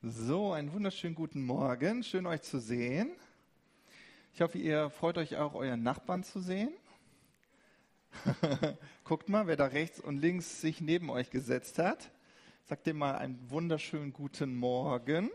So, 0.00 0.52
einen 0.52 0.72
wunderschönen 0.72 1.16
guten 1.16 1.42
Morgen. 1.44 2.04
Schön 2.04 2.24
euch 2.24 2.42
zu 2.42 2.60
sehen. 2.60 3.10
Ich 4.32 4.40
hoffe, 4.40 4.56
ihr 4.56 4.90
freut 4.90 5.18
euch 5.18 5.36
auch, 5.38 5.54
euren 5.54 5.82
Nachbarn 5.82 6.22
zu 6.22 6.38
sehen. 6.38 6.72
Guckt 9.02 9.28
mal, 9.28 9.48
wer 9.48 9.56
da 9.56 9.66
rechts 9.66 9.98
und 9.98 10.18
links 10.18 10.60
sich 10.60 10.80
neben 10.80 11.10
euch 11.10 11.30
gesetzt 11.30 11.80
hat. 11.80 12.12
Sagt 12.66 12.86
dem 12.86 12.98
mal 12.98 13.16
einen 13.16 13.50
wunderschönen 13.50 14.12
guten 14.12 14.54
Morgen. 14.54 15.32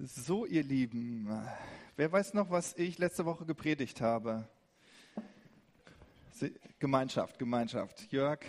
So, 0.00 0.44
ihr 0.44 0.64
Lieben, 0.64 1.28
wer 1.96 2.12
weiß 2.12 2.34
noch, 2.34 2.50
was 2.50 2.74
ich 2.76 2.98
letzte 2.98 3.24
Woche 3.24 3.46
gepredigt 3.46 4.00
habe? 4.00 4.46
Gemeinschaft, 6.78 7.38
Gemeinschaft. 7.38 8.12
Jörg, 8.12 8.40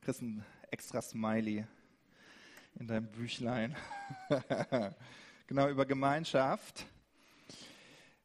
kriegst 0.00 0.22
ein 0.22 0.44
extra 0.70 1.02
Smiley 1.02 1.66
in 2.76 2.86
deinem 2.86 3.06
Büchlein. 3.06 3.76
genau, 5.46 5.68
über 5.68 5.84
Gemeinschaft. 5.84 6.86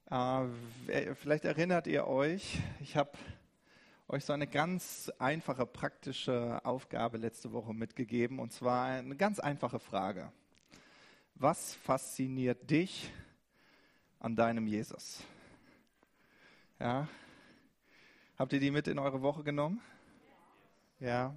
Äh, 0.10 1.16
vielleicht 1.16 1.44
erinnert 1.44 1.88
ihr 1.88 2.08
euch, 2.08 2.60
ich 2.80 2.96
habe 2.96 3.12
euch 4.08 4.24
so 4.24 4.32
eine 4.32 4.48
ganz 4.48 5.12
einfache, 5.20 5.66
praktische 5.66 6.64
Aufgabe 6.64 7.18
letzte 7.18 7.52
Woche 7.52 7.74
mitgegeben, 7.74 8.40
und 8.40 8.54
zwar 8.54 8.86
eine 8.86 9.18
ganz 9.18 9.40
einfache 9.40 9.80
Frage. 9.80 10.32
Was 11.36 11.76
fasziniert 11.76 12.70
dich 12.72 13.12
an 14.20 14.36
deinem 14.36 14.68
Jesus? 14.68 15.24
Ja. 16.80 17.08
Habt 18.38 18.54
ihr 18.54 18.60
die 18.60 18.72
mit 18.72 18.88
in 18.88 19.00
eure 19.00 19.22
Woche 19.22 19.44
genommen? 19.44 19.82
Ja. 21.00 21.36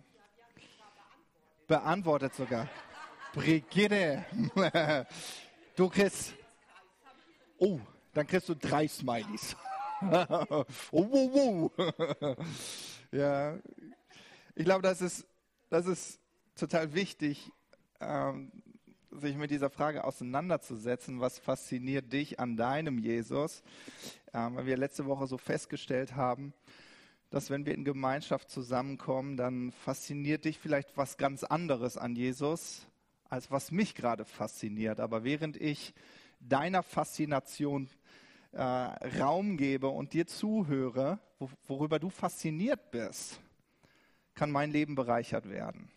Beantwortet 1.66 2.34
sogar. 2.34 2.68
Brigitte. 3.32 4.24
Du 5.74 5.88
kriegst. 5.88 6.34
Oh, 7.56 7.80
dann 8.12 8.26
kriegst 8.26 8.46
du 8.46 8.54
drei 8.54 8.86
Smileys. 8.86 9.56
oh, 10.02 10.66
wow, 10.90 11.70
wow. 11.76 12.36
Ja. 13.10 13.58
Ich 14.54 14.64
glaube, 14.64 14.82
das 14.82 15.00
ist, 15.00 15.26
das 15.70 15.86
ist 15.86 16.20
total 16.54 16.92
wichtig, 16.92 17.50
ähm, 18.00 18.52
sich 19.12 19.36
mit 19.36 19.50
dieser 19.50 19.70
Frage 19.70 20.04
auseinanderzusetzen, 20.04 21.20
was 21.20 21.38
fasziniert 21.38 22.12
dich 22.12 22.40
an 22.40 22.56
deinem 22.56 22.98
Jesus, 22.98 23.62
ähm, 24.32 24.56
weil 24.56 24.66
wir 24.66 24.76
letzte 24.76 25.06
Woche 25.06 25.26
so 25.26 25.38
festgestellt 25.38 26.16
haben, 26.16 26.52
dass 27.30 27.50
wenn 27.50 27.66
wir 27.66 27.74
in 27.74 27.84
Gemeinschaft 27.84 28.50
zusammenkommen, 28.50 29.36
dann 29.36 29.72
fasziniert 29.72 30.44
dich 30.44 30.58
vielleicht 30.58 30.96
was 30.96 31.16
ganz 31.16 31.44
anderes 31.44 31.96
an 31.96 32.14
Jesus, 32.14 32.86
als 33.28 33.50
was 33.50 33.70
mich 33.70 33.94
gerade 33.94 34.24
fasziniert. 34.24 35.00
Aber 35.00 35.24
während 35.24 35.56
ich 35.56 35.94
deiner 36.40 36.82
Faszination 36.82 37.88
äh, 38.52 38.62
Raum 38.62 39.56
gebe 39.56 39.88
und 39.88 40.12
dir 40.12 40.26
zuhöre, 40.26 41.18
wo, 41.38 41.48
worüber 41.66 41.98
du 41.98 42.10
fasziniert 42.10 42.90
bist, 42.90 43.40
kann 44.34 44.50
mein 44.50 44.70
Leben 44.70 44.94
bereichert 44.94 45.48
werden. 45.48 45.90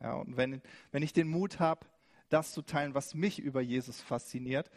Ja, 0.00 0.14
und 0.14 0.36
wenn, 0.36 0.62
wenn 0.92 1.02
ich 1.02 1.12
den 1.12 1.28
Mut 1.28 1.58
habe, 1.60 1.86
das 2.30 2.52
zu 2.52 2.62
teilen, 2.62 2.94
was 2.94 3.14
mich 3.14 3.38
über 3.38 3.60
Jesus 3.60 4.00
fasziniert, 4.00 4.70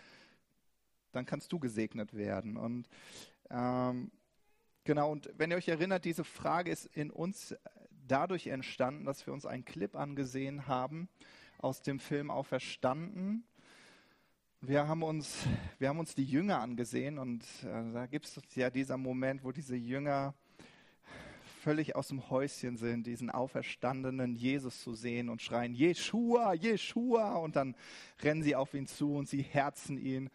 dann 1.12 1.26
kannst 1.26 1.52
du 1.52 1.60
gesegnet 1.60 2.14
werden. 2.14 2.58
Und 2.58 2.90
ähm, 3.50 4.12
genau, 4.84 5.12
und 5.12 5.30
wenn 5.38 5.52
ihr 5.52 5.58
euch 5.58 5.70
erinnert, 5.70 6.06
diese 6.06 6.24
Frage 6.24 6.72
ist 6.72 6.86
in 6.88 7.12
uns 7.12 7.56
dadurch 8.08 8.48
entstanden, 8.48 9.06
dass 9.06 9.26
wir 9.26 9.34
uns 9.34 9.46
einen 9.46 9.66
Clip 9.66 9.96
angesehen 9.96 10.68
haben 10.68 11.08
aus 11.60 11.82
dem 11.82 12.00
Film 12.00 12.30
Auferstanden. 12.30 13.46
Wir 14.60 14.88
haben 14.88 15.04
uns, 15.04 15.46
wir 15.78 15.90
haben 15.90 16.00
uns 16.00 16.16
die 16.16 16.26
Jünger 16.26 16.60
angesehen 16.60 17.18
und 17.18 17.44
äh, 17.64 17.94
da 17.94 18.06
gibt 18.06 18.26
es 18.26 18.40
ja 18.56 18.70
dieser 18.70 18.98
Moment, 18.98 19.44
wo 19.44 19.52
diese 19.52 19.76
Jünger 19.76 20.34
völlig 21.64 21.96
aus 21.96 22.10
dem 22.10 22.30
Häuschen 22.30 22.76
sind, 22.76 23.08
diesen 23.08 23.30
auferstandenen 23.30 24.36
Jesus 24.36 24.82
zu 24.82 24.94
sehen 24.94 25.30
und 25.30 25.42
schreien, 25.42 25.74
Jeshua, 25.74 26.54
Jeshua, 26.54 27.36
und 27.38 27.56
dann 27.56 27.76
rennen 28.22 28.44
sie 28.44 28.56
auf 28.56 28.74
ihn 28.74 28.86
zu 28.86 29.16
und 29.16 29.30
sie 29.30 29.42
herzen 29.42 29.98
ihn. 29.98 30.30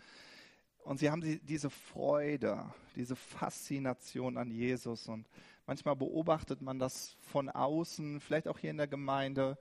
Und 0.78 1.00
sie 1.00 1.10
haben 1.10 1.20
diese 1.44 1.68
Freude, 1.68 2.64
diese 2.96 3.14
Faszination 3.14 4.38
an 4.38 4.50
Jesus. 4.50 5.06
Und 5.06 5.28
manchmal 5.66 5.96
beobachtet 5.96 6.62
man 6.62 6.78
das 6.78 7.14
von 7.20 7.50
außen, 7.50 8.20
vielleicht 8.20 8.48
auch 8.48 8.58
hier 8.58 8.70
in 8.70 8.78
der 8.78 8.88
Gemeinde. 8.88 9.58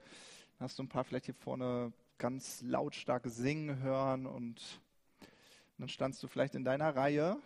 Hast 0.62 0.80
du 0.80 0.84
ein 0.84 0.90
paar 0.90 1.04
vielleicht 1.04 1.26
hier 1.26 1.36
vorne 1.36 1.92
ganz 2.18 2.62
lautstark 2.62 3.24
singen 3.28 3.80
hören 3.80 4.26
und 4.26 4.80
dann 5.78 5.90
standst 5.90 6.24
du 6.24 6.28
vielleicht 6.28 6.56
in 6.56 6.64
deiner 6.64 6.96
Reihe 6.96 7.38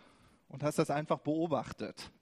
und 0.48 0.62
hast 0.62 0.78
das 0.78 0.90
einfach 0.90 1.18
beobachtet. 1.18 2.12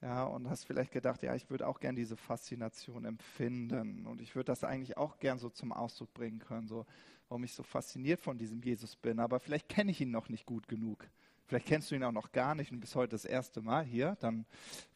Ja, 0.00 0.24
und 0.24 0.48
hast 0.48 0.64
vielleicht 0.64 0.92
gedacht, 0.92 1.22
ja, 1.22 1.34
ich 1.34 1.50
würde 1.50 1.66
auch 1.66 1.80
gern 1.80 1.96
diese 1.96 2.16
Faszination 2.16 3.04
empfinden 3.04 4.06
und 4.06 4.20
ich 4.20 4.36
würde 4.36 4.46
das 4.46 4.62
eigentlich 4.62 4.96
auch 4.96 5.18
gern 5.18 5.38
so 5.38 5.50
zum 5.50 5.72
Ausdruck 5.72 6.14
bringen 6.14 6.38
können, 6.38 6.68
so 6.68 6.86
warum 7.28 7.42
ich 7.42 7.52
so 7.52 7.64
fasziniert 7.64 8.20
von 8.20 8.38
diesem 8.38 8.62
Jesus 8.62 8.94
bin. 8.94 9.18
Aber 9.18 9.40
vielleicht 9.40 9.68
kenne 9.68 9.90
ich 9.90 10.00
ihn 10.00 10.12
noch 10.12 10.28
nicht 10.28 10.46
gut 10.46 10.68
genug. 10.68 11.08
Vielleicht 11.46 11.66
kennst 11.66 11.90
du 11.90 11.96
ihn 11.96 12.04
auch 12.04 12.12
noch 12.12 12.30
gar 12.30 12.54
nicht 12.54 12.70
und 12.70 12.78
bis 12.78 12.94
heute 12.94 13.10
das 13.10 13.24
erste 13.24 13.60
Mal 13.60 13.84
hier. 13.84 14.16
Dann 14.20 14.46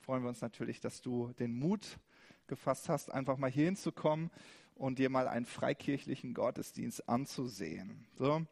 freuen 0.00 0.22
wir 0.22 0.28
uns 0.28 0.40
natürlich, 0.40 0.80
dass 0.80 1.00
du 1.02 1.32
den 1.38 1.58
Mut 1.58 1.98
gefasst 2.46 2.88
hast, 2.88 3.10
einfach 3.10 3.38
mal 3.38 3.50
hier 3.50 3.64
hinzukommen 3.64 4.30
und 4.76 4.98
dir 4.98 5.10
mal 5.10 5.26
einen 5.26 5.46
freikirchlichen 5.46 6.34
Gottesdienst 6.34 7.08
anzusehen. 7.08 8.06
So. 8.14 8.46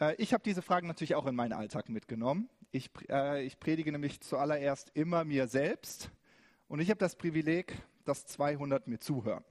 Äh, 0.00 0.14
ich 0.16 0.32
habe 0.34 0.42
diese 0.42 0.60
Fragen 0.60 0.88
natürlich 0.88 1.14
auch 1.14 1.26
in 1.26 1.34
meinen 1.34 1.52
Alltag 1.52 1.88
mitgenommen. 1.88 2.50
Ich, 2.72 2.90
äh, 3.08 3.44
ich 3.44 3.58
predige 3.58 3.90
nämlich 3.90 4.20
zuallererst 4.20 4.90
immer 4.94 5.24
mir 5.24 5.48
selbst 5.48 6.10
und 6.68 6.80
ich 6.80 6.88
habe 6.90 6.98
das 6.98 7.16
Privileg, 7.16 7.76
dass 8.04 8.26
200 8.26 8.86
mir 8.86 9.00
zuhören. 9.00 9.44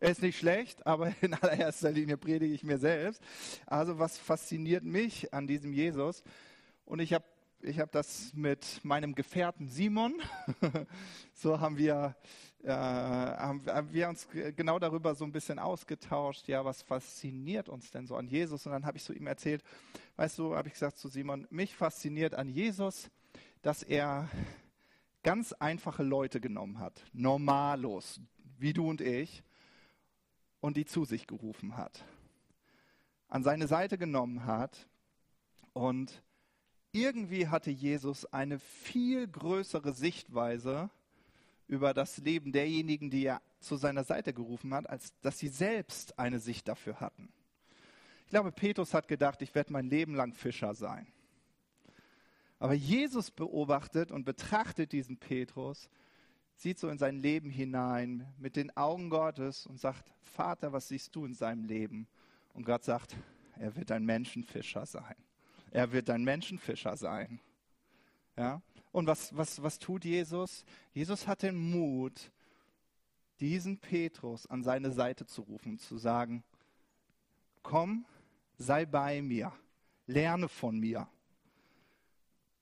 Ist 0.00 0.22
nicht 0.22 0.38
schlecht, 0.38 0.84
aber 0.86 1.14
in 1.20 1.34
allererster 1.34 1.90
Linie 1.90 2.16
predige 2.16 2.52
ich 2.52 2.64
mir 2.64 2.78
selbst. 2.78 3.22
Also 3.64 3.98
was 3.98 4.18
fasziniert 4.18 4.84
mich 4.84 5.32
an 5.32 5.46
diesem 5.46 5.72
Jesus? 5.72 6.22
Und 6.84 6.98
ich 6.98 7.12
habe 7.12 7.24
ich 7.66 7.80
habe 7.80 7.90
das 7.90 8.32
mit 8.32 8.80
meinem 8.84 9.14
Gefährten 9.14 9.68
Simon, 9.68 10.14
so 11.34 11.58
haben 11.58 11.76
wir, 11.76 12.14
äh, 12.62 12.70
haben, 12.70 13.66
haben, 13.66 13.92
wir 13.92 14.08
uns 14.08 14.28
genau 14.54 14.78
darüber 14.78 15.14
so 15.16 15.24
ein 15.24 15.32
bisschen 15.32 15.58
ausgetauscht, 15.58 16.46
ja, 16.46 16.64
was 16.64 16.82
fasziniert 16.82 17.68
uns 17.68 17.90
denn 17.90 18.06
so 18.06 18.14
an 18.16 18.28
Jesus? 18.28 18.66
Und 18.66 18.72
dann 18.72 18.86
habe 18.86 18.98
ich 18.98 19.02
so 19.02 19.12
ihm 19.12 19.26
erzählt, 19.26 19.64
weißt 20.14 20.38
du, 20.38 20.54
habe 20.54 20.68
ich 20.68 20.74
gesagt 20.74 20.98
zu 20.98 21.08
Simon, 21.08 21.46
mich 21.50 21.74
fasziniert 21.74 22.34
an 22.34 22.48
Jesus, 22.48 23.10
dass 23.62 23.82
er 23.82 24.28
ganz 25.24 25.52
einfache 25.52 26.04
Leute 26.04 26.40
genommen 26.40 26.78
hat, 26.78 27.04
normalos, 27.12 28.20
wie 28.58 28.72
du 28.72 28.88
und 28.88 29.00
ich, 29.00 29.42
und 30.60 30.76
die 30.76 30.84
zu 30.84 31.04
sich 31.04 31.26
gerufen 31.26 31.76
hat, 31.76 32.04
an 33.28 33.42
seine 33.42 33.66
Seite 33.66 33.98
genommen 33.98 34.46
hat 34.46 34.88
und 35.72 36.22
irgendwie 36.96 37.48
hatte 37.48 37.70
Jesus 37.70 38.24
eine 38.32 38.58
viel 38.58 39.26
größere 39.28 39.92
Sichtweise 39.92 40.90
über 41.68 41.92
das 41.94 42.18
Leben 42.18 42.52
derjenigen, 42.52 43.10
die 43.10 43.26
er 43.26 43.42
zu 43.60 43.76
seiner 43.76 44.04
Seite 44.04 44.32
gerufen 44.32 44.72
hat, 44.72 44.88
als 44.88 45.12
dass 45.20 45.38
sie 45.38 45.48
selbst 45.48 46.18
eine 46.18 46.38
Sicht 46.38 46.68
dafür 46.68 47.00
hatten. 47.00 47.28
Ich 48.24 48.30
glaube, 48.30 48.52
Petrus 48.52 48.94
hat 48.94 49.08
gedacht, 49.08 49.42
ich 49.42 49.54
werde 49.54 49.72
mein 49.72 49.88
Leben 49.88 50.14
lang 50.14 50.32
Fischer 50.32 50.74
sein. 50.74 51.06
Aber 52.58 52.74
Jesus 52.74 53.30
beobachtet 53.30 54.10
und 54.10 54.24
betrachtet 54.24 54.92
diesen 54.92 55.18
Petrus, 55.18 55.90
sieht 56.56 56.78
so 56.78 56.88
in 56.88 56.98
sein 56.98 57.18
Leben 57.18 57.50
hinein 57.50 58.26
mit 58.38 58.56
den 58.56 58.74
Augen 58.76 59.10
Gottes 59.10 59.66
und 59.66 59.78
sagt, 59.78 60.10
Vater, 60.22 60.72
was 60.72 60.88
siehst 60.88 61.14
du 61.14 61.26
in 61.26 61.34
seinem 61.34 61.64
Leben? 61.64 62.08
Und 62.54 62.64
Gott 62.64 62.84
sagt, 62.84 63.16
er 63.58 63.76
wird 63.76 63.92
ein 63.92 64.04
Menschenfischer 64.04 64.86
sein. 64.86 65.16
Er 65.76 65.92
wird 65.92 66.08
ein 66.08 66.24
Menschenfischer 66.24 66.96
sein. 66.96 67.38
Ja? 68.34 68.62
Und 68.92 69.06
was, 69.06 69.36
was, 69.36 69.62
was 69.62 69.78
tut 69.78 70.06
Jesus? 70.06 70.64
Jesus 70.94 71.26
hat 71.26 71.42
den 71.42 71.54
Mut, 71.54 72.32
diesen 73.40 73.76
Petrus 73.76 74.46
an 74.46 74.62
seine 74.62 74.90
Seite 74.90 75.26
zu 75.26 75.42
rufen, 75.42 75.78
zu 75.78 75.98
sagen, 75.98 76.42
komm, 77.62 78.06
sei 78.56 78.86
bei 78.86 79.20
mir, 79.20 79.52
lerne 80.06 80.48
von 80.48 80.80
mir 80.80 81.06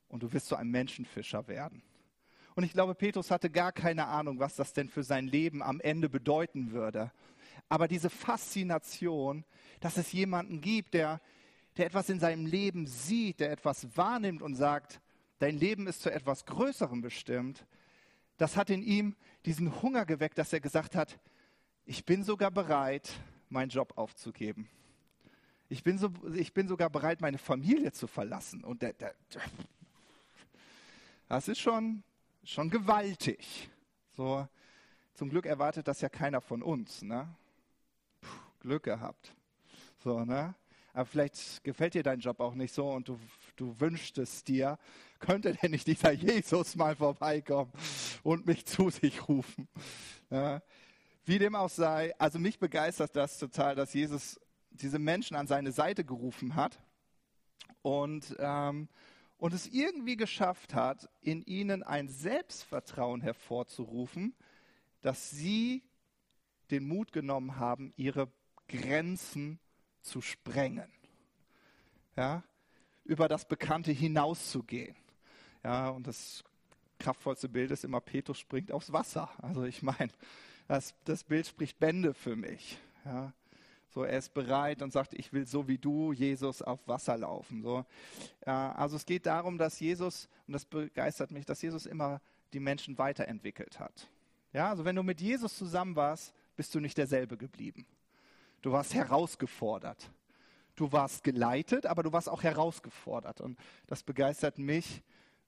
und 0.08 0.24
du 0.24 0.32
wirst 0.32 0.48
zu 0.48 0.56
einem 0.56 0.72
Menschenfischer 0.72 1.46
werden. 1.46 1.84
Und 2.56 2.64
ich 2.64 2.72
glaube, 2.72 2.96
Petrus 2.96 3.30
hatte 3.30 3.48
gar 3.48 3.70
keine 3.70 4.08
Ahnung, 4.08 4.40
was 4.40 4.56
das 4.56 4.72
denn 4.72 4.88
für 4.88 5.04
sein 5.04 5.28
Leben 5.28 5.62
am 5.62 5.80
Ende 5.80 6.08
bedeuten 6.08 6.72
würde. 6.72 7.12
Aber 7.68 7.86
diese 7.86 8.10
Faszination, 8.10 9.44
dass 9.78 9.98
es 9.98 10.10
jemanden 10.10 10.60
gibt, 10.60 10.94
der 10.94 11.20
der 11.76 11.86
etwas 11.86 12.08
in 12.08 12.20
seinem 12.20 12.46
Leben 12.46 12.86
sieht, 12.86 13.40
der 13.40 13.50
etwas 13.50 13.96
wahrnimmt 13.96 14.42
und 14.42 14.54
sagt, 14.54 15.00
dein 15.38 15.58
Leben 15.58 15.86
ist 15.86 16.02
zu 16.02 16.10
etwas 16.10 16.46
Größerem 16.46 17.00
bestimmt, 17.00 17.66
das 18.36 18.56
hat 18.56 18.70
in 18.70 18.82
ihm 18.82 19.16
diesen 19.44 19.82
Hunger 19.82 20.06
geweckt, 20.06 20.38
dass 20.38 20.52
er 20.52 20.60
gesagt 20.60 20.94
hat, 20.94 21.18
ich 21.86 22.04
bin 22.04 22.24
sogar 22.24 22.50
bereit, 22.50 23.12
meinen 23.48 23.68
Job 23.68 23.92
aufzugeben. 23.96 24.68
Ich 25.68 25.82
bin, 25.82 25.98
so, 25.98 26.10
ich 26.34 26.52
bin 26.52 26.68
sogar 26.68 26.90
bereit, 26.90 27.20
meine 27.20 27.38
Familie 27.38 27.92
zu 27.92 28.06
verlassen. 28.06 28.64
Und 28.64 28.82
der, 28.82 28.92
der, 28.92 29.14
das 31.28 31.48
ist 31.48 31.58
schon, 31.58 32.02
schon 32.44 32.70
gewaltig. 32.70 33.70
So, 34.16 34.46
zum 35.14 35.30
Glück 35.30 35.46
erwartet 35.46 35.88
das 35.88 36.00
ja 36.00 36.08
keiner 36.08 36.40
von 36.40 36.62
uns. 36.62 37.02
Ne? 37.02 37.28
Puh, 38.20 38.28
Glück 38.60 38.84
gehabt. 38.84 39.34
So, 39.98 40.24
ne? 40.24 40.54
Aber 40.94 41.06
vielleicht 41.06 41.64
gefällt 41.64 41.94
dir 41.94 42.04
dein 42.04 42.20
Job 42.20 42.38
auch 42.38 42.54
nicht 42.54 42.72
so 42.72 42.88
und 42.88 43.08
du, 43.08 43.18
du 43.56 43.78
wünschst 43.80 44.16
es 44.18 44.44
dir. 44.44 44.78
Könnte 45.18 45.52
denn 45.52 45.72
nicht 45.72 45.88
dieser 45.88 46.12
Jesus 46.12 46.76
mal 46.76 46.94
vorbeikommen 46.94 47.72
und 48.22 48.46
mich 48.46 48.64
zu 48.64 48.90
sich 48.90 49.28
rufen? 49.28 49.68
Ja? 50.30 50.62
Wie 51.24 51.40
dem 51.40 51.56
auch 51.56 51.68
sei, 51.68 52.14
also 52.18 52.38
mich 52.38 52.60
begeistert 52.60 53.16
das 53.16 53.38
total, 53.38 53.74
dass 53.74 53.92
Jesus 53.92 54.40
diese 54.70 55.00
Menschen 55.00 55.36
an 55.36 55.48
seine 55.48 55.72
Seite 55.72 56.04
gerufen 56.04 56.54
hat 56.54 56.78
und, 57.82 58.36
ähm, 58.38 58.88
und 59.36 59.52
es 59.52 59.66
irgendwie 59.66 60.16
geschafft 60.16 60.74
hat, 60.74 61.10
in 61.22 61.42
ihnen 61.42 61.82
ein 61.82 62.08
Selbstvertrauen 62.08 63.20
hervorzurufen, 63.20 64.32
dass 65.00 65.30
sie 65.30 65.82
den 66.70 66.86
Mut 66.86 67.10
genommen 67.10 67.56
haben, 67.56 67.92
ihre 67.96 68.30
Grenzen 68.68 69.58
zu 70.04 70.20
sprengen. 70.20 70.90
Ja, 72.16 72.44
über 73.04 73.26
das 73.28 73.44
Bekannte 73.46 73.90
hinauszugehen. 73.90 74.94
Ja, 75.64 75.88
und 75.88 76.06
das 76.06 76.44
kraftvollste 76.98 77.48
Bild 77.48 77.70
ist 77.70 77.84
immer, 77.84 78.00
Petrus 78.00 78.38
springt 78.38 78.70
aufs 78.70 78.92
Wasser. 78.92 79.28
Also 79.42 79.64
ich 79.64 79.82
meine, 79.82 80.12
das, 80.68 80.94
das 81.04 81.24
Bild 81.24 81.46
spricht 81.46 81.78
Bände 81.80 82.14
für 82.14 82.36
mich. 82.36 82.78
Ja. 83.04 83.32
So, 83.90 84.02
er 84.02 84.18
ist 84.18 84.34
bereit 84.34 84.82
und 84.82 84.92
sagt, 84.92 85.14
ich 85.14 85.32
will 85.32 85.46
so 85.46 85.68
wie 85.68 85.78
du, 85.78 86.12
Jesus, 86.12 86.62
auf 86.62 86.86
Wasser 86.88 87.16
laufen. 87.16 87.62
So, 87.62 87.84
ja, 88.44 88.72
also 88.72 88.96
es 88.96 89.06
geht 89.06 89.26
darum, 89.26 89.56
dass 89.56 89.78
Jesus, 89.78 90.28
und 90.46 90.52
das 90.52 90.64
begeistert 90.64 91.30
mich, 91.30 91.44
dass 91.44 91.62
Jesus 91.62 91.86
immer 91.86 92.20
die 92.52 92.60
Menschen 92.60 92.98
weiterentwickelt 92.98 93.78
hat. 93.78 94.08
Ja, 94.52 94.70
also 94.70 94.84
wenn 94.84 94.96
du 94.96 95.02
mit 95.02 95.20
Jesus 95.20 95.56
zusammen 95.56 95.94
warst, 95.94 96.34
bist 96.56 96.74
du 96.74 96.80
nicht 96.80 96.98
derselbe 96.98 97.36
geblieben. 97.36 97.86
Du 98.64 98.72
warst 98.72 98.94
herausgefordert. 98.94 100.10
Du 100.74 100.90
warst 100.90 101.22
geleitet, 101.22 101.84
aber 101.84 102.02
du 102.02 102.14
warst 102.14 102.30
auch 102.30 102.42
herausgefordert. 102.42 103.42
Und 103.42 103.58
das 103.86 104.02
begeistert 104.02 104.56
mich 104.56 105.02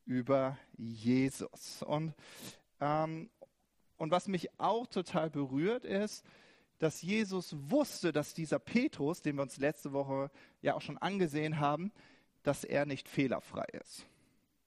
über 0.05 0.59
Jesus. 0.77 1.83
Und, 1.83 2.13
ähm, 2.79 3.31
und 3.97 4.11
was 4.11 4.29
mich 4.29 4.61
auch 4.61 4.87
total 4.87 5.31
berührt 5.31 5.87
ist, 5.87 6.27
dass 6.79 7.01
Jesus 7.01 7.57
wusste, 7.71 8.13
dass 8.13 8.35
dieser 8.35 8.59
Petrus, 8.59 9.23
den 9.23 9.37
wir 9.37 9.43
uns 9.45 9.57
letzte 9.57 9.95
Woche 9.95 10.31
ja 10.61 10.75
auch 10.75 10.83
schon 10.83 10.99
angesehen 10.99 11.59
haben, 11.59 11.93
dass 12.43 12.65
er 12.65 12.85
nicht 12.85 13.09
fehlerfrei 13.09 13.65
ist. 13.81 14.05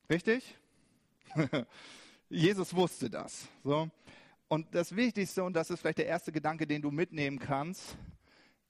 Richtig? 0.10 0.57
Jesus 2.30 2.75
wusste 2.75 3.12
das. 3.12 3.48
So. 3.63 3.92
Und 4.48 4.74
das 4.74 4.95
Wichtigste, 4.95 5.44
und 5.44 5.54
das 5.54 5.69
ist 5.69 5.81
vielleicht 5.81 6.00
der 6.00 6.07
erste 6.07 6.31
Gedanke, 6.31 6.66
den 6.66 6.81
du 6.81 6.90
mitnehmen 6.90 7.38
kannst, 7.38 7.95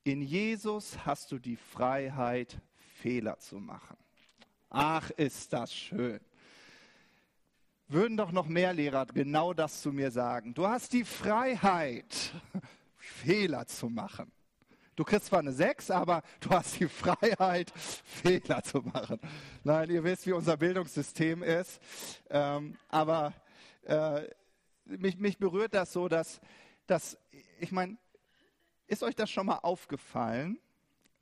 in 0.09 0.21
Jesus 0.21 0.97
hast 1.05 1.31
du 1.31 1.37
die 1.37 1.55
Freiheit, 1.55 2.59
Fehler 2.95 3.37
zu 3.37 3.59
machen. 3.59 3.95
Ach, 4.69 5.09
ist 5.11 5.53
das 5.53 5.73
schön. 5.73 6.19
Würden 7.87 8.17
doch 8.17 8.31
noch 8.31 8.47
mehr 8.47 8.73
Lehrer 8.73 9.05
genau 9.05 9.53
das 9.53 9.81
zu 9.81 9.91
mir 9.91 10.09
sagen. 10.09 10.53
Du 10.55 10.67
hast 10.67 10.93
die 10.93 11.05
Freiheit, 11.05 12.33
Fehler 12.97 13.67
zu 13.67 13.89
machen. 13.89 14.31
Du 14.95 15.03
kriegst 15.03 15.27
zwar 15.27 15.39
eine 15.39 15.53
6, 15.53 15.91
aber 15.91 16.23
du 16.39 16.49
hast 16.49 16.79
die 16.79 16.87
Freiheit, 16.87 17.71
Fehler 18.03 18.63
zu 18.63 18.79
machen. 18.81 19.19
Nein, 19.63 19.91
ihr 19.91 20.03
wisst, 20.03 20.25
wie 20.25 20.33
unser 20.33 20.57
Bildungssystem 20.57 21.43
ist. 21.43 21.79
Ähm, 22.29 22.77
aber 22.89 23.33
äh, 23.83 24.23
mich, 24.85 25.17
mich, 25.17 25.37
berührt 25.37 25.73
das 25.75 25.93
so, 25.93 26.07
dass, 26.07 26.41
dass 26.87 27.17
ich 27.59 27.71
meine, 27.71 27.97
ist 28.89 29.03
euch 29.03 29.15
das 29.15 29.29
schon 29.29 29.45
mal 29.45 29.59
aufgefallen, 29.59 30.59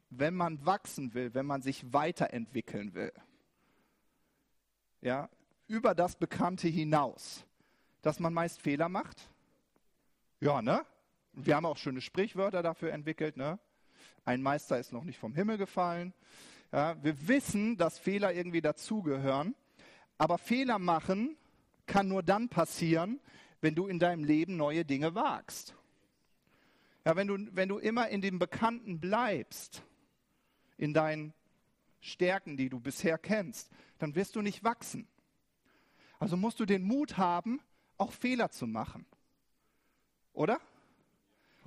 wenn 0.10 0.34
man 0.34 0.66
wachsen 0.66 1.14
will, 1.14 1.34
wenn 1.34 1.46
man 1.46 1.62
sich 1.62 1.94
weiterentwickeln 1.94 2.94
will? 2.94 3.12
Ja, 5.02 5.30
über 5.68 5.94
das 5.94 6.16
Bekannte 6.16 6.68
hinaus, 6.68 7.46
dass 8.02 8.20
man 8.20 8.34
meist 8.34 8.62
Fehler 8.62 8.90
macht? 8.90 9.30
Ja, 10.40 10.62
ne? 10.62 10.86
Wir 11.34 11.56
haben 11.56 11.66
auch 11.66 11.78
schöne 11.78 12.02
Sprichwörter 12.02 12.64
dafür 12.64 12.94
entwickelt. 12.94 13.38
Ne? 13.38 13.60
Ein 14.26 14.42
Meister 14.42 14.80
ist 14.80 14.92
noch 14.92 15.04
nicht 15.04 15.20
vom 15.20 15.36
Himmel 15.36 15.58
gefallen. 15.58 16.14
Ja, 16.72 17.02
wir 17.04 17.28
wissen, 17.28 17.78
dass 17.78 18.00
Fehler 18.00 18.34
irgendwie 18.34 18.62
dazugehören. 18.62 19.56
Aber 20.18 20.38
Fehler 20.38 20.80
machen 20.80 21.38
kann 21.86 22.08
nur 22.08 22.24
dann 22.24 22.50
passieren, 22.50 23.20
wenn 23.62 23.76
du 23.76 23.88
in 23.88 24.00
deinem 24.00 24.24
Leben 24.24 24.58
neue 24.58 24.84
Dinge 24.84 25.14
wagst. 25.16 25.77
Ja, 27.08 27.16
wenn, 27.16 27.28
du, 27.28 27.38
wenn 27.56 27.70
du 27.70 27.78
immer 27.78 28.10
in 28.10 28.20
dem 28.20 28.38
Bekannten 28.38 29.00
bleibst, 29.00 29.82
in 30.76 30.94
deinen 30.94 31.34
Stärken, 32.02 32.58
die 32.58 32.68
du 32.68 32.82
bisher 32.82 33.18
kennst, 33.18 33.72
dann 33.98 34.14
wirst 34.16 34.36
du 34.36 34.42
nicht 34.42 34.66
wachsen. 34.66 35.08
Also 36.20 36.36
musst 36.36 36.60
du 36.60 36.66
den 36.66 36.84
Mut 36.84 37.18
haben, 37.18 37.62
auch 37.98 38.12
Fehler 38.12 38.50
zu 38.50 38.68
machen. 38.68 39.06
Oder? 40.34 40.60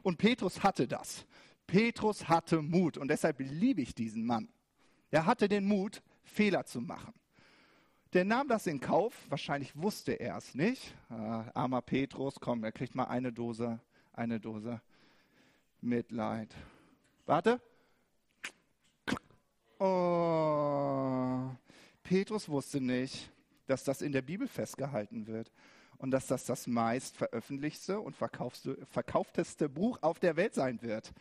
Und 0.03 0.19
Petrus 0.19 0.63
hatte 0.63 0.87
das. 0.87 1.25
Petrus 1.67 2.29
hatte 2.29 2.61
Mut 2.61 2.99
und 2.99 3.09
deshalb 3.09 3.41
liebe 3.41 3.81
ich 3.81 3.95
diesen 3.95 4.27
Mann. 4.27 4.51
Er 5.11 5.25
hatte 5.25 5.49
den 5.49 5.65
Mut, 5.65 6.03
Fehler 6.23 6.67
zu 6.67 6.83
machen. 6.83 7.15
Der 8.13 8.27
nahm 8.27 8.47
das 8.47 8.67
in 8.67 8.79
Kauf, 8.79 9.15
wahrscheinlich 9.31 9.75
wusste 9.75 10.13
er 10.13 10.37
es 10.37 10.55
nicht. 10.55 10.95
Ah, 11.09 11.51
armer 11.55 11.81
Petrus, 11.81 12.35
komm, 12.39 12.63
er 12.63 12.73
kriegt 12.73 12.95
mal 12.95 13.05
eine 13.05 13.33
Dose, 13.33 13.81
eine 14.13 14.39
Dose 14.39 14.83
Mitleid. 15.83 16.55
Warte. 17.27 17.61
Oh, 19.79 21.51
Petrus 22.03 22.49
wusste 22.49 22.81
nicht, 22.81 23.31
dass 23.67 23.85
das 23.85 24.03
in 24.03 24.13
der 24.13 24.23
Bibel 24.23 24.47
festgehalten 24.47 25.27
wird 25.27 25.51
und 25.97 26.11
dass 26.11 26.27
das 26.27 26.45
das 26.45 26.67
meist 26.67 27.17
veröffentlichte 27.17 28.01
und 28.01 28.17
verkaufteste 28.17 29.69
Buch 29.69 29.99
auf 30.03 30.19
der 30.19 30.37
Welt 30.37 30.55
sein 30.55 30.83
wird. 30.83 31.13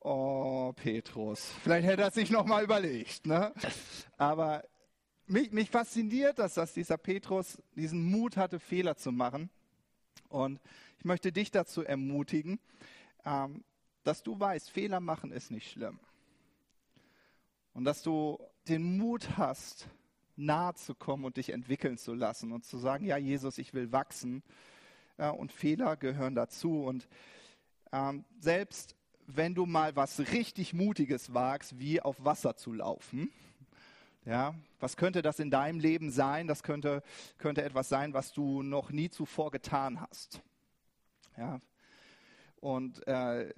Oh, 0.00 0.72
Petrus. 0.76 1.52
Vielleicht 1.62 1.86
hätte 1.86 2.02
er 2.02 2.10
sich 2.10 2.30
noch 2.30 2.44
mal 2.44 2.62
überlegt. 2.62 3.26
Ne? 3.26 3.54
Aber 4.18 4.64
mich, 5.26 5.50
mich 5.52 5.70
fasziniert 5.70 6.38
das, 6.38 6.54
dass 6.54 6.74
dieser 6.74 6.98
Petrus 6.98 7.62
diesen 7.74 8.04
Mut 8.04 8.36
hatte, 8.36 8.60
Fehler 8.60 8.96
zu 8.96 9.12
machen. 9.12 9.48
Und 10.28 10.60
ich 10.98 11.04
möchte 11.04 11.32
dich 11.32 11.50
dazu 11.50 11.82
ermutigen, 11.82 12.58
ähm, 13.24 13.64
dass 14.04 14.22
du 14.22 14.38
weißt, 14.38 14.70
Fehler 14.70 15.00
machen 15.00 15.32
ist 15.32 15.50
nicht 15.50 15.70
schlimm. 15.70 15.98
Und 17.72 17.84
dass 17.84 18.02
du 18.02 18.38
den 18.68 18.96
Mut 18.96 19.36
hast, 19.36 19.88
nahe 20.36 20.74
zu 20.74 20.94
kommen 20.94 21.24
und 21.24 21.36
dich 21.36 21.50
entwickeln 21.50 21.98
zu 21.98 22.14
lassen 22.14 22.52
und 22.52 22.64
zu 22.64 22.78
sagen, 22.78 23.06
ja 23.06 23.16
Jesus, 23.16 23.58
ich 23.58 23.74
will 23.74 23.92
wachsen. 23.92 24.42
Ja, 25.18 25.30
und 25.30 25.52
Fehler 25.52 25.96
gehören 25.96 26.34
dazu. 26.34 26.84
Und 26.84 27.08
ähm, 27.92 28.24
selbst 28.38 28.96
wenn 29.26 29.54
du 29.54 29.66
mal 29.66 29.96
was 29.96 30.20
richtig 30.32 30.74
Mutiges 30.74 31.32
wagst, 31.32 31.78
wie 31.78 32.00
auf 32.00 32.24
Wasser 32.24 32.56
zu 32.56 32.72
laufen, 32.72 33.30
ja, 34.24 34.54
was 34.80 34.96
könnte 34.96 35.22
das 35.22 35.38
in 35.38 35.50
deinem 35.50 35.80
Leben 35.80 36.10
sein? 36.10 36.46
Das 36.46 36.62
könnte, 36.62 37.02
könnte 37.36 37.62
etwas 37.62 37.88
sein, 37.88 38.14
was 38.14 38.32
du 38.32 38.62
noch 38.62 38.90
nie 38.90 39.10
zuvor 39.10 39.50
getan 39.50 40.00
hast. 40.00 40.42
Ja, 41.36 41.60
und 42.60 43.06
äh, 43.06 43.52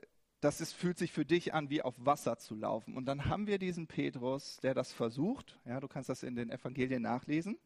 das 0.46 0.60
ist, 0.60 0.74
fühlt 0.74 0.96
sich 0.96 1.10
für 1.10 1.24
dich 1.24 1.54
an, 1.54 1.70
wie 1.70 1.82
auf 1.82 1.96
Wasser 1.98 2.38
zu 2.38 2.54
laufen. 2.54 2.96
Und 2.96 3.06
dann 3.06 3.24
haben 3.24 3.48
wir 3.48 3.58
diesen 3.58 3.88
Petrus, 3.88 4.58
der 4.62 4.74
das 4.74 4.92
versucht. 4.92 5.58
Ja, 5.64 5.80
du 5.80 5.88
kannst 5.88 6.08
das 6.08 6.22
in 6.22 6.36
den 6.36 6.50
Evangelien 6.50 7.02
nachlesen. 7.02 7.58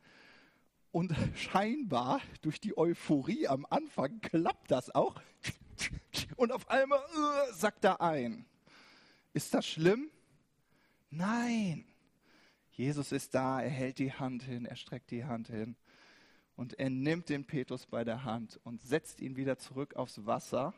Und 0.90 1.12
scheinbar 1.36 2.22
durch 2.40 2.58
die 2.58 2.78
Euphorie 2.78 3.46
am 3.48 3.66
Anfang 3.68 4.22
klappt 4.22 4.70
das 4.70 4.94
auch. 4.94 5.20
Und 6.36 6.52
auf 6.52 6.70
einmal 6.70 7.00
uh, 7.00 7.52
sackt 7.52 7.84
er 7.84 8.00
ein. 8.00 8.46
Ist 9.34 9.52
das 9.52 9.66
schlimm? 9.66 10.10
Nein. 11.10 11.84
Jesus 12.70 13.12
ist 13.12 13.34
da, 13.34 13.60
er 13.60 13.68
hält 13.68 13.98
die 13.98 14.14
Hand 14.14 14.42
hin, 14.42 14.64
er 14.64 14.76
streckt 14.76 15.10
die 15.10 15.26
Hand 15.26 15.48
hin. 15.48 15.76
Und 16.56 16.78
er 16.78 16.88
nimmt 16.88 17.28
den 17.28 17.44
Petrus 17.44 17.84
bei 17.84 18.04
der 18.04 18.24
Hand 18.24 18.58
und 18.64 18.80
setzt 18.80 19.20
ihn 19.20 19.36
wieder 19.36 19.58
zurück 19.58 19.96
aufs 19.96 20.24
Wasser 20.24 20.72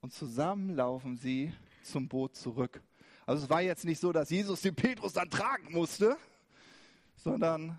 und 0.00 0.12
zusammen 0.12 0.74
laufen 0.74 1.16
sie 1.16 1.52
zum 1.82 2.08
Boot 2.08 2.36
zurück. 2.36 2.82
Also 3.26 3.44
es 3.44 3.50
war 3.50 3.60
jetzt 3.60 3.84
nicht 3.84 4.00
so, 4.00 4.12
dass 4.12 4.30
Jesus 4.30 4.62
den 4.62 4.74
Petrus 4.74 5.12
dann 5.12 5.28
tragen 5.28 5.72
musste, 5.72 6.16
sondern 7.16 7.78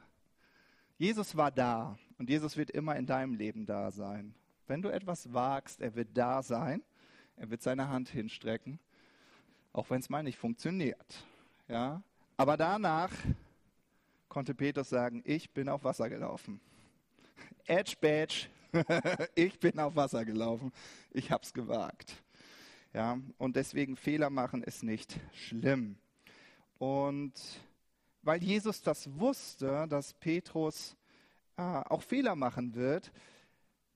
Jesus 0.97 1.35
war 1.35 1.51
da 1.51 1.97
und 2.17 2.29
Jesus 2.29 2.57
wird 2.57 2.71
immer 2.71 2.95
in 2.95 3.05
deinem 3.05 3.35
Leben 3.35 3.65
da 3.65 3.89
sein. 3.89 4.33
Wenn 4.67 4.81
du 4.81 4.89
etwas 4.89 5.33
wagst, 5.33 5.81
er 5.81 5.95
wird 5.95 6.09
da 6.13 6.43
sein, 6.43 6.83
er 7.38 7.49
wird 7.49 7.61
seine 7.61 7.88
Hand 7.88 8.09
hinstrecken, 8.09 8.79
auch 9.73 9.89
wenn 9.89 10.01
es 10.01 10.09
mal 10.09 10.21
nicht 10.21 10.38
funktioniert. 10.38 11.25
Ja? 11.67 12.03
Aber 12.38 12.57
danach 12.57 13.11
konnte 14.27 14.53
Petrus 14.53 14.89
sagen, 14.89 15.23
ich 15.25 15.49
bin 15.49 15.69
auf 15.69 15.83
Wasser 15.83 16.09
gelaufen. 16.09 16.61
Edge 17.65 17.95
Badge, 17.99 18.47
ich 19.35 19.59
bin 19.59 19.79
auf 19.79 19.95
Wasser 19.95 20.25
gelaufen, 20.25 20.71
ich 21.11 21.31
habe 21.31 21.43
es 21.43 21.53
gewagt. 21.53 22.21
Ja, 22.93 23.19
und 23.38 23.55
deswegen 23.55 23.95
Fehler 23.95 24.29
machen 24.29 24.63
ist 24.63 24.83
nicht 24.83 25.19
schlimm. 25.33 25.97
Und 26.77 27.33
weil 28.21 28.43
Jesus 28.43 28.81
das 28.81 29.09
wusste, 29.19 29.85
dass 29.89 30.13
Petrus 30.13 30.95
äh, 31.57 31.61
auch 31.61 32.01
Fehler 32.01 32.35
machen 32.35 32.73
wird, 32.75 33.11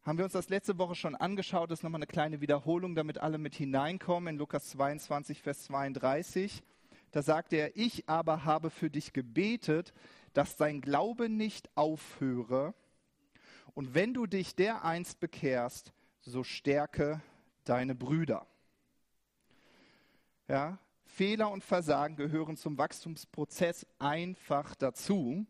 haben 0.04 0.18
wir 0.18 0.26
uns 0.26 0.34
das 0.34 0.50
letzte 0.50 0.78
Woche 0.78 0.96
schon 0.96 1.16
angeschaut. 1.16 1.72
Das 1.72 1.80
ist 1.80 1.84
nochmal 1.84 2.00
eine 2.00 2.08
kleine 2.08 2.42
Wiederholung, 2.42 2.94
damit 2.94 3.20
alle 3.20 3.38
mit 3.38 3.56
hineinkommen 3.56 4.34
in 4.34 4.38
Lukas 4.38 4.70
22, 4.70 5.42
Vers 5.42 5.64
32. 5.64 6.62
Da 7.12 7.22
sagt 7.22 7.54
er, 7.54 7.78
ich 7.78 8.10
aber 8.10 8.44
habe 8.44 8.70
für 8.70 8.90
dich 8.90 9.14
gebetet, 9.14 9.94
dass 10.34 10.58
dein 10.58 10.82
Glaube 10.82 11.30
nicht 11.30 11.70
aufhöre. 11.76 12.74
Und 13.74 13.96
wenn 13.96 14.14
du 14.14 14.26
dich 14.28 14.56
dereinst 14.56 15.20
bekehrst, 15.20 15.94
so 16.22 16.44
stärke 16.44 17.22
deine 17.64 17.96
Brüder. 17.96 18.46
Ja, 20.48 20.78
Fehler 21.06 21.52
und 21.52 21.64
Versagen 21.64 22.16
gehören 22.16 22.58
zum 22.58 22.78
Wachstumsprozess 22.78 23.86
einfach 24.00 24.76
dazu. 24.76 25.46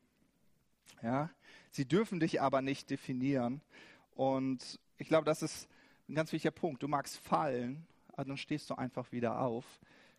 Ja, 1.01 1.29
sie 1.71 1.85
dürfen 1.85 2.19
dich 2.19 2.41
aber 2.41 2.61
nicht 2.61 2.89
definieren. 2.89 3.61
Und 4.11 4.79
ich 4.97 5.07
glaube, 5.07 5.25
das 5.25 5.41
ist 5.41 5.67
ein 6.07 6.15
ganz 6.15 6.31
wichtiger 6.31 6.51
Punkt. 6.51 6.83
Du 6.83 6.87
magst 6.87 7.17
fallen, 7.17 7.85
aber 8.09 8.25
dann 8.25 8.37
stehst 8.37 8.69
du 8.69 8.75
einfach 8.75 9.11
wieder 9.11 9.39
auf. 9.41 9.65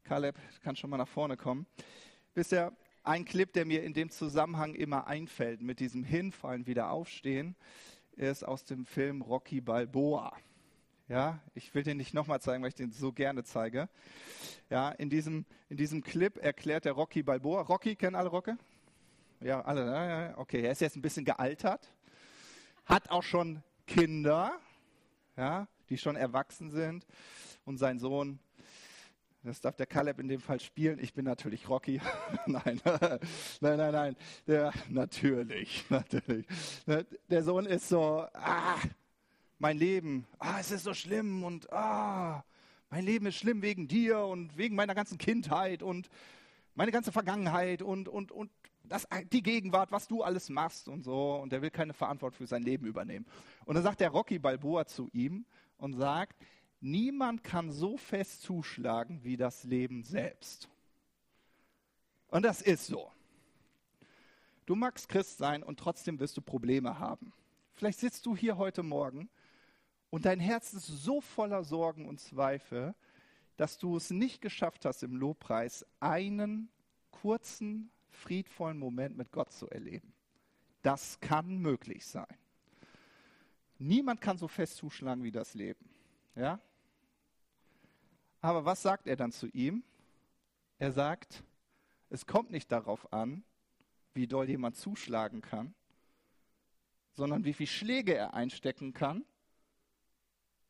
Caleb, 0.02 0.36
kann 0.62 0.76
schon 0.76 0.90
mal 0.90 0.98
nach 0.98 1.08
vorne 1.08 1.36
kommen. 1.36 1.66
Ihr, 2.36 2.72
ein 3.02 3.24
Clip, 3.24 3.52
der 3.52 3.64
mir 3.64 3.82
in 3.82 3.92
dem 3.92 4.10
Zusammenhang 4.10 4.74
immer 4.74 5.06
einfällt, 5.06 5.60
mit 5.60 5.78
diesem 5.78 6.04
Hinfallen, 6.04 6.66
wieder 6.66 6.90
aufstehen, 6.90 7.54
ist 8.16 8.44
aus 8.44 8.64
dem 8.64 8.84
Film 8.86 9.22
Rocky 9.22 9.60
Balboa. 9.60 10.32
Ja, 11.08 11.40
ich 11.54 11.74
will 11.74 11.82
den 11.82 11.98
nicht 11.98 12.14
nochmal 12.14 12.40
zeigen, 12.40 12.62
weil 12.62 12.70
ich 12.70 12.74
den 12.74 12.90
so 12.90 13.12
gerne 13.12 13.44
zeige. 13.44 13.88
Ja, 14.70 14.90
in 14.90 15.10
diesem, 15.10 15.44
in 15.68 15.76
diesem 15.76 16.02
Clip 16.02 16.38
erklärt 16.38 16.86
der 16.86 16.92
Rocky 16.92 17.22
Balboa. 17.22 17.62
Rocky, 17.62 17.94
kennen 17.94 18.16
alle 18.16 18.30
Rocke? 18.30 18.56
Ja, 19.40 19.60
alle. 19.60 20.34
Okay, 20.38 20.62
er 20.62 20.72
ist 20.72 20.80
jetzt 20.80 20.96
ein 20.96 21.02
bisschen 21.02 21.26
gealtert, 21.26 21.92
hat 22.86 23.10
auch 23.10 23.22
schon 23.22 23.62
Kinder, 23.86 24.58
ja, 25.36 25.68
die 25.90 25.98
schon 25.98 26.16
erwachsen 26.16 26.70
sind. 26.70 27.06
Und 27.66 27.76
sein 27.78 27.98
Sohn, 27.98 28.38
das 29.44 29.60
darf 29.60 29.76
der 29.76 29.86
Caleb 29.86 30.20
in 30.20 30.28
dem 30.28 30.40
Fall 30.40 30.58
spielen. 30.58 30.98
Ich 30.98 31.12
bin 31.12 31.26
natürlich 31.26 31.68
Rocky. 31.68 32.00
nein, 32.46 32.80
nein, 32.84 33.18
nein, 33.60 33.92
nein. 33.92 34.16
Der, 34.46 34.72
natürlich, 34.88 35.84
natürlich. 35.90 36.46
Der 37.28 37.42
Sohn 37.42 37.66
ist 37.66 37.88
so, 37.88 38.26
ah, 38.32 38.78
mein 39.58 39.76
Leben, 39.76 40.26
ah, 40.38 40.58
es 40.60 40.70
ist 40.70 40.84
so 40.84 40.94
schlimm 40.94 41.44
und 41.44 41.70
ah, 41.72 42.42
mein 42.88 43.04
Leben 43.04 43.26
ist 43.26 43.36
schlimm 43.36 43.60
wegen 43.60 43.86
dir 43.86 44.20
und 44.20 44.56
wegen 44.56 44.76
meiner 44.76 44.94
ganzen 44.94 45.18
Kindheit 45.18 45.82
und 45.82 46.08
meine 46.74 46.90
ganze 46.90 47.12
Vergangenheit 47.12 47.82
und, 47.82 48.08
und, 48.08 48.32
und 48.32 48.50
das, 48.84 49.06
die 49.32 49.42
Gegenwart, 49.42 49.92
was 49.92 50.08
du 50.08 50.22
alles 50.22 50.48
machst 50.48 50.88
und 50.88 51.04
so. 51.04 51.36
Und 51.36 51.52
er 51.52 51.60
will 51.60 51.70
keine 51.70 51.92
Verantwortung 51.92 52.38
für 52.38 52.46
sein 52.46 52.62
Leben 52.62 52.86
übernehmen. 52.86 53.26
Und 53.66 53.74
dann 53.74 53.84
sagt 53.84 54.00
der 54.00 54.10
Rocky 54.10 54.38
Balboa 54.38 54.86
zu 54.86 55.08
ihm 55.12 55.44
und 55.76 55.94
sagt, 55.94 56.36
niemand 56.84 57.42
kann 57.42 57.72
so 57.72 57.96
fest 57.96 58.42
zuschlagen 58.42 59.24
wie 59.24 59.36
das 59.36 59.64
Leben 59.64 60.02
selbst. 60.04 60.68
Und 62.28 62.42
das 62.42 62.62
ist 62.62 62.86
so. 62.86 63.10
Du 64.66 64.74
magst 64.76 65.08
Christ 65.08 65.38
sein 65.38 65.62
und 65.62 65.78
trotzdem 65.78 66.18
wirst 66.20 66.36
du 66.36 66.42
Probleme 66.42 66.98
haben. 66.98 67.32
Vielleicht 67.74 68.00
sitzt 68.00 68.26
du 68.26 68.36
hier 68.36 68.56
heute 68.56 68.82
Morgen 68.82 69.28
und 70.10 70.26
dein 70.26 70.40
Herz 70.40 70.72
ist 70.74 70.86
so 70.86 71.20
voller 71.20 71.64
Sorgen 71.64 72.06
und 72.06 72.20
Zweifel, 72.20 72.94
dass 73.56 73.78
du 73.78 73.96
es 73.96 74.10
nicht 74.10 74.40
geschafft 74.40 74.84
hast, 74.84 75.02
im 75.02 75.16
Lobpreis 75.16 75.86
einen 76.00 76.68
kurzen, 77.10 77.90
friedvollen 78.10 78.78
Moment 78.78 79.16
mit 79.16 79.32
Gott 79.32 79.52
zu 79.52 79.68
erleben. 79.70 80.12
Das 80.82 81.18
kann 81.20 81.58
möglich 81.58 82.06
sein. 82.06 82.26
Niemand 83.78 84.20
kann 84.20 84.38
so 84.38 84.48
fest 84.48 84.76
zuschlagen 84.76 85.24
wie 85.24 85.32
das 85.32 85.54
Leben. 85.54 85.88
Ja? 86.36 86.60
Aber 88.44 88.66
was 88.66 88.82
sagt 88.82 89.06
er 89.06 89.16
dann 89.16 89.32
zu 89.32 89.46
ihm? 89.46 89.82
Er 90.78 90.92
sagt, 90.92 91.42
es 92.10 92.26
kommt 92.26 92.50
nicht 92.50 92.70
darauf 92.70 93.10
an, 93.10 93.42
wie 94.12 94.26
doll 94.26 94.50
jemand 94.50 94.76
zuschlagen 94.76 95.40
kann, 95.40 95.74
sondern 97.14 97.46
wie 97.46 97.54
viele 97.54 97.68
Schläge 97.68 98.14
er 98.14 98.34
einstecken 98.34 98.92
kann, 98.92 99.24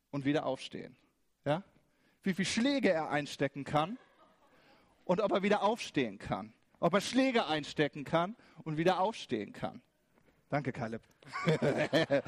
und 0.09 0.23
wieder 0.23 0.45
aufstehen. 0.45 0.95
Ja? 1.43 1.63
Wie 2.23 2.33
viele 2.33 2.45
Schläge 2.45 2.93
er 2.93 3.09
einstecken 3.09 3.65
kann 3.65 3.99
und 5.03 5.19
ob 5.19 5.33
er 5.33 5.43
wieder 5.43 5.61
aufstehen 5.61 6.17
kann. 6.17 6.53
Ob 6.79 6.93
er 6.93 7.01
Schläge 7.01 7.47
einstecken 7.47 8.05
kann 8.05 8.37
und 8.63 8.77
wieder 8.77 9.01
aufstehen 9.01 9.51
kann. 9.51 9.81
Danke, 10.47 10.71
Caleb. 10.71 11.01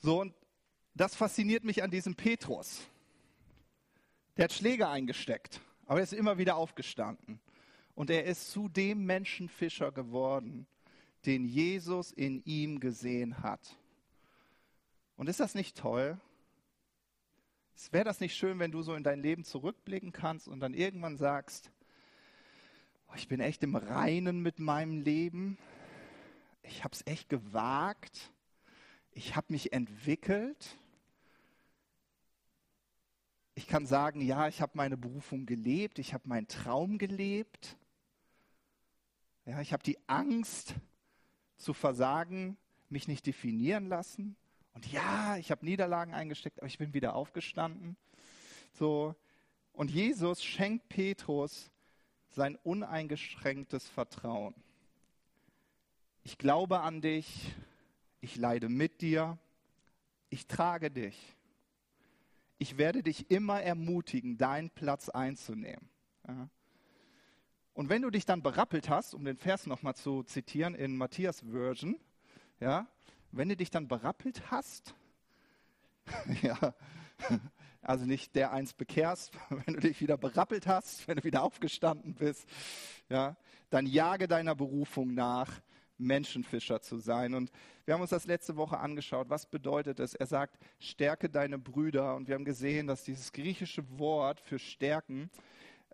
so, 0.00 0.20
und 0.20 0.34
das 0.94 1.14
fasziniert 1.14 1.64
mich 1.64 1.82
an 1.82 1.90
diesem 1.90 2.14
Petrus. 2.14 2.80
Der 4.36 4.44
hat 4.44 4.52
Schläge 4.52 4.88
eingesteckt, 4.88 5.60
aber 5.86 6.00
er 6.00 6.04
ist 6.04 6.12
immer 6.12 6.38
wieder 6.38 6.56
aufgestanden. 6.56 7.40
Und 7.94 8.10
er 8.10 8.24
ist 8.24 8.50
zu 8.50 8.68
dem 8.68 9.04
Menschenfischer 9.04 9.92
geworden, 9.92 10.66
den 11.26 11.44
Jesus 11.44 12.12
in 12.12 12.42
ihm 12.44 12.80
gesehen 12.80 13.42
hat. 13.42 13.76
Und 15.16 15.28
ist 15.28 15.40
das 15.40 15.54
nicht 15.54 15.76
toll? 15.76 16.18
Wäre 17.90 18.04
das 18.04 18.20
nicht 18.20 18.36
schön, 18.36 18.58
wenn 18.58 18.72
du 18.72 18.82
so 18.82 18.94
in 18.94 19.02
dein 19.02 19.20
Leben 19.20 19.44
zurückblicken 19.44 20.12
kannst 20.12 20.48
und 20.48 20.60
dann 20.60 20.74
irgendwann 20.74 21.16
sagst, 21.16 21.70
oh, 23.08 23.14
ich 23.16 23.28
bin 23.28 23.40
echt 23.40 23.62
im 23.62 23.74
Reinen 23.74 24.40
mit 24.40 24.58
meinem 24.58 25.00
Leben, 25.00 25.58
ich 26.62 26.84
habe 26.84 26.94
es 26.94 27.06
echt 27.06 27.28
gewagt, 27.28 28.32
ich 29.12 29.36
habe 29.36 29.46
mich 29.50 29.72
entwickelt. 29.72 30.78
Ich 33.54 33.66
kann 33.66 33.86
sagen, 33.86 34.20
ja, 34.20 34.48
ich 34.48 34.60
habe 34.60 34.72
meine 34.74 34.96
Berufung 34.96 35.46
gelebt, 35.46 35.98
ich 35.98 36.14
habe 36.14 36.28
meinen 36.28 36.48
Traum 36.48 36.98
gelebt. 36.98 37.76
Ja, 39.44 39.60
ich 39.60 39.72
habe 39.72 39.82
die 39.82 39.98
Angst 40.06 40.74
zu 41.56 41.74
versagen, 41.74 42.56
mich 42.88 43.08
nicht 43.08 43.26
definieren 43.26 43.88
lassen. 43.88 44.36
Und 44.72 44.90
ja, 44.90 45.36
ich 45.36 45.50
habe 45.50 45.64
Niederlagen 45.64 46.14
eingesteckt, 46.14 46.58
aber 46.58 46.66
ich 46.66 46.78
bin 46.78 46.94
wieder 46.94 47.14
aufgestanden. 47.14 47.96
So. 48.72 49.14
Und 49.72 49.90
Jesus 49.90 50.42
schenkt 50.44 50.88
Petrus 50.88 51.70
sein 52.28 52.56
uneingeschränktes 52.56 53.88
Vertrauen. 53.88 54.54
Ich 56.22 56.38
glaube 56.38 56.80
an 56.80 57.00
dich, 57.00 57.52
ich 58.20 58.36
leide 58.36 58.68
mit 58.68 59.00
dir, 59.00 59.38
ich 60.28 60.46
trage 60.46 60.90
dich. 60.90 61.36
Ich 62.58 62.76
werde 62.76 63.02
dich 63.02 63.30
immer 63.30 63.62
ermutigen, 63.62 64.36
deinen 64.36 64.70
Platz 64.70 65.08
einzunehmen. 65.08 65.88
Ja. 66.28 66.48
Und 67.72 67.88
wenn 67.88 68.02
du 68.02 68.10
dich 68.10 68.26
dann 68.26 68.42
berappelt 68.42 68.90
hast, 68.90 69.14
um 69.14 69.24
den 69.24 69.38
Vers 69.38 69.66
nochmal 69.66 69.94
zu 69.94 70.22
zitieren 70.22 70.74
in 70.74 70.96
Matthias 70.96 71.40
Version, 71.40 71.96
ja, 72.58 72.86
wenn 73.32 73.48
du 73.48 73.56
dich 73.56 73.70
dann 73.70 73.88
berappelt 73.88 74.50
hast, 74.50 74.94
ja, 76.42 76.74
also 77.82 78.04
nicht 78.04 78.34
der 78.34 78.52
eins 78.52 78.74
bekehrst, 78.74 79.32
wenn 79.50 79.74
du 79.74 79.80
dich 79.80 80.00
wieder 80.00 80.18
berappelt 80.18 80.66
hast, 80.66 81.08
wenn 81.08 81.16
du 81.16 81.24
wieder 81.24 81.42
aufgestanden 81.42 82.14
bist, 82.14 82.46
ja, 83.08 83.36
dann 83.70 83.86
jage 83.86 84.28
deiner 84.28 84.54
Berufung 84.54 85.14
nach, 85.14 85.50
Menschenfischer 86.00 86.80
zu 86.80 86.98
sein. 86.98 87.34
Und 87.34 87.50
wir 87.84 87.94
haben 87.94 88.00
uns 88.00 88.10
das 88.10 88.26
letzte 88.26 88.56
Woche 88.56 88.78
angeschaut. 88.78 89.30
Was 89.30 89.46
bedeutet 89.46 90.00
es? 90.00 90.14
Er 90.14 90.26
sagt, 90.26 90.58
stärke 90.78 91.28
deine 91.28 91.58
Brüder. 91.58 92.16
Und 92.16 92.28
wir 92.28 92.34
haben 92.34 92.44
gesehen, 92.44 92.86
dass 92.86 93.04
dieses 93.04 93.32
griechische 93.32 93.84
Wort 93.98 94.40
für 94.40 94.58
stärken 94.58 95.30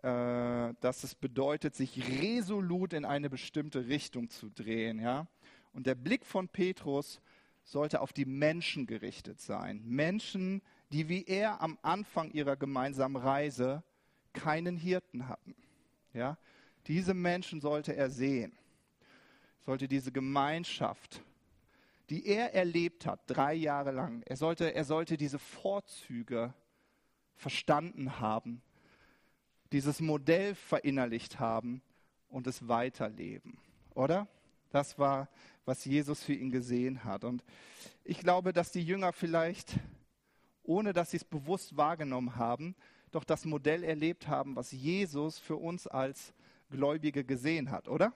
äh, 0.03 0.75
dass 0.79 1.03
es 1.03 1.15
bedeutet, 1.15 1.75
sich 1.75 2.07
resolut 2.21 2.93
in 2.93 3.03
eine 3.03 3.31
bestimmte 3.31 3.87
Richtung 3.87 4.29
zu 4.29 4.49
drehen. 4.49 4.99
Ja? 4.99 5.25
Und 5.73 5.87
der 5.87 5.95
Blick 5.95 6.23
von 6.23 6.47
Petrus 6.47 7.19
sollte 7.63 7.99
auf 7.99 8.13
die 8.13 8.25
Menschen 8.25 8.85
gerichtet 8.85 9.41
sein. 9.41 9.81
Menschen, 9.83 10.61
die 10.91 11.09
wie 11.09 11.23
er 11.25 11.61
am 11.61 11.79
Anfang 11.81 12.31
ihrer 12.31 12.55
gemeinsamen 12.55 13.15
Reise 13.15 13.83
keinen 14.33 14.77
Hirten 14.77 15.27
hatten. 15.27 15.55
Ja? 16.13 16.37
Diese 16.85 17.15
Menschen 17.15 17.59
sollte 17.59 17.95
er 17.95 18.11
sehen, 18.11 18.55
sollte 19.67 19.89
diese 19.89 20.13
Gemeinschaft, 20.13 21.21
die 22.09 22.25
er 22.25 22.53
erlebt 22.53 23.05
hat, 23.05 23.19
drei 23.27 23.53
Jahre 23.53 23.91
lang, 23.91 24.23
er 24.25 24.37
sollte, 24.37 24.73
er 24.73 24.85
sollte 24.85 25.17
diese 25.17 25.39
Vorzüge 25.39 26.53
verstanden 27.35 28.21
haben, 28.21 28.61
dieses 29.73 29.99
Modell 29.99 30.55
verinnerlicht 30.55 31.41
haben 31.41 31.81
und 32.29 32.47
es 32.47 32.69
weiterleben, 32.69 33.57
oder? 33.93 34.29
Das 34.69 34.97
war, 34.99 35.27
was 35.65 35.83
Jesus 35.83 36.23
für 36.23 36.33
ihn 36.33 36.49
gesehen 36.49 37.03
hat. 37.03 37.25
Und 37.25 37.43
ich 38.05 38.19
glaube, 38.19 38.53
dass 38.53 38.71
die 38.71 38.85
Jünger 38.85 39.11
vielleicht, 39.11 39.73
ohne 40.63 40.93
dass 40.93 41.11
sie 41.11 41.17
es 41.17 41.25
bewusst 41.25 41.75
wahrgenommen 41.75 42.37
haben, 42.37 42.73
doch 43.11 43.25
das 43.25 43.43
Modell 43.43 43.83
erlebt 43.83 44.29
haben, 44.29 44.55
was 44.55 44.71
Jesus 44.71 45.39
für 45.39 45.57
uns 45.57 45.87
als 45.87 46.33
Gläubige 46.69 47.25
gesehen 47.25 47.69
hat, 47.69 47.89
oder? 47.89 48.13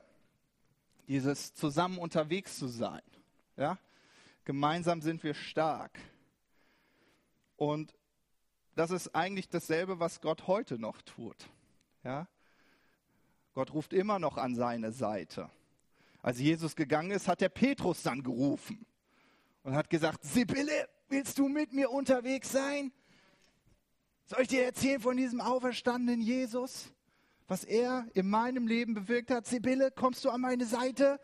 Dieses 1.07 1.53
zusammen 1.53 1.97
unterwegs 1.97 2.57
zu 2.57 2.67
sein. 2.67 3.01
Ja? 3.57 3.77
Gemeinsam 4.45 5.01
sind 5.01 5.23
wir 5.23 5.33
stark. 5.33 5.99
Und 7.57 7.93
das 8.75 8.91
ist 8.91 9.13
eigentlich 9.13 9.49
dasselbe, 9.49 9.99
was 9.99 10.21
Gott 10.21 10.47
heute 10.47 10.79
noch 10.79 11.01
tut. 11.01 11.37
Ja? 12.03 12.27
Gott 13.53 13.73
ruft 13.73 13.93
immer 13.93 14.19
noch 14.19 14.37
an 14.37 14.55
seine 14.55 14.91
Seite. 14.91 15.49
Als 16.21 16.39
Jesus 16.39 16.75
gegangen 16.75 17.11
ist, 17.11 17.27
hat 17.27 17.41
der 17.41 17.49
Petrus 17.49 18.03
dann 18.03 18.23
gerufen 18.23 18.85
und 19.63 19.75
hat 19.75 19.89
gesagt, 19.89 20.23
Sibylle, 20.23 20.87
willst 21.09 21.37
du 21.37 21.47
mit 21.47 21.73
mir 21.73 21.91
unterwegs 21.91 22.51
sein? 22.51 22.91
Soll 24.25 24.43
ich 24.43 24.47
dir 24.47 24.63
erzählen 24.63 25.01
von 25.01 25.17
diesem 25.17 25.41
auferstandenen 25.41 26.21
Jesus? 26.21 26.91
Was 27.51 27.65
er 27.65 28.07
in 28.13 28.29
meinem 28.29 28.65
Leben 28.65 28.93
bewirkt 28.93 29.29
hat? 29.29 29.45
Sibylle, 29.45 29.91
kommst 29.91 30.23
du 30.23 30.29
an 30.29 30.39
meine 30.39 30.63
Seite? 30.63 31.19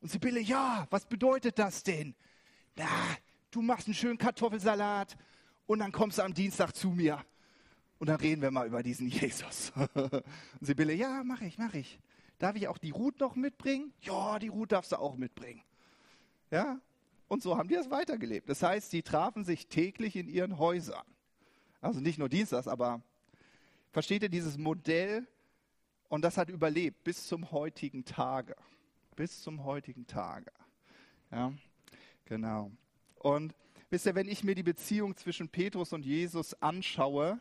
Und 0.00 0.10
Sibylle, 0.10 0.40
ja, 0.40 0.86
was 0.88 1.04
bedeutet 1.04 1.58
das 1.58 1.82
denn? 1.82 2.14
Na, 2.76 2.88
du 3.50 3.60
machst 3.60 3.86
einen 3.86 3.92
schönen 3.92 4.16
Kartoffelsalat 4.16 5.18
und 5.66 5.80
dann 5.80 5.92
kommst 5.92 6.16
du 6.16 6.22
am 6.22 6.32
Dienstag 6.32 6.74
zu 6.74 6.88
mir 6.88 7.22
und 7.98 8.08
dann 8.08 8.16
reden 8.16 8.40
wir 8.40 8.50
mal 8.50 8.66
über 8.66 8.82
diesen 8.82 9.06
Jesus. 9.10 9.70
und 9.92 10.24
Sibylle, 10.62 10.94
ja, 10.94 11.22
mach 11.22 11.42
ich, 11.42 11.58
mach 11.58 11.74
ich. 11.74 12.00
Darf 12.38 12.56
ich 12.56 12.68
auch 12.68 12.78
die 12.78 12.92
Ruth 12.92 13.20
noch 13.20 13.36
mitbringen? 13.36 13.92
Ja, 14.00 14.38
die 14.38 14.48
Ruth 14.48 14.72
darfst 14.72 14.92
du 14.92 14.96
auch 14.96 15.16
mitbringen. 15.16 15.60
Ja, 16.50 16.80
und 17.28 17.42
so 17.42 17.58
haben 17.58 17.68
die 17.68 17.74
es 17.74 17.90
weitergelebt. 17.90 18.48
Das 18.48 18.62
heißt, 18.62 18.90
sie 18.90 19.02
trafen 19.02 19.44
sich 19.44 19.66
täglich 19.66 20.16
in 20.16 20.30
ihren 20.30 20.56
Häusern. 20.56 21.04
Also 21.82 22.00
nicht 22.00 22.18
nur 22.18 22.30
Dienstags, 22.30 22.66
aber 22.66 23.02
versteht 23.92 24.22
ihr 24.22 24.30
dieses 24.30 24.56
Modell? 24.56 25.26
Und 26.08 26.22
das 26.22 26.36
hat 26.36 26.48
überlebt 26.48 27.04
bis 27.04 27.26
zum 27.26 27.50
heutigen 27.50 28.04
Tage. 28.04 28.56
Bis 29.16 29.42
zum 29.42 29.64
heutigen 29.64 30.06
Tage. 30.06 30.50
Ja, 31.30 31.52
genau. 32.24 32.70
Und 33.16 33.54
wisst 33.90 34.06
ihr, 34.06 34.14
wenn 34.14 34.28
ich 34.28 34.44
mir 34.44 34.54
die 34.54 34.62
Beziehung 34.62 35.16
zwischen 35.16 35.48
Petrus 35.48 35.92
und 35.92 36.04
Jesus 36.04 36.54
anschaue, 36.62 37.40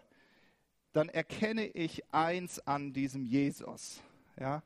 dann 0.93 1.09
erkenne 1.09 1.67
ich 1.67 2.03
eins 2.13 2.59
an 2.59 2.93
diesem 2.93 3.25
Jesus. 3.25 4.01
Ja, 4.39 4.63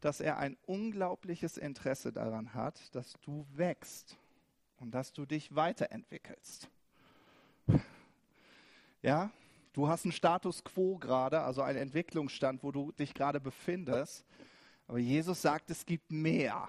dass 0.00 0.20
er 0.20 0.38
ein 0.38 0.56
unglaubliches 0.66 1.56
Interesse 1.56 2.12
daran 2.12 2.54
hat, 2.54 2.94
dass 2.94 3.14
du 3.22 3.46
wächst 3.54 4.16
und 4.78 4.92
dass 4.92 5.12
du 5.12 5.26
dich 5.26 5.54
weiterentwickelst. 5.54 6.68
Ja, 9.02 9.30
du 9.78 9.86
hast 9.86 10.04
einen 10.04 10.12
Status 10.12 10.64
quo 10.64 10.98
gerade, 10.98 11.40
also 11.40 11.62
einen 11.62 11.78
Entwicklungsstand, 11.78 12.64
wo 12.64 12.72
du 12.72 12.90
dich 12.90 13.14
gerade 13.14 13.38
befindest. 13.38 14.24
Aber 14.88 14.98
Jesus 14.98 15.40
sagt, 15.40 15.70
es 15.70 15.86
gibt 15.86 16.10
mehr. 16.10 16.68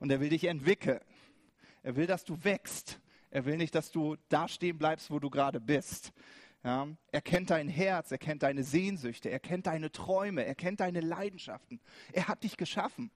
Und 0.00 0.10
er 0.10 0.18
will 0.18 0.30
dich 0.30 0.44
entwickeln. 0.44 1.00
Er 1.82 1.96
will, 1.96 2.06
dass 2.06 2.24
du 2.24 2.42
wächst. 2.42 2.98
Er 3.30 3.44
will 3.44 3.58
nicht, 3.58 3.74
dass 3.74 3.90
du 3.90 4.16
da 4.30 4.48
stehen 4.48 4.78
bleibst, 4.78 5.10
wo 5.10 5.18
du 5.18 5.28
gerade 5.28 5.60
bist. 5.60 6.12
Ja, 6.64 6.88
er 7.12 7.20
kennt 7.20 7.50
dein 7.50 7.68
Herz, 7.68 8.10
er 8.10 8.18
kennt 8.18 8.42
deine 8.42 8.64
Sehnsüchte, 8.64 9.28
er 9.28 9.38
kennt 9.38 9.66
deine 9.66 9.92
Träume, 9.92 10.46
er 10.46 10.54
kennt 10.54 10.80
deine 10.80 11.00
Leidenschaften. 11.00 11.78
Er 12.12 12.26
hat 12.26 12.42
dich 12.42 12.56
geschaffen. 12.56 13.10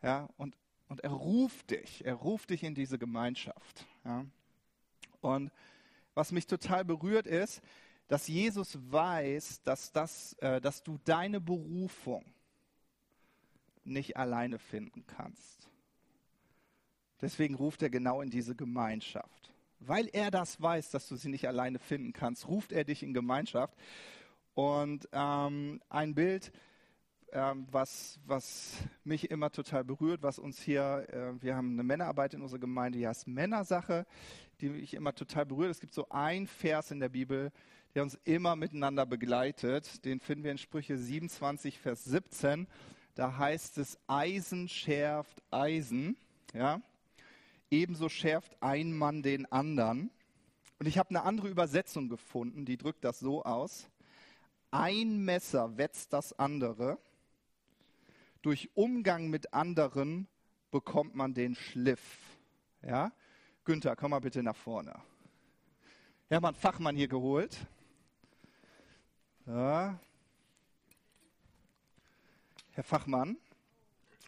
Ja, 0.00 0.28
und, 0.36 0.56
und 0.88 1.00
er 1.00 1.10
ruft 1.10 1.72
dich, 1.72 2.04
er 2.04 2.14
ruft 2.14 2.50
dich 2.50 2.62
in 2.62 2.76
diese 2.76 2.98
Gemeinschaft. 2.98 3.84
Ja. 4.04 4.24
Und 5.20 5.50
was 6.18 6.32
mich 6.32 6.48
total 6.48 6.84
berührt 6.84 7.28
ist, 7.28 7.62
dass 8.08 8.26
Jesus 8.26 8.76
weiß, 8.90 9.62
dass, 9.62 9.92
das, 9.92 10.32
äh, 10.40 10.60
dass 10.60 10.82
du 10.82 10.98
deine 11.04 11.40
Berufung 11.40 12.24
nicht 13.84 14.16
alleine 14.16 14.58
finden 14.58 15.06
kannst. 15.06 15.70
Deswegen 17.20 17.54
ruft 17.54 17.82
er 17.82 17.90
genau 17.90 18.20
in 18.20 18.30
diese 18.30 18.56
Gemeinschaft. 18.56 19.52
Weil 19.78 20.08
er 20.08 20.32
das 20.32 20.60
weiß, 20.60 20.90
dass 20.90 21.06
du 21.06 21.14
sie 21.14 21.28
nicht 21.28 21.46
alleine 21.46 21.78
finden 21.78 22.12
kannst, 22.12 22.48
ruft 22.48 22.72
er 22.72 22.82
dich 22.82 23.04
in 23.04 23.14
Gemeinschaft. 23.14 23.78
Und 24.54 25.08
ähm, 25.12 25.80
ein 25.88 26.16
Bild, 26.16 26.50
ähm, 27.32 27.66
was, 27.70 28.18
was 28.26 28.76
mich 29.04 29.30
immer 29.30 29.50
total 29.50 29.84
berührt, 29.84 30.22
was 30.22 30.38
uns 30.38 30.60
hier, 30.60 31.06
äh, 31.08 31.42
wir 31.42 31.56
haben 31.56 31.72
eine 31.72 31.82
Männerarbeit 31.82 32.34
in 32.34 32.42
unserer 32.42 32.60
Gemeinde, 32.60 32.98
die 32.98 33.08
heißt 33.08 33.28
Männersache, 33.28 34.06
die 34.60 34.70
mich 34.70 34.94
immer 34.94 35.14
total 35.14 35.46
berührt. 35.46 35.70
Es 35.70 35.80
gibt 35.80 35.94
so 35.94 36.08
ein 36.10 36.46
Vers 36.46 36.90
in 36.90 37.00
der 37.00 37.08
Bibel, 37.08 37.52
der 37.94 38.02
uns 38.02 38.18
immer 38.24 38.56
miteinander 38.56 39.06
begleitet. 39.06 40.04
Den 40.04 40.20
finden 40.20 40.44
wir 40.44 40.52
in 40.52 40.58
Sprüche 40.58 40.96
27, 40.96 41.78
Vers 41.78 42.04
17. 42.04 42.66
Da 43.14 43.36
heißt 43.38 43.78
es, 43.78 43.98
Eisen 44.06 44.68
schärft 44.68 45.42
Eisen. 45.50 46.16
Ja? 46.54 46.80
ebenso 47.70 48.08
schärft 48.08 48.56
ein 48.60 48.92
Mann 48.92 49.22
den 49.22 49.50
anderen. 49.50 50.10
Und 50.78 50.86
ich 50.86 50.98
habe 50.98 51.10
eine 51.10 51.22
andere 51.22 51.48
Übersetzung 51.48 52.08
gefunden, 52.08 52.64
die 52.64 52.76
drückt 52.76 53.04
das 53.04 53.18
so 53.18 53.42
aus. 53.42 53.90
Ein 54.70 55.24
Messer 55.24 55.76
wetzt 55.76 56.12
das 56.12 56.38
andere. 56.38 56.98
Durch 58.42 58.70
Umgang 58.74 59.28
mit 59.28 59.52
anderen 59.52 60.28
bekommt 60.70 61.14
man 61.14 61.34
den 61.34 61.54
Schliff. 61.54 62.38
Ja? 62.82 63.12
Günther, 63.64 63.96
komm 63.96 64.10
mal 64.10 64.20
bitte 64.20 64.42
nach 64.42 64.56
vorne. 64.56 64.94
Hermann 66.28 66.54
Fachmann 66.54 66.96
hier 66.96 67.08
geholt. 67.08 67.56
Ja. 69.46 69.98
Herr 72.72 72.84
Fachmann. 72.84 73.38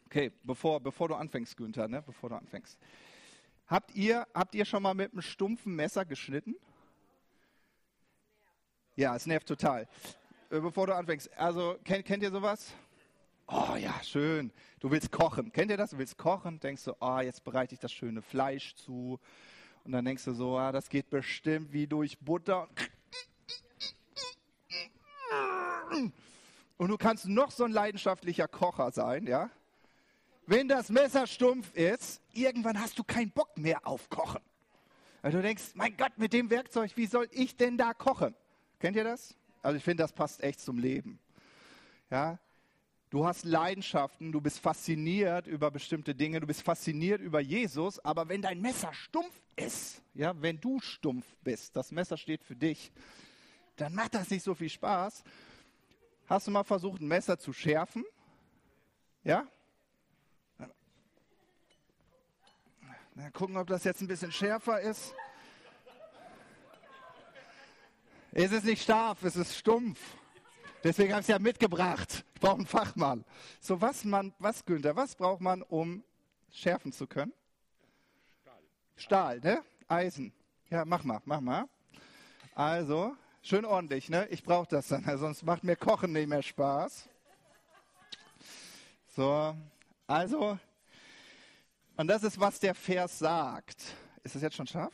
Okay, 0.06 0.32
bevor, 0.42 0.80
bevor 0.80 1.08
du 1.08 1.14
anfängst, 1.14 1.56
Günther, 1.56 1.86
ne? 1.86 2.02
bevor 2.02 2.30
du 2.30 2.36
anfängst. 2.36 2.78
Habt 3.66 3.94
ihr, 3.94 4.26
habt 4.34 4.54
ihr 4.56 4.64
schon 4.64 4.82
mal 4.82 4.94
mit 4.94 5.12
einem 5.12 5.22
stumpfen 5.22 5.76
Messer 5.76 6.04
geschnitten? 6.04 6.56
Ja, 8.96 9.14
es 9.14 9.26
nervt 9.26 9.46
total. 9.46 9.86
Äh, 10.50 10.58
bevor 10.58 10.88
du 10.88 10.96
anfängst, 10.96 11.32
also 11.38 11.78
kennt, 11.84 12.04
kennt 12.04 12.24
ihr 12.24 12.30
sowas? 12.32 12.74
Oh 13.52 13.74
ja, 13.76 13.94
schön. 14.04 14.52
Du 14.78 14.90
willst 14.90 15.10
kochen. 15.10 15.50
Kennt 15.50 15.70
ihr 15.70 15.76
das? 15.76 15.90
Du 15.90 15.98
willst 15.98 16.16
kochen, 16.16 16.60
denkst 16.60 16.84
du, 16.84 16.94
oh, 17.00 17.18
jetzt 17.18 17.42
bereite 17.42 17.74
ich 17.74 17.80
das 17.80 17.92
schöne 17.92 18.22
Fleisch 18.22 18.76
zu. 18.76 19.18
Und 19.84 19.92
dann 19.92 20.04
denkst 20.04 20.24
du 20.24 20.32
so, 20.32 20.56
ah, 20.56 20.70
das 20.70 20.88
geht 20.88 21.10
bestimmt 21.10 21.72
wie 21.72 21.86
durch 21.86 22.18
Butter. 22.18 22.68
Und 26.76 26.88
du 26.88 26.96
kannst 26.96 27.26
noch 27.26 27.50
so 27.50 27.64
ein 27.64 27.72
leidenschaftlicher 27.72 28.46
Kocher 28.46 28.92
sein, 28.92 29.26
ja? 29.26 29.50
wenn 30.50 30.66
das 30.66 30.88
Messer 30.88 31.28
stumpf 31.28 31.72
ist, 31.74 32.20
irgendwann 32.32 32.80
hast 32.80 32.98
du 32.98 33.04
keinen 33.04 33.30
Bock 33.30 33.56
mehr 33.56 33.86
auf 33.86 34.10
Kochen. 34.10 34.40
Weil 35.22 35.30
du 35.30 35.42
denkst, 35.42 35.74
mein 35.74 35.96
Gott, 35.96 36.12
mit 36.16 36.32
dem 36.32 36.50
Werkzeug, 36.50 36.90
wie 36.96 37.06
soll 37.06 37.28
ich 37.30 37.56
denn 37.56 37.78
da 37.78 37.94
kochen? 37.94 38.34
Kennt 38.80 38.96
ihr 38.96 39.04
das? 39.04 39.36
Also 39.62 39.76
ich 39.76 39.84
finde, 39.84 40.02
das 40.02 40.12
passt 40.12 40.42
echt 40.42 40.60
zum 40.60 40.78
Leben. 40.78 41.20
Ja, 42.10 42.38
du 43.10 43.26
hast 43.26 43.44
Leidenschaften, 43.44 44.32
du 44.32 44.40
bist 44.40 44.60
fasziniert 44.60 45.46
über 45.46 45.70
bestimmte 45.70 46.14
Dinge, 46.14 46.40
du 46.40 46.46
bist 46.46 46.62
fasziniert 46.62 47.20
über 47.20 47.40
Jesus, 47.40 47.98
aber 48.04 48.28
wenn 48.28 48.40
dein 48.40 48.60
Messer 48.60 48.94
stumpf 48.94 49.34
ist, 49.56 50.00
ja, 50.14 50.40
wenn 50.40 50.60
du 50.60 50.80
stumpf 50.80 51.26
bist, 51.42 51.76
das 51.76 51.90
Messer 51.90 52.16
steht 52.16 52.42
für 52.42 52.56
dich, 52.56 52.92
dann 53.76 53.94
macht 53.94 54.14
das 54.14 54.30
nicht 54.30 54.44
so 54.44 54.54
viel 54.54 54.70
Spaß. 54.70 55.24
Hast 56.26 56.46
du 56.46 56.50
mal 56.52 56.64
versucht, 56.64 57.00
ein 57.00 57.08
Messer 57.08 57.38
zu 57.38 57.52
schärfen? 57.52 58.04
Ja? 59.24 59.46
Na, 63.14 63.30
gucken, 63.30 63.56
ob 63.56 63.66
das 63.66 63.84
jetzt 63.84 64.00
ein 64.00 64.06
bisschen 64.06 64.30
schärfer 64.30 64.80
ist. 64.80 65.12
Es 68.32 68.52
ist 68.52 68.64
nicht 68.64 68.84
scharf, 68.84 69.24
es 69.24 69.34
ist 69.34 69.56
stumpf. 69.56 69.98
Deswegen 70.82 71.12
habe 71.12 71.20
ich 71.20 71.24
es 71.24 71.28
ja 71.28 71.38
mitgebracht. 71.38 72.24
Ich 72.34 72.40
brauche 72.40 72.56
einen 72.56 72.66
Fachmann. 72.66 73.24
So, 73.60 73.80
was, 73.80 74.04
man, 74.04 74.32
was, 74.38 74.64
Günther, 74.64 74.96
was 74.96 75.14
braucht 75.14 75.40
man, 75.40 75.62
um 75.62 76.02
schärfen 76.50 76.92
zu 76.92 77.06
können? 77.06 77.32
Stahl. 78.42 78.60
Stahl, 78.96 79.40
ne? 79.40 79.62
Eisen. 79.88 80.32
Ja, 80.70 80.84
mach 80.84 81.04
mal, 81.04 81.20
mach 81.24 81.40
mal. 81.40 81.66
Also, 82.54 83.16
Schön 83.42 83.64
ordentlich, 83.64 84.10
ne? 84.10 84.28
Ich 84.30 84.42
brauche 84.42 84.68
das 84.68 84.88
dann, 84.88 85.02
sonst 85.18 85.42
macht 85.44 85.64
mir 85.64 85.74
Kochen 85.74 86.12
nicht 86.12 86.28
mehr 86.28 86.42
Spaß. 86.42 87.08
So, 89.16 89.56
also, 90.06 90.58
und 91.96 92.06
das 92.06 92.22
ist, 92.22 92.38
was 92.38 92.60
der 92.60 92.74
Vers 92.74 93.18
sagt. 93.18 93.82
Ist 94.22 94.36
es 94.36 94.42
jetzt 94.42 94.56
schon 94.56 94.66
scharf? 94.66 94.92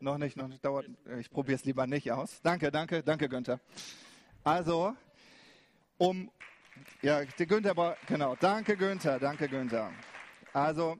Noch 0.00 0.18
nicht, 0.18 0.36
noch 0.36 0.46
nicht, 0.46 0.62
dauert. 0.62 0.86
Ich 1.18 1.30
probiere 1.30 1.56
es 1.56 1.64
lieber 1.64 1.86
nicht 1.86 2.12
aus. 2.12 2.40
Danke, 2.42 2.70
danke, 2.70 3.02
danke, 3.02 3.28
Günther. 3.28 3.60
Also, 4.44 4.96
um, 5.98 6.28
ja, 7.00 7.24
der 7.24 7.46
Günther, 7.46 7.96
genau, 8.08 8.34
danke, 8.34 8.76
Günther, 8.76 9.20
danke, 9.20 9.48
Günther. 9.48 9.92
Also, 10.52 10.98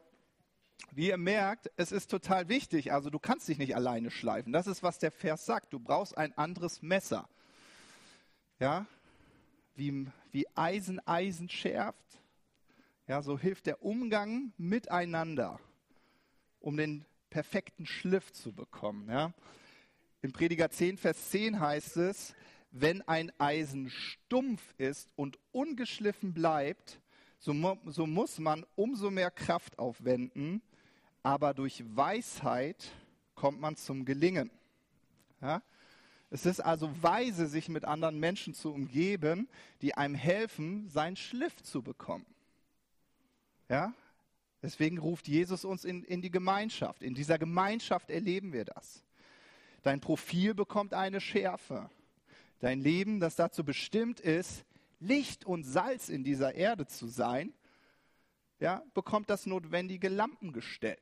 wie 0.92 1.08
ihr 1.08 1.16
merkt, 1.16 1.68
es 1.76 1.90
ist 1.90 2.08
total 2.08 2.48
wichtig. 2.48 2.92
Also, 2.92 3.10
du 3.10 3.18
kannst 3.18 3.48
dich 3.48 3.58
nicht 3.58 3.74
alleine 3.74 4.12
schleifen. 4.12 4.52
Das 4.52 4.68
ist, 4.68 4.84
was 4.84 5.00
der 5.00 5.10
Vers 5.10 5.44
sagt. 5.44 5.72
Du 5.72 5.80
brauchst 5.80 6.16
ein 6.16 6.38
anderes 6.38 6.82
Messer. 6.82 7.28
Ja, 8.60 8.86
wie, 9.74 10.06
wie 10.30 10.46
Eisen 10.54 11.04
Eisen 11.04 11.48
schärft, 11.48 12.20
ja, 13.08 13.22
so 13.22 13.36
hilft 13.36 13.66
der 13.66 13.82
Umgang 13.82 14.52
miteinander, 14.56 15.58
um 16.60 16.76
den 16.76 17.04
perfekten 17.28 17.86
Schliff 17.86 18.32
zu 18.32 18.52
bekommen. 18.52 19.10
Ja. 19.10 19.32
Im 20.20 20.30
Prediger 20.30 20.70
10, 20.70 20.96
Vers 20.96 21.30
10 21.30 21.58
heißt 21.58 21.96
es, 21.96 22.36
wenn 22.72 23.02
ein 23.02 23.30
Eisen 23.38 23.90
stumpf 23.90 24.74
ist 24.78 25.10
und 25.14 25.38
ungeschliffen 25.52 26.32
bleibt, 26.32 27.00
so, 27.38 27.54
so 27.86 28.06
muss 28.06 28.38
man 28.38 28.64
umso 28.74 29.10
mehr 29.10 29.30
Kraft 29.30 29.78
aufwenden, 29.78 30.62
aber 31.22 31.54
durch 31.54 31.84
Weisheit 31.94 32.90
kommt 33.34 33.60
man 33.60 33.76
zum 33.76 34.04
Gelingen. 34.04 34.50
Ja? 35.40 35.62
Es 36.30 36.46
ist 36.46 36.60
also 36.60 36.90
weise, 37.02 37.46
sich 37.46 37.68
mit 37.68 37.84
anderen 37.84 38.18
Menschen 38.18 38.54
zu 38.54 38.72
umgeben, 38.72 39.48
die 39.82 39.94
einem 39.94 40.14
helfen, 40.14 40.88
seinen 40.88 41.16
Schliff 41.16 41.62
zu 41.62 41.82
bekommen. 41.82 42.26
Ja? 43.68 43.92
Deswegen 44.62 44.98
ruft 44.98 45.28
Jesus 45.28 45.64
uns 45.64 45.84
in, 45.84 46.04
in 46.04 46.22
die 46.22 46.30
Gemeinschaft. 46.30 47.02
In 47.02 47.14
dieser 47.14 47.38
Gemeinschaft 47.38 48.08
erleben 48.08 48.52
wir 48.52 48.64
das. 48.64 49.02
Dein 49.82 50.00
Profil 50.00 50.54
bekommt 50.54 50.94
eine 50.94 51.20
Schärfe. 51.20 51.90
Dein 52.62 52.80
Leben, 52.80 53.18
das 53.18 53.34
dazu 53.34 53.64
bestimmt 53.64 54.20
ist, 54.20 54.64
Licht 55.00 55.44
und 55.44 55.64
Salz 55.64 56.08
in 56.08 56.22
dieser 56.22 56.54
Erde 56.54 56.86
zu 56.86 57.08
sein, 57.08 57.52
ja, 58.60 58.84
bekommt 58.94 59.28
das 59.30 59.46
notwendige 59.46 60.08
Lampengestell 60.08 60.98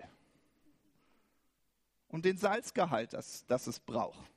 und 2.08 2.24
den 2.24 2.38
Salzgehalt, 2.38 3.12
das, 3.12 3.44
das 3.46 3.66
es 3.66 3.78
braucht 3.78 4.32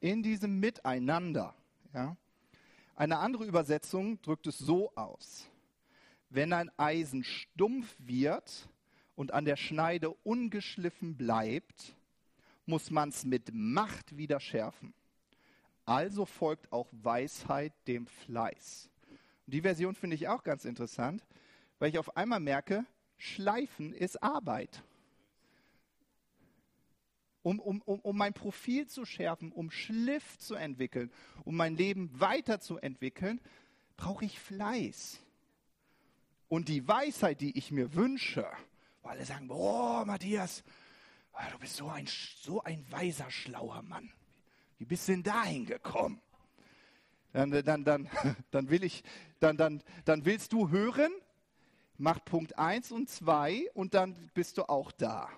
in 0.00 0.24
diesem 0.24 0.58
Miteinander. 0.58 1.54
Ja? 1.94 2.16
Eine 2.96 3.18
andere 3.18 3.44
Übersetzung 3.44 4.20
drückt 4.22 4.48
es 4.48 4.58
so 4.58 4.92
aus. 4.96 5.48
Wenn 6.28 6.52
ein 6.52 6.76
Eisen 6.76 7.22
stumpf 7.22 7.94
wird 8.00 8.68
und 9.14 9.32
an 9.32 9.44
der 9.44 9.54
Schneide 9.54 10.10
ungeschliffen 10.10 11.16
bleibt, 11.16 11.94
muss 12.66 12.90
man 12.90 13.10
es 13.10 13.24
mit 13.24 13.54
Macht 13.54 14.16
wieder 14.16 14.40
schärfen. 14.40 14.92
Also 15.84 16.24
folgt 16.24 16.72
auch 16.72 16.88
Weisheit 16.92 17.72
dem 17.86 18.06
Fleiß. 18.06 18.88
Die 19.46 19.60
Version 19.60 19.94
finde 19.94 20.16
ich 20.16 20.28
auch 20.28 20.42
ganz 20.42 20.64
interessant, 20.64 21.24
weil 21.78 21.90
ich 21.90 21.98
auf 21.98 22.16
einmal 22.16 22.40
merke, 22.40 22.84
Schleifen 23.18 23.92
ist 23.92 24.22
Arbeit 24.22 24.82
um, 27.44 27.60
um, 27.60 27.82
um, 27.82 28.00
um 28.00 28.16
mein 28.16 28.32
Profil 28.32 28.88
zu 28.88 29.04
schärfen, 29.04 29.52
um 29.52 29.70
Schliff 29.70 30.38
zu 30.38 30.54
entwickeln, 30.54 31.12
um 31.44 31.54
mein 31.54 31.76
Leben 31.76 32.10
weiterzuentwickeln, 32.18 33.40
brauche 33.96 34.24
ich 34.24 34.40
Fleiß. 34.40 35.20
Und 36.48 36.68
die 36.68 36.88
Weisheit, 36.88 37.40
die 37.40 37.56
ich 37.56 37.70
mir 37.70 37.94
wünsche, 37.94 38.46
weil 39.02 39.12
alle 39.12 39.26
sagen, 39.26 39.50
oh 39.50 40.04
Matthias, 40.06 40.64
ah, 41.32 41.50
du 41.50 41.58
bist 41.58 41.76
so 41.76 41.88
ein, 41.88 42.06
so 42.40 42.62
ein 42.62 42.84
weiser, 42.90 43.30
schlauer 43.30 43.82
Mann. 43.82 44.10
Wie 44.84 44.88
bist 44.88 45.08
du 45.08 45.12
denn 45.12 45.22
dahin 45.22 45.64
gekommen? 45.64 46.20
Dann, 47.32 47.50
dann, 47.50 47.84
dann, 47.84 48.10
dann, 48.50 48.68
will 48.68 48.84
ich, 48.84 49.02
dann, 49.40 49.56
dann, 49.56 49.82
dann 50.04 50.26
willst 50.26 50.52
du 50.52 50.68
hören, 50.68 51.10
mach 51.96 52.22
Punkt 52.22 52.58
1 52.58 52.92
und 52.92 53.08
2 53.08 53.70
und 53.72 53.94
dann 53.94 54.14
bist 54.34 54.58
du 54.58 54.68
auch 54.68 54.92
da. 54.92 55.30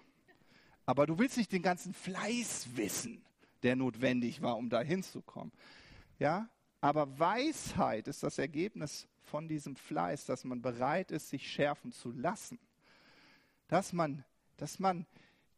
Aber 0.85 1.07
du 1.07 1.21
willst 1.21 1.37
nicht 1.37 1.53
den 1.53 1.63
ganzen 1.63 1.95
Fleiß 1.95 2.71
wissen, 2.75 3.25
der 3.63 3.77
notwendig 3.77 4.43
war, 4.43 4.57
um 4.57 4.69
da 4.69 4.81
hinzukommen. 4.81 5.53
Ja? 6.19 6.49
Aber 6.81 7.17
Weisheit 7.17 8.09
ist 8.09 8.25
das 8.25 8.39
Ergebnis 8.39 9.07
von 9.23 9.47
diesem 9.47 9.77
Fleiß, 9.77 10.25
dass 10.25 10.43
man 10.43 10.61
bereit 10.61 11.13
ist, 11.13 11.29
sich 11.29 11.49
schärfen 11.49 11.93
zu 11.93 12.11
lassen. 12.11 12.59
Dass 13.69 13.93
man, 13.93 14.25
dass 14.57 14.81
man 14.81 15.07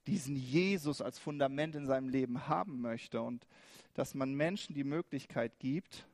diesen 0.08 0.36
Jesus 0.36 1.00
als 1.02 1.18
Fundament 1.18 1.74
in 1.74 1.86
seinem 1.86 2.08
Leben 2.08 2.48
haben 2.48 2.80
möchte 2.80 3.20
und 3.20 3.46
dass 3.94 4.14
man 4.14 4.34
Menschen 4.34 4.74
die 4.74 4.84
Möglichkeit 4.84 5.58
gibt, 5.58 6.06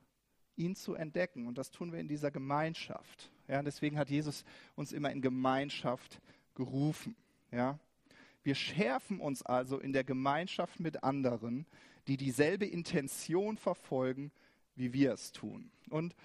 ihn 0.57 0.75
zu 0.75 0.95
entdecken. 0.95 1.47
Und 1.47 1.57
das 1.57 1.71
tun 1.71 1.91
wir 1.91 1.99
in 1.99 2.07
dieser 2.07 2.29
Gemeinschaft. 2.29 3.31
Ja, 3.47 3.61
deswegen 3.63 3.97
hat 3.97 4.09
Jesus 4.09 4.43
uns 4.75 4.91
immer 4.91 5.11
in 5.11 5.21
Gemeinschaft 5.21 6.19
gerufen. 6.55 7.15
Ja, 7.51 7.79
wir 8.43 8.55
schärfen 8.55 9.19
uns 9.19 9.41
also 9.43 9.79
in 9.79 9.93
der 9.93 10.03
Gemeinschaft 10.03 10.79
mit 10.79 11.03
anderen, 11.03 11.65
die 12.07 12.17
dieselbe 12.17 12.65
Intention 12.65 13.57
verfolgen, 13.57 14.31
wie 14.75 14.93
wir 14.93 15.13
es 15.13 15.31
tun. 15.31 15.71
Und 15.89 16.15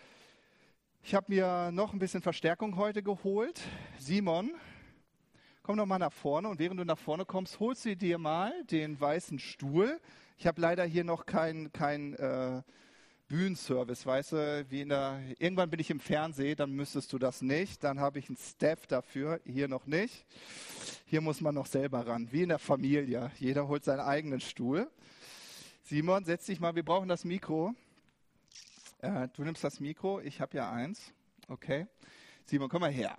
ich 1.03 1.15
habe 1.15 1.33
mir 1.33 1.71
noch 1.73 1.93
ein 1.93 1.99
bisschen 1.99 2.21
Verstärkung 2.21 2.77
heute 2.77 3.03
geholt. 3.03 3.61
Simon, 3.99 4.51
komm 5.71 5.77
noch 5.77 5.87
mal 5.87 6.01
nach 6.01 6.13
vorne 6.13 6.49
und 6.49 6.59
während 6.59 6.81
du 6.81 6.85
nach 6.85 6.99
vorne 6.99 7.25
kommst, 7.25 7.61
holst 7.61 7.85
du 7.85 7.95
dir 7.95 8.19
mal 8.19 8.53
den 8.65 9.01
weißen 9.01 9.39
Stuhl. 9.39 10.01
Ich 10.37 10.49
habe 10.49 10.61
leider 10.61 10.83
hier 10.83 11.05
noch 11.05 11.27
kein, 11.27 11.73
kein 11.73 12.15
äh, 12.15 12.61
Bühnenservice, 13.29 14.05
weißt 14.05 14.33
du, 14.33 14.67
wie 14.69 14.81
in 14.81 14.89
der, 14.89 15.21
irgendwann 15.39 15.71
bin 15.71 15.79
ich 15.79 15.89
im 15.91 16.01
Fernsehen, 16.01 16.57
dann 16.57 16.73
müsstest 16.73 17.13
du 17.13 17.21
das 17.21 17.41
nicht, 17.41 17.85
dann 17.85 18.01
habe 18.01 18.19
ich 18.19 18.29
einen 18.29 18.37
Staff 18.37 18.89
dafür, 18.89 19.41
hier 19.45 19.69
noch 19.69 19.87
nicht. 19.87 20.27
Hier 21.07 21.21
muss 21.21 21.41
man 21.41 21.55
noch 21.55 21.67
selber 21.67 22.05
ran, 22.05 22.27
wie 22.33 22.43
in 22.43 22.49
der 22.49 22.59
Familie. 22.59 23.31
Jeder 23.39 23.69
holt 23.69 23.85
seinen 23.85 24.01
eigenen 24.01 24.41
Stuhl. 24.41 24.91
Simon, 25.85 26.25
setz 26.25 26.47
dich 26.47 26.59
mal, 26.59 26.75
wir 26.75 26.85
brauchen 26.85 27.09
das 27.09 27.25
Mikro. 27.25 27.77
Äh, 29.03 29.29
du 29.37 29.45
nimmst 29.45 29.63
das 29.63 29.79
Mikro, 29.79 30.21
ich 30.21 30.41
habe 30.41 30.57
ja 30.57 30.69
eins. 30.69 31.13
Okay. 31.47 31.87
Simon, 32.45 32.69
komm 32.69 32.81
mal 32.81 32.91
her. 32.91 33.17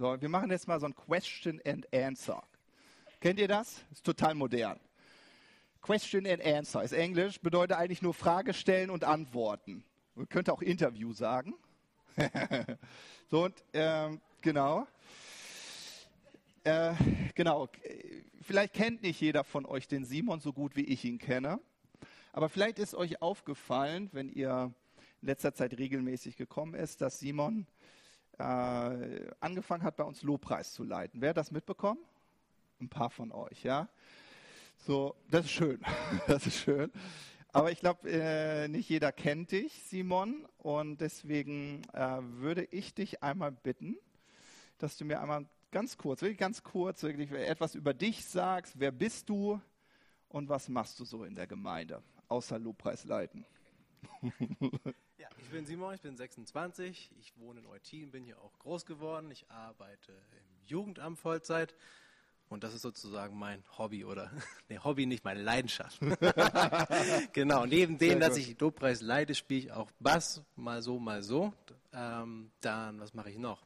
So, 0.00 0.20
wir 0.20 0.28
machen 0.28 0.48
jetzt 0.52 0.68
mal 0.68 0.78
so 0.78 0.86
ein 0.86 0.94
Question 0.94 1.60
and 1.66 1.92
Answer. 1.92 2.40
Kennt 3.20 3.40
ihr 3.40 3.48
das? 3.48 3.82
Ist 3.90 4.04
total 4.04 4.36
modern. 4.36 4.78
Question 5.82 6.24
and 6.24 6.40
Answer 6.40 6.84
ist 6.84 6.92
Englisch, 6.92 7.40
bedeutet 7.40 7.76
eigentlich 7.76 8.00
nur 8.00 8.14
Frage 8.14 8.54
stellen 8.54 8.90
und 8.90 9.02
antworten. 9.02 9.82
Man 10.14 10.28
könnte 10.28 10.52
auch 10.52 10.62
Interview 10.62 11.12
sagen. 11.12 11.52
so 13.28 13.46
und 13.46 13.64
ähm, 13.72 14.20
genau. 14.40 14.86
Äh, 16.62 16.94
genau. 17.34 17.68
Vielleicht 18.42 18.74
kennt 18.74 19.02
nicht 19.02 19.20
jeder 19.20 19.42
von 19.42 19.66
euch 19.66 19.88
den 19.88 20.04
Simon 20.04 20.38
so 20.38 20.52
gut, 20.52 20.76
wie 20.76 20.84
ich 20.84 21.04
ihn 21.04 21.18
kenne. 21.18 21.58
Aber 22.32 22.48
vielleicht 22.48 22.78
ist 22.78 22.94
euch 22.94 23.20
aufgefallen, 23.20 24.10
wenn 24.12 24.28
ihr 24.28 24.72
in 25.22 25.26
letzter 25.26 25.54
Zeit 25.54 25.76
regelmäßig 25.76 26.36
gekommen 26.36 26.74
ist, 26.74 27.00
dass 27.00 27.18
Simon 27.18 27.66
äh, 28.38 29.30
angefangen 29.40 29.82
hat, 29.82 29.96
bei 29.96 30.04
uns 30.04 30.22
Lobpreis 30.22 30.72
zu 30.72 30.84
leiten. 30.84 31.20
Wer 31.20 31.30
hat 31.30 31.36
das 31.36 31.50
mitbekommen? 31.50 32.00
Ein 32.80 32.88
paar 32.88 33.10
von 33.10 33.32
euch, 33.32 33.64
ja. 33.64 33.88
So, 34.86 35.16
das 35.30 35.46
ist 35.46 35.52
schön. 35.52 35.80
Das 36.26 36.46
ist 36.46 36.56
schön. 36.56 36.92
Aber 37.52 37.72
ich 37.72 37.80
glaube, 37.80 38.08
äh, 38.10 38.68
nicht 38.68 38.88
jeder 38.88 39.10
kennt 39.10 39.52
dich, 39.52 39.82
Simon. 39.84 40.46
Und 40.58 41.00
deswegen 41.00 41.82
äh, 41.92 42.18
würde 42.20 42.64
ich 42.70 42.94
dich 42.94 43.22
einmal 43.22 43.52
bitten, 43.52 43.96
dass 44.78 44.96
du 44.96 45.04
mir 45.04 45.20
einmal 45.20 45.46
ganz 45.70 45.96
kurz, 45.96 46.22
wirklich 46.22 46.38
ganz 46.38 46.62
kurz, 46.62 47.02
wirklich 47.02 47.30
etwas 47.32 47.74
über 47.74 47.94
dich 47.94 48.24
sagst. 48.24 48.78
Wer 48.78 48.92
bist 48.92 49.28
du 49.28 49.60
und 50.28 50.48
was 50.48 50.68
machst 50.68 51.00
du 51.00 51.04
so 51.04 51.24
in 51.24 51.34
der 51.34 51.46
Gemeinde, 51.46 52.02
außer 52.28 52.58
Lobpreis 52.58 53.04
leiten? 53.04 53.44
Ich 55.48 55.54
bin 55.54 55.64
Simon, 55.64 55.94
ich 55.94 56.02
bin 56.02 56.14
26, 56.14 57.10
ich 57.18 57.32
wohne 57.38 57.60
in 57.60 57.66
Eutin, 57.66 58.10
bin 58.10 58.22
hier 58.22 58.38
auch 58.38 58.58
groß 58.58 58.84
geworden. 58.84 59.30
Ich 59.30 59.50
arbeite 59.50 60.12
im 60.12 60.66
Jugendamt 60.66 61.18
Vollzeit 61.18 61.74
und 62.50 62.64
das 62.64 62.74
ist 62.74 62.82
sozusagen 62.82 63.38
mein 63.38 63.64
Hobby 63.78 64.04
oder, 64.04 64.30
ne, 64.68 64.84
Hobby 64.84 65.06
nicht, 65.06 65.24
meine 65.24 65.40
Leidenschaft. 65.40 66.00
genau, 67.32 67.64
neben 67.64 67.96
dem, 67.96 68.20
dass 68.20 68.36
ich 68.36 68.60
Lobpreis 68.60 69.00
leide, 69.00 69.34
spiele 69.34 69.60
ich 69.60 69.72
auch 69.72 69.90
Bass, 70.00 70.42
mal 70.54 70.82
so, 70.82 70.98
mal 70.98 71.22
so. 71.22 71.54
Ähm, 71.94 72.50
dann, 72.60 73.00
was 73.00 73.14
mache 73.14 73.30
ich 73.30 73.38
noch? 73.38 73.64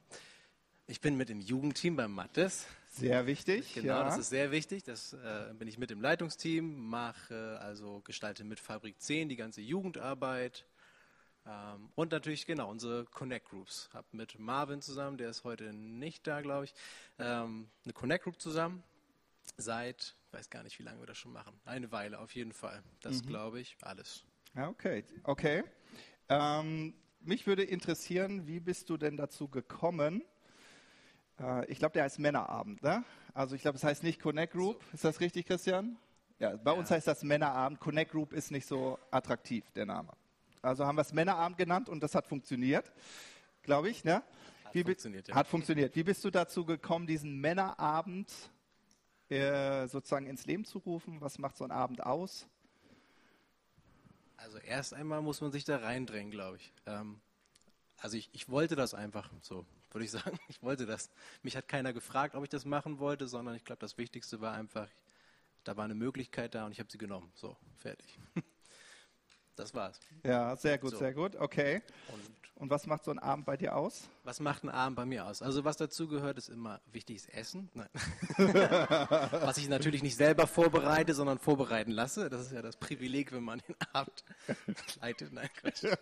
Ich 0.87 1.01
bin 1.01 1.16
mit 1.16 1.31
im 1.31 1.40
Jugendteam 1.40 1.97
beim 1.97 2.12
Mattes 2.12 2.68
Sehr 2.92 3.27
wichtig. 3.27 3.75
Genau, 3.75 3.95
ja. 3.95 4.05
das 4.05 4.18
ist 4.18 4.31
sehr 4.31 4.53
wichtig. 4.53 4.85
Das 4.85 5.14
äh, 5.14 5.53
bin 5.59 5.66
ich 5.66 5.79
mit 5.79 5.90
im 5.90 6.01
Leitungsteam, 6.01 6.88
mache 6.88 7.59
also 7.61 8.03
gestalte 8.05 8.45
mit 8.45 8.61
Fabrik 8.61 9.01
10 9.01 9.29
die 9.29 9.37
ganze 9.37 9.62
Jugendarbeit. 9.62 10.64
Ähm, 11.46 11.90
und 11.94 12.12
natürlich, 12.12 12.46
genau, 12.46 12.70
unsere 12.70 13.05
Connect 13.07 13.48
Groups. 13.48 13.90
Habe 13.92 14.07
mit 14.12 14.38
Marvin 14.38 14.81
zusammen, 14.81 15.18
der 15.18 15.31
ist 15.31 15.44
heute 15.44 15.72
nicht 15.72 16.26
da, 16.26 16.40
glaube 16.40 16.66
ich, 16.66 16.74
ähm, 17.18 17.68
eine 17.85 17.92
Connect 17.92 18.24
Group 18.24 18.40
zusammen. 18.40 18.83
Seit, 19.57 20.14
ich 20.26 20.33
weiß 20.33 20.50
gar 20.50 20.62
nicht, 20.62 20.78
wie 20.78 20.85
lange 20.85 21.00
wir 21.00 21.07
das 21.07 21.18
schon 21.18 21.33
machen. 21.33 21.59
Eine 21.64 21.90
Weile 21.90 22.20
auf 22.20 22.35
jeden 22.35 22.52
Fall. 22.52 22.83
Das 23.00 23.22
glaube 23.24 23.61
ich, 23.61 23.76
alles. 23.83 24.24
Ja, 24.55 24.68
okay, 24.68 25.05
okay. 25.24 25.64
Ähm, 26.28 26.94
mich 27.20 27.46
würde 27.46 27.64
interessieren, 27.64 28.46
wie 28.46 28.61
bist 28.61 28.88
du 28.88 28.96
denn 28.96 29.16
dazu 29.16 29.48
gekommen? 29.48 30.22
Äh, 31.40 31.66
ich 31.66 31.78
glaube, 31.78 31.94
der 31.94 32.05
heißt 32.05 32.18
Männerabend, 32.20 32.83
ne? 32.83 33.05
Also 33.35 33.57
ich 33.57 33.62
glaube, 33.62 33.76
es 33.76 33.85
heißt 33.85 34.02
nicht 34.02 34.20
Connect 34.20 34.52
Group. 34.52 34.83
Ist 34.92 35.05
das 35.05 35.20
richtig, 35.20 35.46
Christian? 35.46 35.96
Ja, 36.38 36.57
bei 36.57 36.72
uns 36.72 36.88
Ja. 36.90 36.96
heißt 36.96 37.07
das 37.07 37.22
Männerabend. 37.24 37.81
Connect 37.81 38.12
Group 38.12 38.33
ist 38.33 38.50
nicht 38.50 38.66
so 38.66 38.98
attraktiv, 39.11 39.70
der 39.72 39.87
Name. 39.87 40.12
Also 40.62 40.87
haben 40.87 40.96
wir 40.96 41.03
es 41.03 41.12
Männerabend 41.12 41.59
genannt 41.59 41.88
und 41.88 42.01
das 42.01 42.14
hat 42.14 42.27
funktioniert, 42.27 42.90
glaube 43.62 43.90
ich, 43.90 44.05
ne? 44.05 44.22
Hat 44.64 44.75
Wie 44.75 44.85
funktioniert, 44.85 45.29
ja. 45.29 45.35
Hat 45.35 45.48
funktioniert. 45.48 45.96
Wie 45.96 46.05
bist 46.05 46.25
du 46.25 46.31
dazu 46.31 46.64
gekommen, 46.64 47.07
diesen 47.07 47.40
Männerabend 47.40 48.33
äh, 49.29 49.88
sozusagen 49.88 50.27
ins 50.27 50.46
Leben 50.46 50.64
zu 50.64 50.79
rufen? 50.79 51.20
Was 51.20 51.38
macht 51.38 51.57
so 51.57 51.64
ein 51.64 51.72
Abend 51.72 52.05
aus? 52.05 52.46
Also 54.37 54.59
erst 54.59 54.94
einmal 54.94 55.20
muss 55.20 55.40
man 55.40 55.51
sich 55.51 55.64
da 55.64 55.79
reindrängen, 55.79 56.31
glaube 56.31 56.57
ich. 56.57 56.72
Ähm, 56.87 57.20
also 57.98 58.16
ich, 58.16 58.31
ich 58.33 58.48
wollte 58.48 58.77
das 58.77 58.94
einfach, 58.94 59.31
so 59.40 59.66
würde 59.90 60.05
ich 60.05 60.11
sagen. 60.12 60.38
Ich 60.48 60.62
wollte 60.62 60.87
das. 60.87 61.11
Mich 61.42 61.57
hat 61.57 61.66
keiner 61.66 61.92
gefragt, 61.92 62.37
ob 62.37 62.44
ich 62.44 62.51
das 62.51 62.64
machen 62.64 63.01
wollte, 63.01 63.27
sondern 63.27 63.57
ich 63.57 63.64
glaube, 63.64 63.81
das 63.81 63.98
Wichtigste 63.98 64.40
war 64.40 64.55
einfach, 64.55 64.88
da 65.64 65.77
war 65.77 65.85
eine 65.85 65.94
Möglichkeit 65.94 66.55
da 66.55 66.66
und 66.66 66.72
ich 66.72 66.79
habe 66.79 66.90
sie 66.90 66.98
genommen. 66.98 67.33
So, 67.35 67.57
fertig. 67.79 68.18
Das 69.56 69.74
war's. 69.74 69.98
Ja, 70.24 70.56
sehr 70.56 70.78
gut, 70.78 70.90
So. 70.92 70.98
sehr 70.98 71.12
gut. 71.12 71.36
Okay. 71.36 71.82
Und 72.08 72.20
Und 72.56 72.70
was 72.70 72.86
macht 72.86 73.02
so 73.04 73.10
ein 73.10 73.18
Abend 73.18 73.44
bei 73.44 73.56
dir 73.56 73.76
aus? 73.76 74.08
was 74.24 74.38
macht 74.38 74.62
ein 74.62 74.68
Abend 74.70 74.94
bei 74.96 75.04
mir 75.04 75.26
aus? 75.26 75.42
Also 75.42 75.64
was 75.64 75.76
dazu 75.76 76.06
gehört, 76.06 76.38
ist 76.38 76.48
immer 76.48 76.80
wichtiges 76.92 77.26
Essen. 77.26 77.68
Nein. 77.74 77.88
was 78.38 79.58
ich 79.58 79.68
natürlich 79.68 80.02
nicht 80.02 80.16
selber 80.16 80.46
vorbereite, 80.46 81.12
sondern 81.14 81.38
vorbereiten 81.38 81.90
lasse. 81.90 82.30
Das 82.30 82.42
ist 82.42 82.52
ja 82.52 82.62
das 82.62 82.76
Privileg, 82.76 83.32
wenn 83.32 83.42
man 83.42 83.60
den 83.66 83.74
Abend 83.92 84.24
leitet. 85.00 85.32
Nein, 85.32 85.48
Quatsch. 85.60 85.84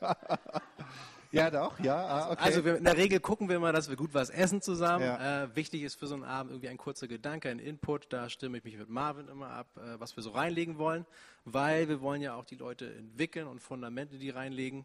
Ja, 1.32 1.50
doch, 1.50 1.78
ja, 1.78 1.96
ah, 1.96 2.32
okay. 2.32 2.42
Also 2.42 2.64
wir, 2.64 2.76
in 2.78 2.84
der 2.84 2.96
Regel 2.96 3.20
gucken 3.20 3.48
wir 3.48 3.60
mal, 3.60 3.72
dass 3.72 3.88
wir 3.88 3.96
gut 3.96 4.12
was 4.14 4.30
essen 4.30 4.60
zusammen. 4.62 5.04
Ja. 5.04 5.44
Äh, 5.44 5.56
wichtig 5.56 5.82
ist 5.82 5.94
für 5.94 6.06
so 6.08 6.14
einen 6.14 6.24
Abend 6.24 6.50
irgendwie 6.50 6.68
ein 6.68 6.76
kurzer 6.76 7.06
Gedanke, 7.06 7.48
ein 7.48 7.60
Input. 7.60 8.12
Da 8.12 8.28
stimme 8.28 8.58
ich 8.58 8.64
mich 8.64 8.76
mit 8.76 8.88
Marvin 8.88 9.28
immer 9.28 9.50
ab, 9.50 9.68
äh, 9.76 10.00
was 10.00 10.16
wir 10.16 10.22
so 10.22 10.30
reinlegen 10.30 10.78
wollen, 10.78 11.06
weil 11.44 11.88
wir 11.88 12.00
wollen 12.00 12.20
ja 12.20 12.34
auch 12.34 12.44
die 12.44 12.56
Leute 12.56 12.92
entwickeln 12.94 13.46
und 13.46 13.60
Fundamente, 13.60 14.18
die 14.18 14.30
reinlegen. 14.30 14.84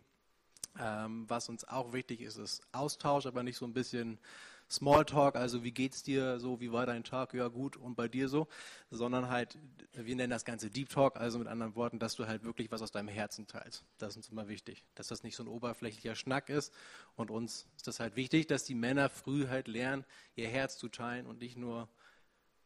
Ähm, 0.79 1.25
was 1.29 1.47
uns 1.49 1.65
auch 1.65 1.93
wichtig 1.93 2.21
ist, 2.21 2.37
ist 2.37 2.61
Austausch, 2.73 3.25
aber 3.25 3.43
nicht 3.43 3.57
so 3.57 3.65
ein 3.65 3.73
bisschen 3.73 4.19
Smalltalk, 4.69 5.35
also 5.35 5.63
wie 5.63 5.71
geht's 5.71 6.01
dir 6.01 6.39
so, 6.39 6.59
wie 6.59 6.71
war 6.71 6.85
dein 6.85 7.03
Tag, 7.03 7.33
ja 7.33 7.47
gut 7.47 7.77
und 7.77 7.95
bei 7.95 8.07
dir 8.07 8.27
so, 8.29 8.47
sondern 8.89 9.29
halt, 9.29 9.57
wir 9.93 10.15
nennen 10.15 10.31
das 10.31 10.43
Ganze 10.43 10.69
Deep 10.69 10.89
Talk, 10.89 11.17
also 11.17 11.37
mit 11.37 11.47
anderen 11.47 11.75
Worten, 11.75 11.99
dass 11.99 12.15
du 12.15 12.27
halt 12.27 12.43
wirklich 12.43 12.71
was 12.71 12.81
aus 12.81 12.91
deinem 12.91 13.07
Herzen 13.07 13.45
teilst. 13.47 13.83
Das 13.97 14.11
ist 14.11 14.17
uns 14.17 14.29
immer 14.29 14.47
wichtig, 14.47 14.83
dass 14.95 15.07
das 15.07 15.23
nicht 15.23 15.35
so 15.35 15.43
ein 15.43 15.47
oberflächlicher 15.47 16.15
Schnack 16.15 16.49
ist 16.49 16.73
und 17.15 17.29
uns 17.29 17.67
ist 17.77 17.87
das 17.87 17.99
halt 17.99 18.15
wichtig, 18.15 18.47
dass 18.47 18.63
die 18.63 18.75
Männer 18.75 19.09
früh 19.09 19.47
halt 19.47 19.67
lernen, 19.67 20.03
ihr 20.35 20.47
Herz 20.47 20.77
zu 20.77 20.89
teilen 20.89 21.27
und 21.27 21.39
nicht 21.39 21.57
nur, 21.57 21.87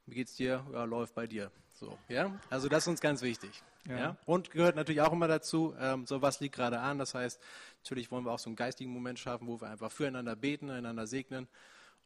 wie 0.06 0.16
geht's 0.16 0.36
dir, 0.36 0.66
ja, 0.72 0.86
läuft 0.86 1.16
bei 1.16 1.28
dir. 1.28 1.52
So, 1.74 1.98
ja, 2.08 2.40
also 2.50 2.70
das 2.70 2.84
ist 2.84 2.88
uns 2.88 3.02
ganz 3.02 3.22
wichtig. 3.22 3.62
Ja. 3.88 3.98
Ja. 3.98 4.18
Und 4.26 4.52
gehört 4.52 4.76
natürlich 4.76 5.02
auch 5.02 5.14
immer 5.14 5.28
dazu, 5.28 5.74
ähm, 5.80 6.06
so 6.06 6.22
was 6.22 6.40
liegt 6.40 6.56
gerade 6.56 6.80
an. 6.80 7.00
Das 7.00 7.16
heißt, 7.16 7.42
natürlich 7.82 8.12
wollen 8.12 8.26
wir 8.26 8.32
auch 8.32 8.40
so 8.40 8.50
einen 8.50 8.58
geistigen 8.58 8.92
Moment 8.92 9.20
schaffen, 9.20 9.48
wo 9.48 9.60
wir 9.60 9.70
einfach 9.70 9.92
füreinander 9.92 10.36
beten, 10.36 10.70
einander 10.70 11.08
segnen 11.08 11.48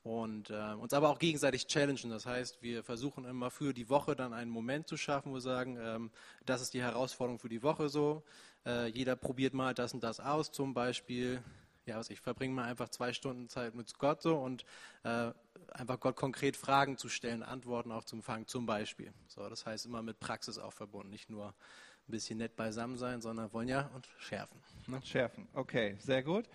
und 0.04 0.50
äh, 0.50 0.74
uns 0.74 0.94
aber 0.94 1.10
auch 1.10 1.20
gegenseitig 1.20 1.68
challengen. 1.68 2.10
Das 2.10 2.26
heißt, 2.26 2.62
wir 2.62 2.84
versuchen 2.84 3.26
immer 3.26 3.50
für 3.50 3.74
die 3.74 3.90
Woche 3.90 4.16
dann 4.16 4.34
einen 4.34 4.52
Moment 4.52 4.88
zu 4.88 4.98
schaffen, 4.98 5.32
wo 5.32 5.36
wir 5.36 5.42
sagen, 5.42 5.78
ähm, 5.82 6.12
das 6.46 6.62
ist 6.62 6.74
die 6.74 6.82
Herausforderung 6.82 7.40
für 7.40 7.50
die 7.50 7.64
Woche 7.64 7.90
so. 7.90 8.24
Äh, 8.66 8.88
jeder 8.88 9.16
probiert 9.16 9.54
mal 9.54 9.74
das 9.74 9.94
und 9.94 10.04
das 10.04 10.20
aus, 10.20 10.52
zum 10.52 10.74
Beispiel. 10.74 11.42
Ja, 11.86 11.98
was 11.98 12.10
ich 12.10 12.22
verbringe 12.22 12.54
mal 12.54 12.64
einfach 12.64 12.88
zwei 12.90 13.12
Stunden 13.12 13.50
Zeit 13.50 13.76
mit 13.76 13.98
Gott 13.98 14.22
so 14.22 14.38
und 14.38 14.64
äh, 15.04 15.32
einfach 15.72 16.00
Gott 16.00 16.16
konkret 16.16 16.56
Fragen 16.56 16.98
zu 16.98 17.10
stellen, 17.10 17.44
Antworten 17.44 17.92
auch 17.92 18.06
zu 18.06 18.16
empfangen, 18.16 18.48
zum 18.48 18.66
Beispiel. 18.66 19.14
So, 19.28 19.50
das 19.50 19.66
heißt 19.66 19.86
immer 19.86 20.02
mit 20.02 20.20
Praxis 20.20 20.58
auch 20.58 20.72
verbunden, 20.72 21.10
nicht 21.10 21.30
nur 21.30 21.48
ein 21.48 22.12
bisschen 22.12 22.38
nett 22.38 22.56
beisammen 22.56 22.98
sein, 22.98 23.22
sondern 23.22 23.52
wollen 23.52 23.68
ja 23.68 23.90
und 23.96 24.08
schärfen. 24.18 24.62
Ne? 24.88 25.02
Schärfen, 25.04 25.48
okay, 25.54 25.98
sehr 26.00 26.24
gut. 26.24 26.46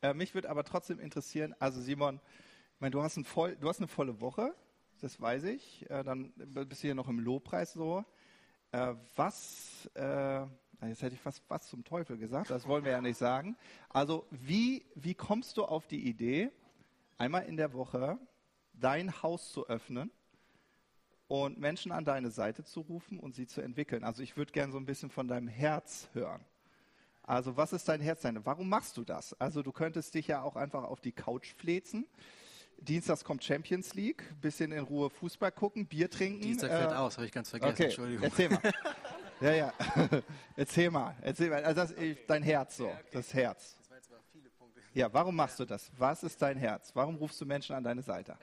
Äh, 0.00 0.14
mich 0.14 0.34
würde 0.34 0.48
aber 0.48 0.64
trotzdem 0.64 1.00
interessieren, 1.00 1.54
also 1.58 1.80
Simon, 1.82 2.20
ich 2.78 2.80
meine, 2.80 2.92
du 2.92 3.02
hast, 3.02 3.18
voll, 3.26 3.56
du 3.56 3.68
hast 3.68 3.78
eine 3.78 3.88
volle 3.88 4.20
Woche, 4.20 4.54
das 5.00 5.20
weiß 5.20 5.42
ich. 5.42 5.84
Äh, 5.90 6.04
dann 6.04 6.32
bist 6.36 6.80
du 6.80 6.86
hier 6.86 6.94
noch 6.94 7.08
im 7.08 7.18
Lobpreis 7.18 7.72
so. 7.72 8.04
Äh, 8.70 8.94
was, 9.16 9.90
äh, 9.94 10.42
jetzt 10.86 11.02
hätte 11.02 11.16
ich 11.16 11.20
fast 11.20 11.42
was 11.48 11.66
zum 11.66 11.82
Teufel 11.82 12.16
gesagt, 12.18 12.50
das 12.50 12.68
wollen 12.68 12.84
wir 12.84 12.92
ja 12.92 13.00
nicht 13.00 13.18
sagen. 13.18 13.56
Also 13.88 14.28
wie, 14.30 14.86
wie 14.94 15.14
kommst 15.14 15.56
du 15.56 15.64
auf 15.64 15.88
die 15.88 16.06
Idee, 16.06 16.52
einmal 17.16 17.46
in 17.46 17.56
der 17.56 17.72
Woche 17.72 18.16
dein 18.74 19.24
Haus 19.24 19.50
zu 19.50 19.66
öffnen 19.66 20.12
und 21.26 21.58
Menschen 21.58 21.90
an 21.90 22.04
deine 22.04 22.30
Seite 22.30 22.62
zu 22.62 22.82
rufen 22.82 23.18
und 23.18 23.34
sie 23.34 23.48
zu 23.48 23.60
entwickeln? 23.60 24.04
Also 24.04 24.22
ich 24.22 24.36
würde 24.36 24.52
gerne 24.52 24.70
so 24.70 24.78
ein 24.78 24.86
bisschen 24.86 25.10
von 25.10 25.26
deinem 25.26 25.48
Herz 25.48 26.10
hören. 26.12 26.44
Also 27.24 27.56
was 27.56 27.72
ist 27.72 27.88
dein 27.88 28.00
Herz? 28.00 28.22
Warum 28.44 28.68
machst 28.68 28.96
du 28.96 29.02
das? 29.02 29.34
Also 29.40 29.64
du 29.64 29.72
könntest 29.72 30.14
dich 30.14 30.28
ja 30.28 30.42
auch 30.42 30.54
einfach 30.54 30.84
auf 30.84 31.00
die 31.00 31.10
Couch 31.10 31.54
fläzen. 31.54 32.06
Dienstags 32.80 33.24
kommt 33.24 33.44
Champions 33.44 33.94
League, 33.94 34.22
bisschen 34.40 34.72
in 34.72 34.82
Ruhe 34.84 35.10
Fußball 35.10 35.52
gucken, 35.52 35.86
Bier 35.86 36.10
trinken. 36.10 36.40
Dienstag 36.40 36.70
fällt 36.70 36.92
aus, 36.92 37.16
habe 37.16 37.26
ich 37.26 37.32
ganz 37.32 37.50
vergessen, 37.50 37.72
Okay, 37.72 37.84
Entschuldigung. 37.84 38.24
erzähl 38.24 38.48
mal. 38.48 38.60
ja, 39.40 39.52
ja. 39.52 39.72
erzähl 40.56 40.90
mal. 40.90 41.16
Erzähl 41.20 41.50
mal. 41.50 41.64
Also 41.64 41.80
das, 41.82 41.94
dein 42.26 42.42
Herz 42.42 42.76
so, 42.76 42.90
das 43.12 43.34
Herz. 43.34 43.76
Das 43.78 43.90
waren 43.90 43.98
jetzt 43.98 44.10
aber 44.10 44.20
viele 44.32 44.48
Punkte. 44.50 44.80
Ja, 44.94 45.12
warum 45.12 45.36
machst 45.36 45.58
du 45.58 45.64
das? 45.64 45.90
Was 45.96 46.22
ist 46.22 46.40
dein 46.40 46.56
Herz? 46.56 46.90
Warum 46.94 47.16
rufst 47.16 47.40
du 47.40 47.46
Menschen 47.46 47.74
an 47.74 47.84
deine 47.84 48.02
Seite? 48.02 48.36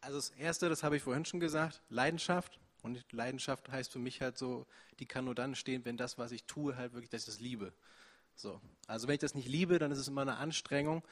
Also 0.00 0.16
das 0.16 0.30
Erste, 0.30 0.68
das 0.68 0.82
habe 0.82 0.96
ich 0.96 1.02
vorhin 1.02 1.24
schon 1.24 1.40
gesagt, 1.40 1.82
Leidenschaft. 1.88 2.58
Und 2.82 3.04
Leidenschaft 3.12 3.70
heißt 3.70 3.92
für 3.92 4.00
mich 4.00 4.20
halt 4.20 4.36
so, 4.36 4.66
die 4.98 5.06
kann 5.06 5.24
nur 5.24 5.34
dann 5.34 5.50
entstehen, 5.50 5.84
wenn 5.84 5.96
das, 5.96 6.18
was 6.18 6.32
ich 6.32 6.44
tue, 6.44 6.76
halt 6.76 6.92
wirklich, 6.92 7.10
dass 7.10 7.20
ich 7.22 7.26
das 7.26 7.40
liebe. 7.40 7.72
So. 8.34 8.60
Also 8.88 9.06
wenn 9.06 9.14
ich 9.14 9.20
das 9.20 9.34
nicht 9.34 9.46
liebe, 9.48 9.78
dann 9.78 9.92
ist 9.92 9.98
es 9.98 10.08
immer 10.08 10.22
eine 10.22 10.36
Anstrengung. 10.36 11.02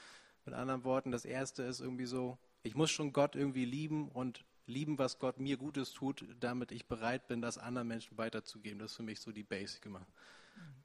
Mit 0.45 0.55
anderen 0.55 0.85
Worten, 0.85 1.11
das 1.11 1.25
Erste 1.25 1.63
ist 1.63 1.81
irgendwie 1.81 2.07
so, 2.07 2.39
ich 2.63 2.75
muss 2.75 2.91
schon 2.91 3.13
Gott 3.13 3.37
irgendwie 3.37 3.65
lieben 3.65 4.09
und 4.09 4.45
lieben, 4.67 4.99
was 4.99 5.19
Gott 5.19 5.39
mir 5.39 5.57
Gutes 5.57 5.93
tut, 5.93 6.25
damit 6.41 6.73
ich 6.73 6.87
bereit 6.87 7.27
bin, 7.29 7.41
das 7.43 7.59
anderen 7.59 7.89
Menschen 7.89 8.17
weiterzugeben. 8.17 8.79
Das 8.79 8.93
ist 8.93 8.97
für 8.97 9.03
mich 9.03 9.21
so 9.21 9.33
die 9.33 9.43
Basic 9.43 9.85
immer. 9.87 10.07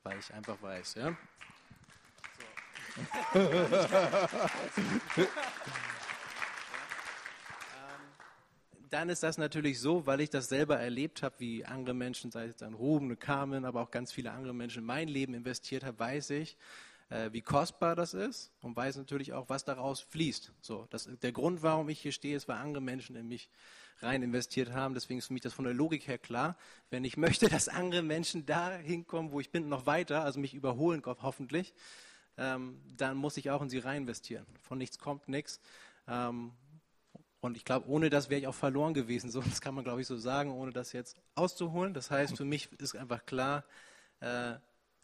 Weil 0.04 0.20
ich 0.20 0.34
einfach 0.34 0.62
weiß, 0.62 0.96
ja. 0.96 1.18
dann 8.96 9.10
ist 9.10 9.24
das 9.24 9.38
natürlich 9.38 9.80
so, 9.80 10.06
weil 10.06 10.22
ich 10.22 10.30
das 10.30 10.48
selber 10.48 10.80
erlebt 10.80 11.22
habe, 11.22 11.36
wie 11.40 11.66
andere 11.66 11.94
Menschen, 11.94 12.32
sei 12.32 12.46
es 12.46 12.56
dann 12.56 12.74
Ruben, 12.74 13.20
Carmen, 13.20 13.66
aber 13.66 13.82
auch 13.82 13.92
ganz 13.92 14.14
viele 14.14 14.32
andere 14.32 14.54
Menschen 14.54 14.80
in 14.80 14.86
mein 14.86 15.10
Leben 15.10 15.34
investiert 15.34 15.84
haben, 15.84 16.00
weiß 16.00 16.30
ich, 16.30 16.56
äh, 17.10 17.32
wie 17.32 17.42
kostbar 17.42 17.96
das 17.96 18.14
ist 18.14 18.52
und 18.62 18.76
weiß 18.76 18.98
natürlich 18.98 19.34
auch, 19.34 19.50
was 19.50 19.64
daraus 19.64 20.02
fließt. 20.02 20.52
So, 20.62 20.88
das, 20.90 21.10
der 21.22 21.32
Grund, 21.32 21.64
warum 21.64 21.90
ich 21.90 22.00
hier 22.00 22.12
stehe, 22.12 22.36
ist, 22.36 22.48
weil 22.48 22.58
andere 22.58 22.82
Menschen 22.82 23.16
in 23.16 23.28
mich 23.28 23.50
rein 24.00 24.24
investiert 24.24 24.72
haben. 24.74 24.94
Deswegen 24.94 25.20
ist 25.20 25.28
für 25.28 25.34
mich 25.34 25.42
das 25.42 25.54
von 25.54 25.66
der 25.66 25.74
Logik 25.74 26.08
her 26.08 26.18
klar. 26.18 26.58
Wenn 26.90 27.04
ich 27.04 27.18
möchte, 27.18 27.48
dass 27.48 27.70
andere 27.70 28.02
Menschen 28.02 28.46
da 28.46 28.72
hinkommen, 28.76 29.32
wo 29.32 29.40
ich 29.40 29.52
bin, 29.52 29.70
noch 29.70 29.86
weiter, 29.86 30.24
also 30.24 30.40
mich 30.40 30.54
überholen, 30.54 31.02
hoffentlich, 31.06 31.74
ähm, 32.38 32.82
dann 32.98 33.18
muss 33.18 33.38
ich 33.38 33.52
auch 33.52 33.62
in 33.62 33.70
sie 33.70 33.80
rein 33.80 34.04
investieren. 34.04 34.46
Von 34.62 34.78
nichts 34.78 35.00
kommt 35.00 35.30
nichts. 35.30 35.62
Ähm, 36.08 36.52
und 37.40 37.56
ich 37.58 37.64
glaube, 37.64 37.88
ohne 37.88 38.10
das 38.10 38.30
wäre 38.30 38.42
ich 38.42 38.48
auch 38.48 38.56
verloren 38.56 38.94
gewesen. 38.94 39.30
So, 39.30 39.42
das 39.42 39.62
kann 39.62 39.76
man, 39.76 39.84
glaube 39.84 40.02
ich, 40.02 40.08
so 40.08 40.18
sagen, 40.18 40.52
ohne 40.52 40.72
das 40.72 40.92
jetzt 40.92 41.18
auszuholen. 41.36 41.94
Das 41.94 42.12
heißt, 42.12 42.36
für 42.36 42.46
mich 42.46 42.72
ist 42.80 42.96
einfach 42.96 43.26
klar, 43.26 43.64
äh, 44.20 44.56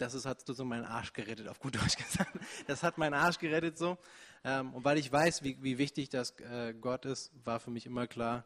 das 0.02 0.16
ist, 0.16 0.26
hat 0.26 0.42
so 0.46 0.66
meinen 0.66 0.86
Arsch 0.86 1.14
gerettet, 1.14 1.48
auf 1.48 1.60
gut 1.60 1.76
Deutsch 1.76 1.96
gesagt. 2.06 2.32
Das 2.68 2.84
hat 2.84 2.98
meinen 2.98 3.14
Arsch 3.14 3.38
gerettet 3.38 3.78
so. 3.78 3.98
Ähm, 4.44 4.74
und 4.74 4.84
weil 4.84 4.98
ich 4.98 5.12
weiß, 5.12 5.44
wie, 5.44 5.58
wie 5.62 5.78
wichtig 5.78 6.10
das 6.10 6.32
äh, 6.40 6.74
Gott 6.74 7.06
ist, 7.06 7.32
war 7.46 7.60
für 7.60 7.70
mich 7.70 7.86
immer 7.86 8.08
klar, 8.08 8.46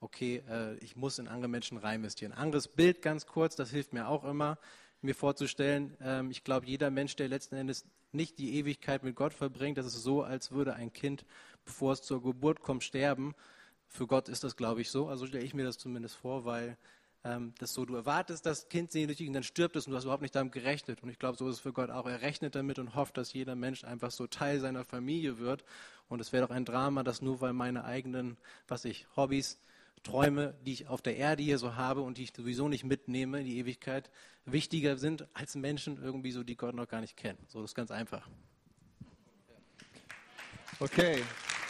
okay, 0.00 0.42
äh, 0.48 0.76
ich 0.76 0.96
muss 0.96 1.18
in 1.18 1.28
andere 1.28 1.48
Menschen 1.48 1.78
rein. 1.78 2.06
Anderes 2.36 2.68
Bild 2.68 3.02
ganz 3.02 3.26
kurz, 3.26 3.56
das 3.56 3.70
hilft 3.70 3.92
mir 3.92 4.08
auch 4.08 4.24
immer, 4.24 4.58
mir 5.00 5.14
vorzustellen. 5.14 5.96
Ähm, 6.00 6.30
ich 6.30 6.44
glaube, 6.44 6.66
jeder 6.66 6.90
Mensch, 6.90 7.16
der 7.16 7.28
letzten 7.28 7.56
Endes 7.56 7.84
nicht 8.12 8.38
die 8.38 8.56
Ewigkeit 8.56 9.02
mit 9.02 9.16
Gott 9.16 9.32
verbringt, 9.32 9.78
das 9.78 9.86
ist 9.86 10.02
so, 10.02 10.22
als 10.22 10.52
würde 10.52 10.74
ein 10.74 10.92
Kind, 10.92 11.24
bevor 11.64 11.92
es 11.92 12.02
zur 12.02 12.22
Geburt 12.22 12.60
kommt, 12.60 12.84
sterben. 12.84 13.34
für 13.88 14.06
Gott 14.06 14.28
ist 14.28 14.44
das, 14.44 14.56
glaube 14.56 14.80
ich, 14.80 14.90
so. 14.90 15.08
Also 15.08 15.26
stelle 15.26 15.44
ich 15.44 15.54
mir 15.54 15.64
das 15.64 15.78
zumindest 15.78 16.16
vor, 16.16 16.44
weil 16.44 16.76
ähm, 17.24 17.54
das 17.58 17.72
so, 17.72 17.84
du 17.84 17.94
erwartest 17.94 18.44
das 18.46 18.68
Kind 18.68 18.90
sehnsüchtig 18.90 19.28
und 19.28 19.34
dann 19.34 19.42
stirbt 19.42 19.76
es 19.76 19.86
und 19.86 19.92
du 19.92 19.96
hast 19.96 20.04
überhaupt 20.04 20.22
nicht 20.22 20.34
damit 20.34 20.52
gerechnet. 20.52 21.02
Und 21.02 21.08
ich 21.08 21.18
glaube, 21.18 21.38
so 21.38 21.48
ist 21.48 21.56
es 21.56 21.60
für 21.60 21.72
Gott 21.72 21.90
auch. 21.90 22.06
Er 22.06 22.22
rechnet 22.22 22.54
damit 22.54 22.78
und 22.78 22.94
hofft, 22.94 23.16
dass 23.16 23.32
jeder 23.32 23.54
Mensch 23.54 23.84
einfach 23.84 24.10
so 24.10 24.26
Teil 24.26 24.60
seiner 24.60 24.84
Familie 24.84 25.38
wird. 25.38 25.64
Und 26.08 26.20
es 26.20 26.32
wäre 26.32 26.46
doch 26.46 26.54
ein 26.54 26.64
Drama, 26.64 27.02
dass 27.02 27.22
nur 27.22 27.40
weil 27.40 27.52
meine 27.52 27.84
eigenen, 27.84 28.36
was 28.66 28.84
ich, 28.84 29.06
Hobbys, 29.16 29.58
Träume, 30.02 30.54
die 30.66 30.72
ich 30.72 30.88
auf 30.88 31.00
der 31.00 31.16
Erde 31.16 31.44
hier 31.44 31.58
so 31.58 31.76
habe 31.76 32.00
und 32.00 32.18
die 32.18 32.24
ich 32.24 32.32
sowieso 32.36 32.68
nicht 32.68 32.82
mitnehme 32.82 33.38
in 33.38 33.46
die 33.46 33.58
Ewigkeit, 33.58 34.10
wichtiger 34.44 34.96
sind 34.96 35.28
als 35.32 35.54
Menschen 35.54 36.02
irgendwie 36.02 36.32
so, 36.32 36.42
die 36.42 36.56
Gott 36.56 36.74
noch 36.74 36.88
gar 36.88 37.00
nicht 37.00 37.16
kennen. 37.16 37.38
So, 37.46 37.60
das 37.60 37.70
ist 37.70 37.74
ganz 37.76 37.92
einfach. 37.92 38.28
Okay, 40.80 41.22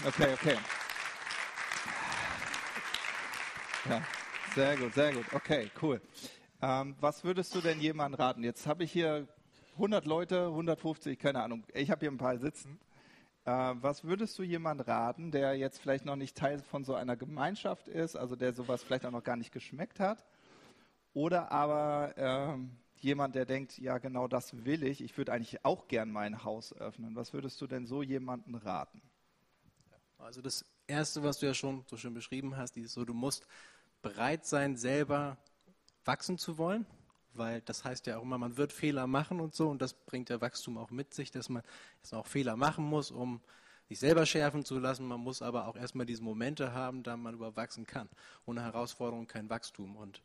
okay, 0.06 0.32
okay. 0.32 0.56
Ja. 3.88 4.02
Sehr 4.54 4.76
gut, 4.76 4.92
sehr 4.92 5.14
gut. 5.14 5.24
Okay, 5.32 5.70
cool. 5.80 5.98
Ähm, 6.60 6.94
was 7.00 7.24
würdest 7.24 7.54
du 7.54 7.62
denn 7.62 7.80
jemandem 7.80 8.20
raten? 8.20 8.44
Jetzt 8.44 8.66
habe 8.66 8.84
ich 8.84 8.92
hier 8.92 9.26
100 9.76 10.04
Leute, 10.04 10.48
150, 10.48 11.18
keine 11.18 11.42
Ahnung. 11.42 11.64
Ich 11.72 11.90
habe 11.90 12.00
hier 12.00 12.10
ein 12.10 12.18
paar 12.18 12.36
sitzen. 12.36 12.78
Äh, 13.46 13.50
was 13.50 14.04
würdest 14.04 14.38
du 14.38 14.42
jemandem 14.42 14.86
raten, 14.86 15.30
der 15.30 15.54
jetzt 15.54 15.80
vielleicht 15.80 16.04
noch 16.04 16.16
nicht 16.16 16.36
Teil 16.36 16.58
von 16.60 16.84
so 16.84 16.94
einer 16.94 17.16
Gemeinschaft 17.16 17.88
ist, 17.88 18.14
also 18.14 18.36
der 18.36 18.52
sowas 18.52 18.82
vielleicht 18.82 19.06
auch 19.06 19.10
noch 19.10 19.24
gar 19.24 19.36
nicht 19.36 19.52
geschmeckt 19.52 20.00
hat? 20.00 20.22
Oder 21.14 21.50
aber 21.50 22.12
ähm, 22.18 22.76
jemand, 22.96 23.34
der 23.34 23.46
denkt, 23.46 23.78
ja 23.78 23.96
genau 23.96 24.28
das 24.28 24.66
will 24.66 24.82
ich, 24.82 25.02
ich 25.02 25.16
würde 25.16 25.32
eigentlich 25.32 25.64
auch 25.64 25.88
gern 25.88 26.10
mein 26.10 26.44
Haus 26.44 26.74
öffnen. 26.74 27.16
Was 27.16 27.32
würdest 27.32 27.58
du 27.62 27.66
denn 27.66 27.86
so 27.86 28.02
jemandem 28.02 28.56
raten? 28.56 29.00
Also 30.18 30.42
das 30.42 30.66
Erste, 30.86 31.22
was 31.22 31.38
du 31.38 31.46
ja 31.46 31.54
schon 31.54 31.84
so 31.88 31.96
schön 31.96 32.12
beschrieben 32.12 32.56
hast, 32.56 32.76
ist 32.76 32.92
so, 32.92 33.04
du 33.06 33.14
musst 33.14 33.46
bereit 34.02 34.44
sein, 34.44 34.76
selber 34.76 35.38
wachsen 36.04 36.38
zu 36.38 36.58
wollen, 36.58 36.86
weil 37.34 37.60
das 37.62 37.84
heißt 37.84 38.06
ja 38.06 38.18
auch 38.18 38.22
immer, 38.22 38.38
man 38.38 38.56
wird 38.56 38.72
Fehler 38.72 39.06
machen 39.06 39.40
und 39.40 39.54
so 39.54 39.70
und 39.70 39.80
das 39.80 39.94
bringt 39.94 40.28
ja 40.28 40.40
Wachstum 40.40 40.76
auch 40.76 40.90
mit 40.90 41.14
sich, 41.14 41.30
dass 41.30 41.48
man 41.48 41.62
jetzt 41.96 42.12
auch 42.12 42.26
Fehler 42.26 42.56
machen 42.56 42.84
muss, 42.84 43.10
um 43.10 43.40
sich 43.88 43.98
selber 43.98 44.26
schärfen 44.26 44.64
zu 44.64 44.78
lassen. 44.78 45.06
Man 45.06 45.20
muss 45.20 45.42
aber 45.42 45.68
auch 45.68 45.76
erstmal 45.76 46.06
diese 46.06 46.22
Momente 46.22 46.72
haben, 46.72 47.02
da 47.02 47.16
man 47.16 47.34
überwachsen 47.34 47.86
kann. 47.86 48.08
Ohne 48.46 48.62
Herausforderung 48.62 49.26
kein 49.26 49.48
Wachstum 49.48 49.96
und 49.96 50.22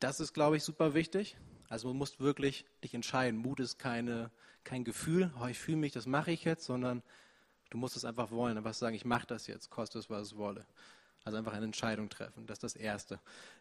das 0.00 0.20
ist, 0.20 0.34
glaube 0.34 0.56
ich, 0.56 0.62
super 0.62 0.92
wichtig. 0.92 1.36
Also 1.68 1.88
man 1.88 1.96
muss 1.96 2.20
wirklich 2.20 2.66
dich 2.82 2.94
entscheiden. 2.94 3.40
Mut 3.40 3.58
ist 3.60 3.78
keine, 3.78 4.30
kein 4.62 4.84
Gefühl, 4.84 5.32
oh, 5.40 5.46
ich 5.46 5.58
fühle 5.58 5.78
mich, 5.78 5.92
das 5.92 6.06
mache 6.06 6.30
ich 6.30 6.44
jetzt, 6.44 6.64
sondern 6.64 7.02
du 7.70 7.78
musst 7.78 7.96
es 7.96 8.04
einfach 8.04 8.30
wollen, 8.30 8.58
einfach 8.58 8.74
sagen, 8.74 8.94
ich 8.94 9.04
mache 9.04 9.26
das 9.26 9.46
jetzt, 9.46 9.70
koste 9.70 9.98
es, 9.98 10.10
was 10.10 10.28
es 10.28 10.36
wolle. 10.36 10.66
Also 11.24 11.38
einfach 11.38 11.54
eine 11.54 11.64
Entscheidung 11.64 12.10
treffen. 12.10 12.46
Das 12.46 12.56
ist 12.56 12.64
das 12.64 12.76
Erste. 12.76 13.18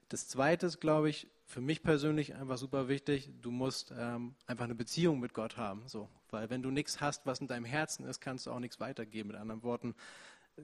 Das 0.10 0.28
Zweite 0.28 0.66
ist, 0.66 0.82
glaube 0.82 1.10
ich, 1.10 1.28
für 1.46 1.62
mich 1.62 1.82
persönlich 1.82 2.36
einfach 2.36 2.58
super 2.58 2.90
wichtig. 2.90 3.32
Du 3.42 3.52
musst 3.52 3.94
ähm, 3.98 4.36
einfach 4.48 4.66
eine 4.66 4.76
Beziehung 4.76 5.20
mit 5.20 5.34
Gott 5.34 5.56
haben. 5.56 5.88
So. 5.88 6.10
Weil 6.30 6.50
wenn 6.50 6.62
du 6.62 6.72
nichts 6.72 7.00
hast, 7.00 7.26
was 7.26 7.40
in 7.40 7.48
deinem 7.48 7.66
Herzen 7.66 8.06
ist, 8.06 8.20
kannst 8.20 8.46
du 8.46 8.52
auch 8.52 8.60
nichts 8.60 8.82
weitergeben. 8.82 9.30
Mit 9.30 9.38
anderen 9.38 9.64
Worten, 9.64 9.96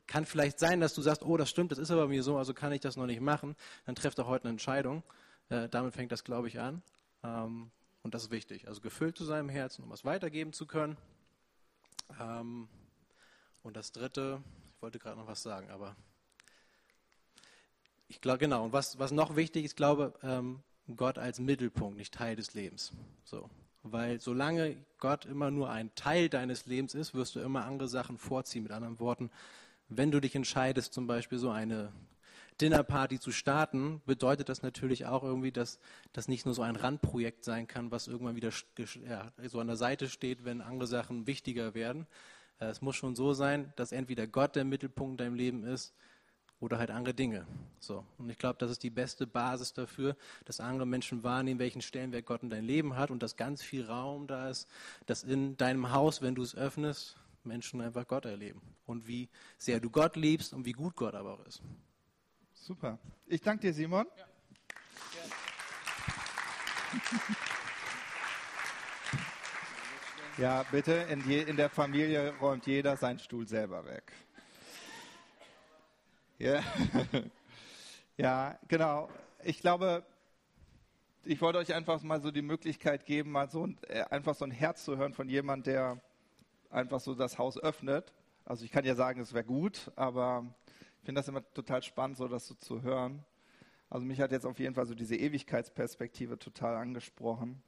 kann 0.07 0.25
vielleicht 0.25 0.59
sein, 0.59 0.79
dass 0.81 0.93
du 0.93 1.01
sagst, 1.01 1.23
oh, 1.23 1.37
das 1.37 1.49
stimmt, 1.49 1.71
das 1.71 1.79
ist 1.79 1.91
aber 1.91 2.07
mir 2.07 2.21
so, 2.21 2.37
also 2.37 2.53
kann 2.53 2.71
ich 2.71 2.81
das 2.81 2.95
noch 2.95 3.05
nicht 3.05 3.21
machen. 3.21 3.55
Dann 3.85 3.95
trefft 3.95 4.19
doch 4.19 4.27
heute 4.27 4.45
eine 4.45 4.51
Entscheidung. 4.51 5.03
Äh, 5.49 5.69
damit 5.69 5.93
fängt 5.93 6.11
das, 6.11 6.23
glaube 6.23 6.47
ich, 6.47 6.59
an. 6.59 6.83
Ähm, 7.23 7.71
und 8.03 8.13
das 8.13 8.23
ist 8.23 8.31
wichtig. 8.31 8.67
Also 8.67 8.81
gefüllt 8.81 9.17
zu 9.17 9.25
seinem 9.25 9.49
Herzen, 9.49 9.83
um 9.83 9.89
was 9.89 10.05
weitergeben 10.05 10.53
zu 10.53 10.65
können. 10.65 10.97
Ähm, 12.19 12.67
und 13.63 13.75
das 13.75 13.91
Dritte, 13.91 14.41
ich 14.75 14.81
wollte 14.81 14.99
gerade 14.99 15.17
noch 15.17 15.27
was 15.27 15.41
sagen, 15.41 15.69
aber 15.69 15.95
ich 18.09 18.21
glaube, 18.21 18.39
genau. 18.39 18.65
Und 18.65 18.73
was, 18.73 18.99
was 18.99 19.11
noch 19.11 19.35
wichtig 19.35 19.63
ist, 19.63 19.77
glaube 19.77 20.13
ähm, 20.23 20.59
Gott 20.97 21.17
als 21.17 21.39
Mittelpunkt, 21.39 21.97
nicht 21.97 22.13
Teil 22.13 22.35
des 22.35 22.53
Lebens. 22.53 22.91
So. 23.23 23.49
Weil 23.83 24.19
solange 24.19 24.75
Gott 24.97 25.25
immer 25.25 25.51
nur 25.51 25.69
ein 25.69 25.93
Teil 25.95 26.27
deines 26.27 26.65
Lebens 26.65 26.95
ist, 26.95 27.13
wirst 27.13 27.35
du 27.35 27.39
immer 27.39 27.65
andere 27.65 27.87
Sachen 27.87 28.17
vorziehen. 28.17 28.63
Mit 28.63 28.71
anderen 28.71 28.99
Worten, 28.99 29.29
wenn 29.87 30.11
du 30.11 30.19
dich 30.19 30.35
entscheidest, 30.35 30.91
zum 30.91 31.07
Beispiel 31.07 31.37
so 31.37 31.51
eine 31.51 31.93
Dinnerparty 32.59 33.19
zu 33.19 33.31
starten, 33.31 34.01
bedeutet 34.05 34.49
das 34.49 34.63
natürlich 34.63 35.05
auch 35.05 35.23
irgendwie, 35.23 35.51
dass 35.51 35.79
das 36.11 36.27
nicht 36.27 36.45
nur 36.45 36.55
so 36.55 36.63
ein 36.63 36.75
Randprojekt 36.75 37.45
sein 37.45 37.67
kann, 37.67 37.91
was 37.91 38.07
irgendwann 38.07 38.35
wieder 38.35 38.49
ja, 39.07 39.31
so 39.47 39.59
an 39.59 39.67
der 39.67 39.77
Seite 39.77 40.09
steht, 40.09 40.43
wenn 40.43 40.61
andere 40.61 40.87
Sachen 40.87 41.25
wichtiger 41.25 41.73
werden. 41.73 42.05
Äh, 42.59 42.65
es 42.65 42.81
muss 42.81 42.95
schon 42.95 43.15
so 43.15 43.33
sein, 43.33 43.71
dass 43.77 43.91
entweder 43.91 44.27
Gott 44.27 44.55
der 44.55 44.65
Mittelpunkt 44.65 45.21
deinem 45.21 45.35
Leben 45.35 45.63
ist 45.63 45.93
oder 46.59 46.77
halt 46.77 46.91
andere 46.91 47.13
Dinge. 47.13 47.45
So. 47.79 48.03
Und 48.17 48.29
ich 48.29 48.37
glaube, 48.37 48.57
das 48.59 48.71
ist 48.71 48.83
die 48.83 48.89
beste 48.89 49.25
Basis 49.25 49.73
dafür, 49.73 50.15
dass 50.45 50.59
andere 50.59 50.85
Menschen 50.85 51.23
wahrnehmen, 51.23 51.59
welchen 51.59 51.81
Stellenwert 51.81 52.25
Gott 52.25 52.43
in 52.43 52.49
dein 52.49 52.65
Leben 52.65 52.95
hat 52.95 53.11
und 53.11 53.23
dass 53.23 53.37
ganz 53.37 53.61
viel 53.61 53.85
Raum 53.85 54.27
da 54.27 54.49
ist, 54.49 54.67
dass 55.05 55.23
in 55.23 55.57
deinem 55.57 55.91
Haus, 55.91 56.21
wenn 56.21 56.35
du 56.35 56.43
es 56.43 56.55
öffnest, 56.55 57.17
Menschen 57.43 57.81
einfach 57.81 58.07
Gott 58.07 58.25
erleben. 58.25 58.61
Und 58.85 59.07
wie 59.07 59.29
sehr 59.57 59.79
du 59.79 59.89
Gott 59.89 60.15
liebst 60.15 60.53
und 60.53 60.65
wie 60.65 60.73
gut 60.73 60.95
Gott 60.95 61.15
aber 61.15 61.33
auch 61.33 61.45
ist. 61.45 61.61
Super. 62.53 62.99
Ich 63.27 63.41
danke 63.41 63.61
dir, 63.61 63.73
Simon. 63.73 64.05
Ja. 64.17 64.25
Ja, 70.39 70.63
bitte, 70.71 70.93
in, 70.93 71.19
je, 71.27 71.41
in 71.41 71.57
der 71.57 71.69
Familie 71.69 72.33
räumt 72.39 72.65
jeder 72.65 72.95
seinen 72.95 73.19
Stuhl 73.19 73.45
selber 73.45 73.85
weg. 73.85 74.13
Ja. 76.39 76.63
ja, 78.17 78.57
genau. 78.69 79.09
Ich 79.43 79.59
glaube, 79.59 80.05
ich 81.25 81.41
wollte 81.41 81.59
euch 81.59 81.73
einfach 81.73 82.01
mal 82.01 82.21
so 82.21 82.31
die 82.31 82.41
Möglichkeit 82.41 83.05
geben, 83.05 83.31
mal 83.31 83.49
so 83.49 83.67
äh, 83.89 84.03
einfach 84.03 84.35
so 84.35 84.45
ein 84.45 84.51
Herz 84.51 84.85
zu 84.85 84.95
hören 84.95 85.13
von 85.13 85.27
jemand, 85.27 85.67
der 85.67 86.01
einfach 86.69 87.01
so 87.01 87.13
das 87.13 87.37
Haus 87.37 87.57
öffnet. 87.57 88.13
Also 88.45 88.63
ich 88.63 88.71
kann 88.71 88.85
ja 88.85 88.95
sagen, 88.95 89.19
es 89.19 89.33
wäre 89.33 89.43
gut, 89.43 89.91
aber 89.97 90.45
ich 90.99 91.05
finde 91.05 91.19
das 91.19 91.27
immer 91.27 91.43
total 91.53 91.83
spannend, 91.83 92.15
so 92.15 92.29
das 92.29 92.47
so 92.47 92.55
zu 92.55 92.83
hören. 92.83 93.25
Also 93.89 94.05
mich 94.05 94.21
hat 94.21 94.31
jetzt 94.31 94.45
auf 94.45 94.59
jeden 94.59 94.75
Fall 94.75 94.85
so 94.85 94.95
diese 94.95 95.17
Ewigkeitsperspektive 95.17 96.39
total 96.39 96.77
angesprochen. 96.77 97.61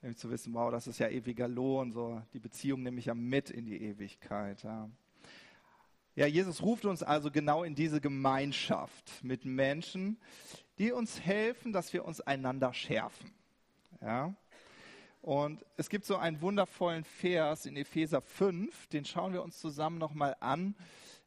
Nämlich 0.00 0.18
zu 0.18 0.30
wissen, 0.30 0.54
wow, 0.54 0.70
das 0.70 0.86
ist 0.86 0.98
ja 0.98 1.08
ewiger 1.08 1.46
Lohn, 1.46 1.92
so 1.92 2.22
die 2.32 2.40
Beziehung 2.40 2.82
nehme 2.84 3.00
ich 3.00 3.06
ja 3.06 3.14
mit 3.14 3.50
in 3.50 3.66
die 3.66 3.82
Ewigkeit. 3.82 4.62
Ja. 4.62 4.88
Ja, 6.14 6.26
Jesus 6.26 6.60
ruft 6.60 6.84
uns 6.84 7.02
also 7.02 7.30
genau 7.30 7.64
in 7.64 7.74
diese 7.74 7.98
Gemeinschaft 7.98 9.24
mit 9.24 9.46
Menschen, 9.46 10.20
die 10.76 10.92
uns 10.92 11.20
helfen, 11.20 11.72
dass 11.72 11.92
wir 11.94 12.04
uns 12.04 12.20
einander 12.20 12.74
schärfen. 12.74 13.32
Ja? 14.02 14.34
Und 15.22 15.64
es 15.78 15.88
gibt 15.88 16.04
so 16.04 16.16
einen 16.16 16.42
wundervollen 16.42 17.04
Vers 17.04 17.64
in 17.64 17.76
Epheser 17.76 18.20
5, 18.20 18.88
den 18.88 19.06
schauen 19.06 19.32
wir 19.32 19.42
uns 19.42 19.58
zusammen 19.58 19.96
nochmal 19.96 20.36
an. 20.40 20.74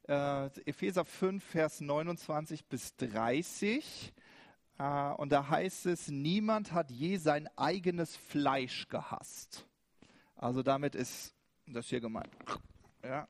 Äh, 0.06 0.46
Epheser 0.66 1.04
5, 1.04 1.42
Vers 1.42 1.80
29 1.80 2.66
bis 2.66 2.94
30. 2.94 4.12
Äh, 4.78 4.84
und 5.16 5.32
da 5.32 5.48
heißt 5.48 5.86
es, 5.86 6.06
niemand 6.06 6.70
hat 6.70 6.92
je 6.92 7.16
sein 7.16 7.48
eigenes 7.56 8.14
Fleisch 8.14 8.86
gehasst. 8.86 9.66
Also 10.36 10.62
damit 10.62 10.94
ist 10.94 11.34
das 11.66 11.86
hier 11.86 12.00
gemeint. 12.00 12.30
Ja, 13.02 13.26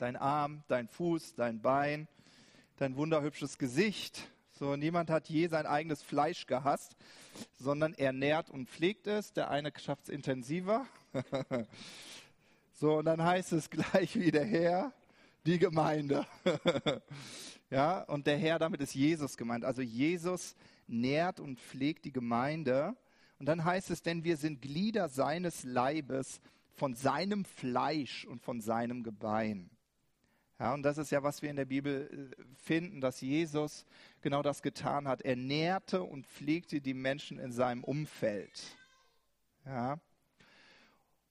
dein 0.00 0.16
Arm, 0.16 0.62
dein 0.68 0.88
Fuß, 0.88 1.34
dein 1.34 1.60
Bein, 1.60 2.08
dein 2.76 2.96
wunderhübsches 2.96 3.58
Gesicht. 3.58 4.28
So, 4.52 4.76
niemand 4.76 5.10
hat 5.10 5.28
je 5.28 5.46
sein 5.48 5.66
eigenes 5.66 6.02
Fleisch 6.02 6.46
gehasst, 6.46 6.96
sondern 7.58 7.94
er 7.94 8.12
nährt 8.12 8.50
und 8.50 8.68
pflegt 8.68 9.06
es. 9.06 9.32
Der 9.32 9.50
eine 9.50 9.72
schafft 9.78 10.04
es 10.04 10.08
intensiver. 10.08 10.86
so, 12.74 12.98
und 12.98 13.04
dann 13.04 13.22
heißt 13.22 13.52
es 13.52 13.70
gleich 13.70 14.18
wie 14.18 14.30
der 14.30 14.44
Herr, 14.44 14.92
die 15.46 15.58
Gemeinde. 15.58 16.26
ja, 17.70 18.02
und 18.02 18.26
der 18.26 18.38
Herr, 18.38 18.58
damit 18.58 18.80
ist 18.80 18.94
Jesus 18.94 19.36
gemeint. 19.36 19.64
Also 19.64 19.82
Jesus 19.82 20.54
nährt 20.86 21.40
und 21.40 21.58
pflegt 21.58 22.04
die 22.04 22.12
Gemeinde. 22.12 22.94
Und 23.38 23.46
dann 23.46 23.64
heißt 23.64 23.90
es, 23.90 24.02
denn 24.02 24.24
wir 24.24 24.36
sind 24.36 24.60
Glieder 24.60 25.08
seines 25.08 25.64
Leibes, 25.64 26.40
von 26.72 26.94
seinem 26.94 27.44
Fleisch 27.44 28.24
und 28.24 28.40
von 28.40 28.62
seinem 28.62 29.02
Gebein. 29.02 29.70
Ja, 30.60 30.74
und 30.74 30.82
das 30.82 30.98
ist 30.98 31.10
ja, 31.10 31.22
was 31.22 31.40
wir 31.40 31.48
in 31.48 31.56
der 31.56 31.64
Bibel 31.64 32.34
äh, 32.38 32.44
finden, 32.54 33.00
dass 33.00 33.22
Jesus 33.22 33.86
genau 34.20 34.42
das 34.42 34.60
getan 34.60 35.08
hat. 35.08 35.22
Er 35.22 35.34
nährte 35.34 36.02
und 36.02 36.26
pflegte 36.26 36.82
die 36.82 36.92
Menschen 36.92 37.38
in 37.38 37.50
seinem 37.50 37.82
Umfeld. 37.82 38.76
Ja. 39.64 39.98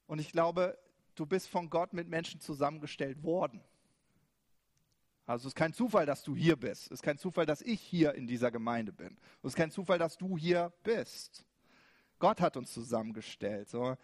Und 0.07 0.17
ich 0.17 0.31
glaube, 0.31 0.79
du 1.13 1.27
bist 1.27 1.47
von 1.47 1.69
Gott 1.69 1.93
mit 1.93 2.07
Menschen 2.07 2.41
zusammengestellt 2.41 3.21
worden. 3.21 3.61
Also 5.27 5.43
es 5.43 5.51
ist 5.51 5.55
kein 5.55 5.73
Zufall, 5.73 6.07
dass 6.07 6.23
du 6.23 6.35
hier 6.35 6.55
bist. 6.55 6.85
Es 6.85 6.93
ist 6.93 7.03
kein 7.03 7.19
Zufall, 7.19 7.45
dass 7.45 7.61
ich 7.61 7.79
hier 7.79 8.15
in 8.15 8.25
dieser 8.25 8.49
Gemeinde 8.49 8.91
bin. 8.91 9.15
Es 9.43 9.49
ist 9.49 9.55
kein 9.55 9.69
Zufall, 9.69 9.99
dass 9.99 10.17
du 10.17 10.39
hier 10.39 10.73
bist. 10.81 11.45
Gott 12.17 12.41
hat 12.41 12.57
uns 12.57 12.73
zusammengestellt. 12.73 13.69
So. 13.69 13.95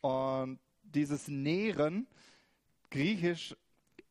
Und 0.00 0.58
dieses 0.82 1.28
Nähren, 1.28 2.06
griechisch 2.88 3.54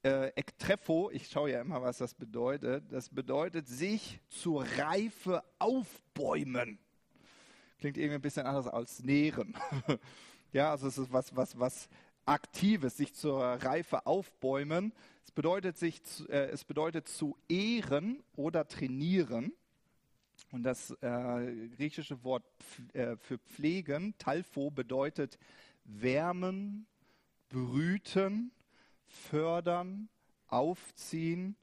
äh, 0.04 0.28
Ektreffo, 0.36 1.10
ich 1.12 1.28
schaue 1.28 1.52
ja 1.52 1.62
immer, 1.62 1.82
was 1.82 1.98
das 1.98 2.14
bedeutet. 2.14 2.86
Das 2.92 3.10
bedeutet 3.10 3.68
sich 3.68 4.20
zur 4.30 4.66
Reife 4.78 5.44
aufbäumen. 5.58 6.80
Klingt 7.80 7.98
irgendwie 7.98 8.16
ein 8.16 8.22
bisschen 8.22 8.46
anders 8.46 8.68
als 8.68 9.04
nähren. 9.04 9.56
ja, 10.54 10.72
also 10.72 10.88
es 10.88 10.98
ist 10.98 11.12
was, 11.12 11.36
was, 11.36 11.58
was 11.60 11.90
Aktives, 12.26 12.98
sich 12.98 13.14
zur 13.14 13.42
Reife 13.44 14.06
aufbäumen. 14.06 14.94
Es 15.24 15.32
bedeutet, 15.32 15.78
sich, 15.78 16.02
äh, 16.30 16.50
es 16.50 16.64
bedeutet 16.64 17.08
zu 17.08 17.38
ehren 17.48 18.24
oder 18.36 18.68
trainieren. 18.68 19.54
Und 20.52 20.64
das 20.64 20.92
äh, 21.02 21.68
griechische 21.76 22.24
Wort 22.24 22.44
äh, 22.94 23.16
für 23.18 23.38
pflegen, 23.38 24.16
Talfo, 24.18 24.72
bedeutet 24.72 25.38
wärmen, 25.84 26.88
brüten, 27.50 28.52
fördern, 29.10 30.10
aufziehen 30.48 31.56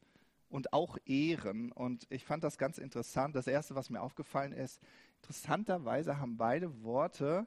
und 0.49 0.73
auch 0.73 0.99
ehren. 1.07 1.73
Und 1.73 2.07
ich 2.11 2.25
fand 2.25 2.45
das 2.45 2.59
ganz 2.59 2.79
interessant. 2.79 3.35
Das 3.35 3.47
Erste, 3.47 3.75
was 3.75 3.91
mir 3.91 4.01
aufgefallen 4.01 4.53
ist, 4.53 4.81
interessanterweise 5.23 6.19
haben 6.19 6.37
beide 6.37 6.83
Worte 6.83 7.47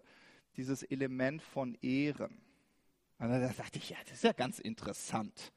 dieses 0.57 0.83
Element 0.83 1.41
von 1.41 1.77
ehren. 1.81 2.41
Und 3.19 3.29
da 3.29 3.47
dachte 3.49 3.77
ich, 3.77 3.89
ja, 3.89 3.97
das 4.05 4.15
ist 4.15 4.23
ja 4.23 4.31
ganz 4.31 4.59
interessant. 4.59 5.51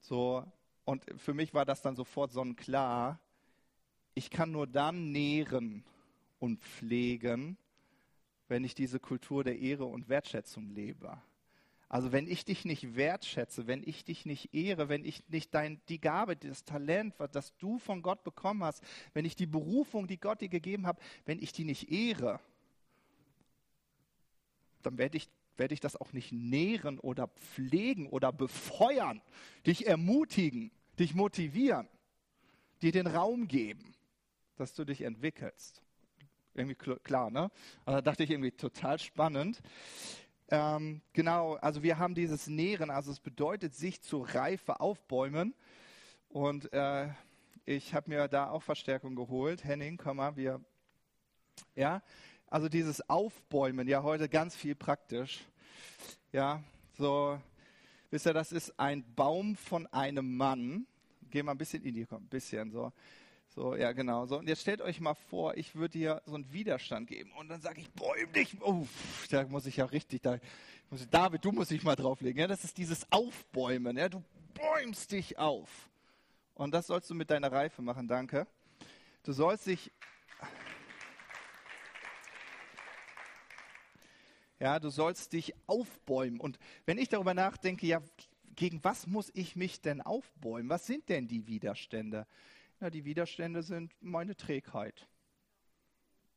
So, 0.00 0.44
und 0.84 1.04
für 1.16 1.34
mich 1.34 1.52
war 1.52 1.64
das 1.64 1.82
dann 1.82 1.94
sofort 1.94 2.32
sonnenklar. 2.32 3.20
Ich 4.14 4.30
kann 4.30 4.50
nur 4.50 4.66
dann 4.66 5.12
nähren 5.12 5.84
und 6.38 6.60
pflegen, 6.60 7.58
wenn 8.48 8.64
ich 8.64 8.74
diese 8.74 8.98
Kultur 8.98 9.44
der 9.44 9.58
Ehre 9.58 9.84
und 9.84 10.08
Wertschätzung 10.08 10.70
lebe. 10.70 11.20
Also 11.90 12.12
wenn 12.12 12.28
ich 12.28 12.44
dich 12.44 12.64
nicht 12.64 12.94
wertschätze, 12.94 13.66
wenn 13.66 13.82
ich 13.84 14.04
dich 14.04 14.24
nicht 14.24 14.54
ehre, 14.54 14.88
wenn 14.88 15.04
ich 15.04 15.28
nicht 15.28 15.52
dein, 15.52 15.80
die 15.88 16.00
Gabe, 16.00 16.36
das 16.36 16.64
Talent, 16.64 17.14
das 17.32 17.56
du 17.56 17.80
von 17.80 18.00
Gott 18.00 18.22
bekommen 18.22 18.62
hast, 18.62 18.84
wenn 19.12 19.24
ich 19.24 19.34
die 19.34 19.46
Berufung, 19.46 20.06
die 20.06 20.20
Gott 20.20 20.40
dir 20.40 20.48
gegeben 20.48 20.86
hat, 20.86 21.00
wenn 21.24 21.42
ich 21.42 21.52
die 21.52 21.64
nicht 21.64 21.90
ehre, 21.90 22.38
dann 24.82 24.98
werde 24.98 25.16
ich, 25.16 25.28
werde 25.56 25.74
ich 25.74 25.80
das 25.80 25.96
auch 25.96 26.12
nicht 26.12 26.30
nähren 26.30 27.00
oder 27.00 27.26
pflegen 27.26 28.06
oder 28.06 28.32
befeuern, 28.32 29.20
dich 29.66 29.88
ermutigen, 29.88 30.70
dich 30.96 31.16
motivieren, 31.16 31.88
dir 32.82 32.92
den 32.92 33.08
Raum 33.08 33.48
geben, 33.48 33.96
dass 34.54 34.74
du 34.74 34.84
dich 34.84 35.00
entwickelst. 35.02 35.82
Irgendwie 36.54 36.76
klar, 36.76 37.32
ne? 37.32 37.50
Also 37.84 37.96
da 37.96 38.02
dachte 38.02 38.22
ich 38.22 38.30
irgendwie 38.30 38.52
total 38.52 39.00
spannend. 39.00 39.60
Ähm, 40.52 41.00
genau, 41.12 41.54
also 41.54 41.84
wir 41.84 41.98
haben 41.98 42.16
dieses 42.16 42.48
Nähren, 42.48 42.90
also 42.90 43.12
es 43.12 43.20
bedeutet 43.20 43.72
sich 43.74 44.02
zur 44.02 44.28
Reife 44.34 44.80
aufbäumen. 44.80 45.54
Und 46.28 46.72
äh, 46.72 47.08
ich 47.64 47.94
habe 47.94 48.10
mir 48.10 48.26
da 48.26 48.50
auch 48.50 48.62
Verstärkung 48.62 49.14
geholt. 49.14 49.62
Henning, 49.62 49.96
komm 49.96 50.16
mal, 50.16 50.36
wir. 50.36 50.60
Ja, 51.76 52.02
also 52.48 52.68
dieses 52.68 53.08
Aufbäumen, 53.08 53.86
ja, 53.86 54.02
heute 54.02 54.28
ganz 54.28 54.56
viel 54.56 54.74
praktisch. 54.74 55.40
Ja, 56.32 56.62
so, 56.98 57.40
wisst 58.10 58.26
ihr, 58.26 58.34
das 58.34 58.50
ist 58.50 58.78
ein 58.78 59.04
Baum 59.14 59.54
von 59.54 59.86
einem 59.88 60.36
Mann. 60.36 60.86
Geh 61.30 61.44
mal 61.44 61.52
ein 61.52 61.58
bisschen 61.58 61.84
in 61.84 61.94
die, 61.94 62.06
komm, 62.06 62.24
ein 62.24 62.28
bisschen 62.28 62.72
so. 62.72 62.92
So, 63.54 63.74
ja, 63.74 63.90
genau. 63.90 64.26
So, 64.26 64.38
und 64.38 64.48
jetzt 64.48 64.62
stellt 64.62 64.80
euch 64.80 65.00
mal 65.00 65.14
vor, 65.14 65.56
ich 65.56 65.74
würde 65.74 65.98
dir 65.98 66.22
so 66.24 66.36
einen 66.36 66.52
Widerstand 66.52 67.08
geben. 67.08 67.32
Und 67.32 67.48
dann 67.48 67.60
sage 67.60 67.80
ich, 67.80 67.90
bäum 67.90 68.32
dich. 68.32 68.56
Oh, 68.62 68.86
da 69.28 69.44
muss 69.44 69.66
ich 69.66 69.78
ja 69.78 69.86
richtig, 69.86 70.22
da 70.22 70.38
muss 70.88 71.00
ich, 71.00 71.08
David, 71.08 71.44
du 71.44 71.50
musst 71.50 71.72
dich 71.72 71.82
mal 71.82 71.96
drauflegen. 71.96 72.40
Ja, 72.40 72.46
das 72.46 72.62
ist 72.62 72.78
dieses 72.78 73.10
Aufbäumen. 73.10 73.96
Ja, 73.96 74.08
du 74.08 74.22
bäumst 74.54 75.10
dich 75.10 75.36
auf. 75.36 75.90
Und 76.54 76.72
das 76.72 76.86
sollst 76.86 77.10
du 77.10 77.14
mit 77.14 77.30
deiner 77.30 77.50
Reife 77.50 77.82
machen, 77.82 78.06
danke. 78.06 78.46
Du 79.24 79.32
sollst 79.32 79.66
dich. 79.66 79.90
Ja, 84.60 84.78
du 84.78 84.90
sollst 84.90 85.32
dich 85.32 85.54
aufbäumen. 85.66 86.38
Und 86.38 86.58
wenn 86.86 86.98
ich 86.98 87.08
darüber 87.08 87.34
nachdenke, 87.34 87.86
ja, 87.86 88.00
gegen 88.54 88.84
was 88.84 89.06
muss 89.06 89.30
ich 89.34 89.56
mich 89.56 89.80
denn 89.80 90.02
aufbäumen? 90.02 90.68
Was 90.68 90.86
sind 90.86 91.08
denn 91.08 91.26
die 91.26 91.46
Widerstände? 91.46 92.26
Ja, 92.80 92.88
die 92.88 93.04
Widerstände 93.04 93.62
sind 93.62 93.92
meine 94.00 94.34
Trägheit. 94.34 95.06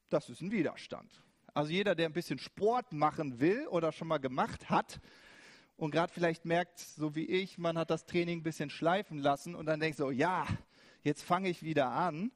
Das 0.09 0.27
ist 0.27 0.41
ein 0.41 0.51
Widerstand. 0.51 1.23
Also 1.53 1.71
jeder, 1.71 1.95
der 1.95 2.07
ein 2.07 2.13
bisschen 2.13 2.37
Sport 2.37 2.91
machen 2.91 3.39
will 3.39 3.65
oder 3.67 3.93
schon 3.93 4.09
mal 4.09 4.17
gemacht 4.17 4.69
hat 4.69 4.99
und 5.77 5.91
gerade 5.91 6.11
vielleicht 6.11 6.43
merkt, 6.43 6.79
so 6.79 7.15
wie 7.15 7.25
ich, 7.25 7.57
man 7.57 7.77
hat 7.77 7.89
das 7.89 8.05
Training 8.05 8.39
ein 8.39 8.43
bisschen 8.43 8.69
schleifen 8.69 9.19
lassen 9.19 9.55
und 9.55 9.67
dann 9.67 9.79
denkt 9.79 9.97
so, 9.97 10.11
ja, 10.11 10.45
jetzt 11.01 11.23
fange 11.23 11.47
ich 11.47 11.63
wieder 11.63 11.91
an. 11.91 12.29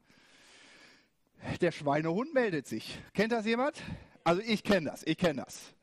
Der 1.60 1.74
Schweinehund 1.74 2.34
meldet 2.34 2.66
sich. 2.66 2.98
Kennt 3.14 3.34
das 3.34 3.46
jemand? 3.46 3.82
Also 4.24 4.42
ich 4.42 4.64
kenne 4.64 4.90
das, 4.90 5.04
ich 5.06 5.18
kenne 5.18 5.44
das. 5.44 5.74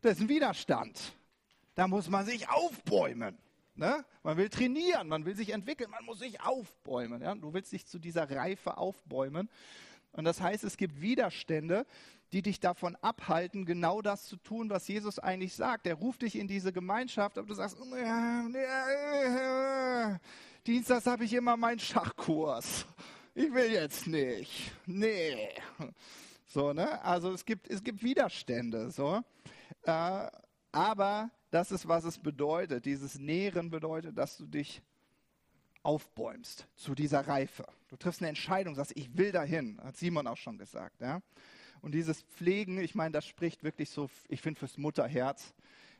Das 0.00 0.12
ist 0.12 0.20
ein 0.20 0.28
Widerstand. 0.28 1.16
Da 1.74 1.88
muss 1.88 2.08
man 2.08 2.24
sich 2.24 2.48
aufbäumen. 2.48 3.36
Ne? 3.78 4.04
Man 4.24 4.36
will 4.36 4.48
trainieren, 4.48 5.08
man 5.08 5.24
will 5.24 5.36
sich 5.36 5.50
entwickeln, 5.50 5.90
man 5.90 6.04
muss 6.04 6.18
sich 6.18 6.40
aufbäumen. 6.40 7.22
Ja? 7.22 7.34
Du 7.36 7.54
willst 7.54 7.72
dich 7.72 7.86
zu 7.86 7.98
dieser 7.98 8.28
Reife 8.28 8.76
aufbäumen. 8.76 9.48
Und 10.12 10.24
das 10.24 10.40
heißt, 10.40 10.64
es 10.64 10.76
gibt 10.76 11.00
Widerstände, 11.00 11.86
die 12.32 12.42
dich 12.42 12.58
davon 12.58 12.96
abhalten, 12.96 13.64
genau 13.64 14.02
das 14.02 14.26
zu 14.26 14.36
tun, 14.36 14.68
was 14.68 14.88
Jesus 14.88 15.18
eigentlich 15.20 15.54
sagt. 15.54 15.86
Er 15.86 15.94
ruft 15.94 16.22
dich 16.22 16.36
in 16.36 16.48
diese 16.48 16.72
Gemeinschaft, 16.72 17.38
aber 17.38 17.46
du 17.46 17.54
sagst, 17.54 17.78
Dienstags 20.66 21.06
habe 21.06 21.24
ich 21.24 21.32
immer 21.32 21.56
meinen 21.56 21.78
Schachkurs. 21.78 22.84
Ich 23.34 23.54
will 23.54 23.70
jetzt 23.70 24.08
nicht. 24.08 24.72
Nee. 24.86 25.50
So, 26.46 26.72
ne? 26.72 27.00
Also 27.04 27.30
es 27.32 27.44
gibt, 27.44 27.68
es 27.68 27.84
gibt 27.84 28.02
Widerstände. 28.02 28.90
So. 28.90 29.22
Äh, 29.84 30.28
aber 30.72 31.30
das 31.50 31.72
ist, 31.72 31.88
was 31.88 32.04
es 32.04 32.18
bedeutet. 32.18 32.84
Dieses 32.84 33.18
Nähren 33.18 33.70
bedeutet, 33.70 34.16
dass 34.18 34.36
du 34.36 34.46
dich 34.46 34.82
aufbäumst 35.82 36.66
zu 36.76 36.94
dieser 36.94 37.26
Reife. 37.26 37.64
Du 37.88 37.96
triffst 37.96 38.20
eine 38.20 38.28
Entscheidung, 38.28 38.74
sagst, 38.74 38.92
ich 38.96 39.16
will 39.16 39.32
dahin, 39.32 39.80
hat 39.82 39.96
Simon 39.96 40.26
auch 40.26 40.36
schon 40.36 40.58
gesagt. 40.58 41.00
Ja? 41.00 41.22
Und 41.80 41.92
dieses 41.92 42.22
Pflegen, 42.22 42.78
ich 42.78 42.94
meine, 42.94 43.12
das 43.12 43.26
spricht 43.26 43.62
wirklich 43.62 43.90
so, 43.90 44.10
ich 44.28 44.42
finde, 44.42 44.58
fürs 44.58 44.76
Mutterherz, 44.76 45.54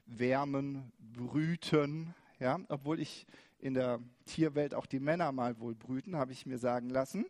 wärmen, 0.07 0.93
brüten. 0.99 2.15
Ja? 2.41 2.61
Obwohl 2.69 3.01
ich 3.01 3.27
in 3.61 3.75
der 3.75 4.01
Tierwelt 4.25 4.75
auch 4.75 4.87
die 4.87 5.01
Männer 5.01 5.33
mal 5.33 5.59
wohl 5.59 5.75
brüten, 5.75 6.17
habe 6.17 6.33
ich 6.33 6.47
mir 6.47 6.59
sagen 6.59 6.91
lassen. 6.91 7.27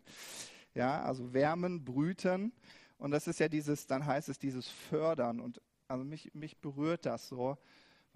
Ja, 0.74 1.02
also 1.02 1.32
wärmen, 1.32 1.84
brüten. 1.84 2.52
Und 2.98 3.10
das 3.10 3.26
ist 3.26 3.40
ja 3.40 3.48
dieses, 3.48 3.86
dann 3.86 4.04
heißt 4.04 4.28
es 4.28 4.38
dieses 4.38 4.68
Fördern. 4.68 5.40
Und 5.40 5.60
also 5.86 6.04
mich, 6.04 6.34
mich 6.34 6.58
berührt 6.58 7.06
das 7.06 7.28
so, 7.28 7.56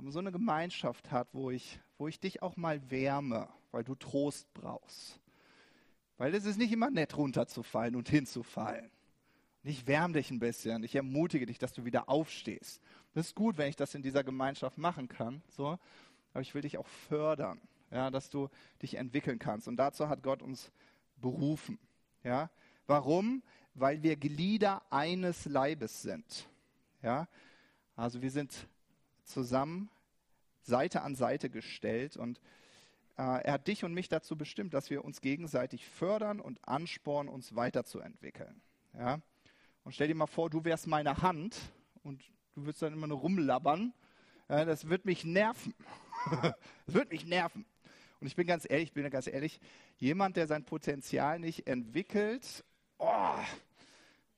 wenn 0.02 0.06
man 0.06 0.12
so 0.14 0.18
eine 0.18 0.32
Gemeinschaft 0.32 1.12
hat, 1.12 1.28
wo 1.32 1.52
ich, 1.52 1.78
wo 1.96 2.08
ich 2.08 2.18
dich 2.18 2.42
auch 2.42 2.56
mal 2.56 2.90
wärme, 2.90 3.48
weil 3.70 3.84
du 3.84 3.94
Trost 3.94 4.52
brauchst. 4.52 5.20
Weil 6.18 6.34
es 6.34 6.44
ist 6.44 6.58
nicht 6.58 6.72
immer 6.72 6.90
nett 6.90 7.16
runterzufallen 7.16 7.94
und 7.94 8.08
hinzufallen. 8.08 8.90
Und 9.62 9.70
ich 9.70 9.86
wärme 9.86 10.14
dich 10.14 10.32
ein 10.32 10.40
bisschen, 10.40 10.82
ich 10.82 10.96
ermutige 10.96 11.46
dich, 11.46 11.58
dass 11.58 11.72
du 11.72 11.84
wieder 11.84 12.08
aufstehst. 12.08 12.82
Das 13.14 13.28
ist 13.28 13.36
gut, 13.36 13.58
wenn 13.58 13.68
ich 13.68 13.76
das 13.76 13.94
in 13.94 14.02
dieser 14.02 14.24
Gemeinschaft 14.24 14.76
machen 14.76 15.06
kann, 15.06 15.40
so. 15.50 15.78
aber 16.32 16.40
ich 16.40 16.52
will 16.52 16.62
dich 16.62 16.78
auch 16.78 16.88
fördern, 16.88 17.60
ja, 17.92 18.10
dass 18.10 18.28
du 18.28 18.48
dich 18.82 18.96
entwickeln 18.96 19.38
kannst. 19.38 19.68
Und 19.68 19.76
dazu 19.76 20.08
hat 20.08 20.24
Gott 20.24 20.42
uns 20.42 20.72
berufen. 21.18 21.78
Ja. 22.24 22.50
Warum? 22.88 23.44
Weil 23.74 24.02
wir 24.02 24.16
Glieder 24.16 24.82
eines 24.90 25.44
Leibes 25.44 26.02
sind. 26.02 26.48
Ja. 27.02 27.28
Also 27.94 28.20
wir 28.20 28.32
sind 28.32 28.66
zusammen, 29.24 29.90
Seite 30.62 31.02
an 31.02 31.14
Seite 31.14 31.50
gestellt 31.50 32.16
und 32.16 32.40
äh, 33.18 33.44
er 33.44 33.52
hat 33.52 33.66
dich 33.66 33.84
und 33.84 33.94
mich 33.94 34.08
dazu 34.08 34.36
bestimmt, 34.36 34.74
dass 34.74 34.90
wir 34.90 35.04
uns 35.04 35.20
gegenseitig 35.20 35.86
fördern 35.86 36.40
und 36.40 36.66
anspornen, 36.66 37.32
uns 37.32 37.54
weiterzuentwickeln. 37.54 38.60
Ja? 38.94 39.20
Und 39.84 39.94
stell 39.94 40.08
dir 40.08 40.14
mal 40.14 40.26
vor, 40.26 40.50
du 40.50 40.64
wärst 40.64 40.86
meine 40.86 41.18
Hand 41.22 41.56
und 42.02 42.22
du 42.54 42.64
würdest 42.64 42.82
dann 42.82 42.92
immer 42.92 43.06
nur 43.06 43.18
rumlabbern. 43.18 43.92
Ja, 44.48 44.64
das 44.64 44.88
wird 44.88 45.04
mich 45.04 45.24
nerven. 45.24 45.74
das 46.86 46.94
wird 46.94 47.10
mich 47.10 47.26
nerven. 47.26 47.64
Und 48.20 48.26
ich 48.26 48.36
bin 48.36 48.46
ganz 48.46 48.68
ehrlich, 48.68 48.88
ich 48.88 48.92
bin 48.92 49.08
ganz 49.10 49.26
ehrlich, 49.26 49.60
jemand, 49.98 50.36
der 50.36 50.46
sein 50.46 50.64
Potenzial 50.64 51.40
nicht 51.40 51.66
entwickelt, 51.66 52.64
oh, 52.98 53.34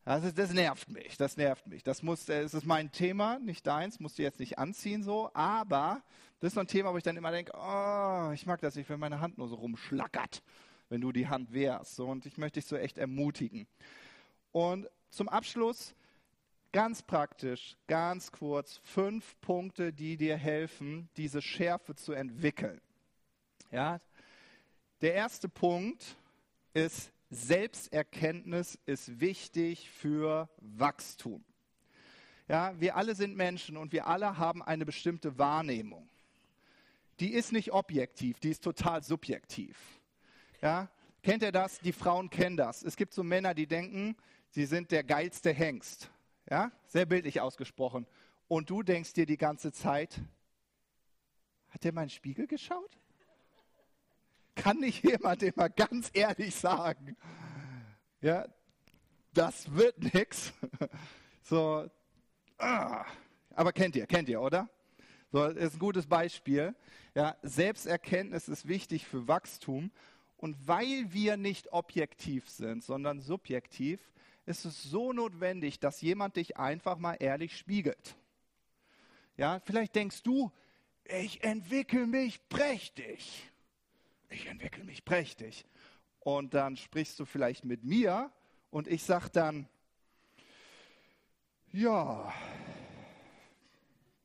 das, 0.04 0.24
ist, 0.24 0.38
das, 0.38 0.52
nervt 0.52 0.88
mich, 0.90 1.16
das 1.16 1.36
nervt 1.36 1.66
mich. 1.66 1.82
Das, 1.82 2.02
muss, 2.02 2.26
das 2.26 2.54
ist 2.54 2.66
mein 2.66 2.92
Thema, 2.92 3.38
nicht 3.38 3.66
deins, 3.66 4.00
musst 4.00 4.18
du 4.18 4.22
jetzt 4.22 4.40
nicht 4.40 4.58
anziehen 4.58 5.02
so, 5.02 5.30
aber 5.34 6.02
das 6.40 6.48
ist 6.48 6.54
so 6.54 6.60
ein 6.60 6.66
Thema, 6.66 6.92
wo 6.92 6.98
ich 6.98 7.02
dann 7.02 7.16
immer 7.16 7.30
denke, 7.30 7.52
oh, 7.54 8.30
ich 8.32 8.44
mag 8.44 8.60
das 8.60 8.74
nicht, 8.74 8.90
wenn 8.90 9.00
meine 9.00 9.20
Hand 9.20 9.38
nur 9.38 9.48
so 9.48 9.54
rumschlackert, 9.54 10.42
wenn 10.90 11.00
du 11.00 11.10
die 11.10 11.28
Hand 11.28 11.52
wehrst. 11.52 11.96
So, 11.96 12.06
und 12.06 12.26
ich 12.26 12.36
möchte 12.36 12.60
dich 12.60 12.68
so 12.68 12.76
echt 12.76 12.98
ermutigen. 12.98 13.66
Und 14.52 14.88
zum 15.08 15.28
Abschluss, 15.28 15.94
ganz 16.70 17.02
praktisch, 17.02 17.76
ganz 17.86 18.30
kurz, 18.30 18.80
fünf 18.82 19.40
Punkte, 19.40 19.92
die 19.92 20.16
dir 20.16 20.36
helfen, 20.36 21.08
diese 21.16 21.40
Schärfe 21.40 21.94
zu 21.94 22.12
entwickeln. 22.12 22.80
Ja, 23.70 24.00
der 25.00 25.14
erste 25.14 25.48
Punkt 25.48 26.16
ist, 26.74 27.10
Selbsterkenntnis 27.34 28.78
ist 28.86 29.20
wichtig 29.20 29.90
für 29.90 30.48
Wachstum. 30.60 31.44
Ja, 32.48 32.78
wir 32.78 32.96
alle 32.96 33.14
sind 33.14 33.36
Menschen 33.36 33.76
und 33.76 33.92
wir 33.92 34.06
alle 34.06 34.38
haben 34.38 34.62
eine 34.62 34.84
bestimmte 34.84 35.38
Wahrnehmung. 35.38 36.08
Die 37.20 37.32
ist 37.32 37.52
nicht 37.52 37.72
objektiv, 37.72 38.38
die 38.40 38.50
ist 38.50 38.62
total 38.62 39.02
subjektiv. 39.02 39.76
Ja, 40.60 40.88
kennt 41.22 41.42
ihr 41.42 41.52
das? 41.52 41.80
Die 41.80 41.92
Frauen 41.92 42.30
kennen 42.30 42.56
das. 42.56 42.82
Es 42.82 42.96
gibt 42.96 43.14
so 43.14 43.22
Männer, 43.22 43.54
die 43.54 43.66
denken, 43.66 44.16
sie 44.50 44.66
sind 44.66 44.90
der 44.90 45.04
geilste 45.04 45.52
Hengst. 45.52 46.10
Ja, 46.50 46.72
sehr 46.86 47.06
bildlich 47.06 47.40
ausgesprochen. 47.40 48.06
Und 48.48 48.68
du 48.70 48.82
denkst 48.82 49.14
dir 49.14 49.26
die 49.26 49.38
ganze 49.38 49.72
Zeit, 49.72 50.20
hat 51.70 51.84
der 51.84 51.92
meinen 51.92 52.10
Spiegel 52.10 52.46
geschaut? 52.46 52.98
Kann 54.64 54.80
nicht 54.80 55.04
jemand 55.04 55.42
immer 55.42 55.68
ganz 55.68 56.10
ehrlich 56.14 56.54
sagen, 56.54 57.18
ja, 58.22 58.48
das 59.34 59.74
wird 59.74 60.14
nichts. 60.14 60.54
So, 61.42 61.90
ah. 62.56 63.04
aber 63.54 63.74
kennt 63.74 63.94
ihr, 63.96 64.06
kennt 64.06 64.30
ihr, 64.30 64.40
oder? 64.40 64.66
So, 65.30 65.46
das 65.46 65.56
ist 65.56 65.74
ein 65.74 65.78
gutes 65.78 66.06
Beispiel. 66.06 66.74
Ja, 67.14 67.36
Selbsterkenntnis 67.42 68.48
ist 68.48 68.66
wichtig 68.66 69.04
für 69.04 69.28
Wachstum. 69.28 69.90
Und 70.38 70.56
weil 70.66 71.12
wir 71.12 71.36
nicht 71.36 71.70
objektiv 71.70 72.48
sind, 72.48 72.82
sondern 72.82 73.20
subjektiv, 73.20 74.00
ist 74.46 74.64
es 74.64 74.82
so 74.82 75.12
notwendig, 75.12 75.78
dass 75.78 76.00
jemand 76.00 76.36
dich 76.36 76.56
einfach 76.56 76.96
mal 76.96 77.16
ehrlich 77.20 77.58
spiegelt. 77.58 78.16
Ja, 79.36 79.60
vielleicht 79.66 79.94
denkst 79.94 80.22
du, 80.22 80.50
ich 81.04 81.44
entwickle 81.44 82.06
mich 82.06 82.48
prächtig. 82.48 83.50
Ich 84.30 84.46
entwickle 84.46 84.84
mich 84.84 85.04
prächtig. 85.04 85.66
Und 86.20 86.54
dann 86.54 86.76
sprichst 86.76 87.20
du 87.20 87.24
vielleicht 87.24 87.64
mit 87.64 87.84
mir 87.84 88.32
und 88.70 88.88
ich 88.88 89.02
sage 89.02 89.28
dann, 89.30 89.68
ja, 91.72 92.32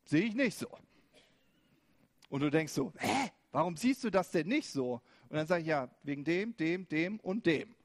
sehe 0.06 0.24
ich 0.24 0.34
nicht 0.34 0.58
so. 0.58 0.70
Und 2.30 2.42
du 2.42 2.50
denkst 2.50 2.74
so, 2.74 2.94
hä, 2.98 3.32
warum 3.52 3.76
siehst 3.76 4.04
du 4.04 4.10
das 4.10 4.32
denn 4.32 4.48
nicht 4.48 4.70
so? 4.70 5.02
Und 5.30 5.38
dann 5.38 5.48
sage 5.48 5.62
ich, 5.62 5.68
ja, 5.68 5.90
wegen 6.04 6.24
dem, 6.24 6.56
dem, 6.56 6.88
dem 6.88 7.20
und 7.20 7.46
dem. 7.46 7.76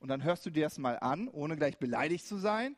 Und 0.00 0.08
dann 0.08 0.22
hörst 0.22 0.44
du 0.44 0.50
dir 0.50 0.64
das 0.64 0.78
mal 0.78 0.98
an, 0.98 1.28
ohne 1.28 1.56
gleich 1.56 1.78
beleidigt 1.78 2.26
zu 2.26 2.36
sein, 2.36 2.76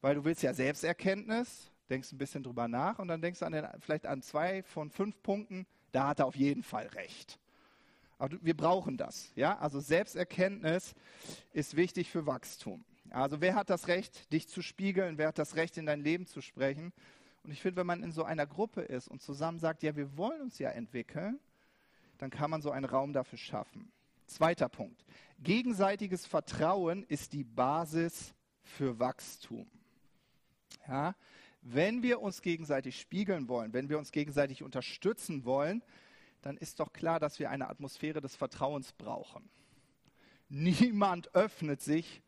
weil 0.00 0.14
du 0.14 0.24
willst 0.24 0.42
ja 0.42 0.54
Selbsterkenntnis, 0.54 1.70
denkst 1.90 2.12
ein 2.12 2.18
bisschen 2.18 2.42
drüber 2.42 2.68
nach 2.68 2.98
und 2.98 3.08
dann 3.08 3.20
denkst 3.20 3.40
du 3.40 3.46
an 3.46 3.52
den, 3.52 3.66
vielleicht 3.80 4.06
an 4.06 4.22
zwei 4.22 4.62
von 4.62 4.90
fünf 4.90 5.22
Punkten, 5.22 5.66
da 5.92 6.08
hat 6.08 6.20
er 6.20 6.26
auf 6.26 6.36
jeden 6.36 6.62
Fall 6.62 6.86
recht. 6.88 7.38
Aber 8.18 8.36
wir 8.42 8.56
brauchen 8.56 8.96
das. 8.96 9.30
Ja? 9.34 9.58
Also 9.58 9.80
Selbsterkenntnis 9.80 10.94
ist 11.52 11.76
wichtig 11.76 12.10
für 12.10 12.26
Wachstum. 12.26 12.84
Also 13.10 13.40
wer 13.40 13.54
hat 13.54 13.70
das 13.70 13.88
Recht, 13.88 14.32
dich 14.32 14.48
zu 14.48 14.62
spiegeln? 14.62 15.18
Wer 15.18 15.28
hat 15.28 15.38
das 15.38 15.56
Recht, 15.56 15.76
in 15.76 15.86
dein 15.86 16.00
Leben 16.00 16.26
zu 16.26 16.40
sprechen? 16.40 16.92
Und 17.44 17.52
ich 17.52 17.62
finde, 17.62 17.76
wenn 17.76 17.86
man 17.86 18.02
in 18.02 18.12
so 18.12 18.24
einer 18.24 18.46
Gruppe 18.46 18.82
ist 18.82 19.08
und 19.08 19.22
zusammen 19.22 19.58
sagt, 19.58 19.82
ja, 19.82 19.94
wir 19.94 20.16
wollen 20.16 20.40
uns 20.40 20.58
ja 20.58 20.70
entwickeln, 20.70 21.38
dann 22.18 22.30
kann 22.30 22.50
man 22.50 22.62
so 22.62 22.70
einen 22.70 22.86
Raum 22.86 23.12
dafür 23.12 23.38
schaffen. 23.38 23.92
Zweiter 24.26 24.68
Punkt. 24.68 25.04
Gegenseitiges 25.38 26.26
Vertrauen 26.26 27.04
ist 27.04 27.32
die 27.32 27.44
Basis 27.44 28.34
für 28.62 28.98
Wachstum. 28.98 29.70
Ja, 30.88 31.14
wenn 31.62 32.02
wir 32.02 32.20
uns 32.20 32.42
gegenseitig 32.42 33.00
spiegeln 33.00 33.48
wollen, 33.48 33.72
wenn 33.72 33.88
wir 33.88 33.98
uns 33.98 34.12
gegenseitig 34.12 34.62
unterstützen 34.62 35.44
wollen, 35.44 35.82
dann 36.46 36.58
ist 36.58 36.78
doch 36.78 36.92
klar, 36.92 37.18
dass 37.18 37.40
wir 37.40 37.50
eine 37.50 37.68
Atmosphäre 37.68 38.20
des 38.20 38.36
Vertrauens 38.36 38.92
brauchen. 38.92 39.50
Niemand 40.48 41.34
öffnet 41.34 41.82
sich, 41.82 42.22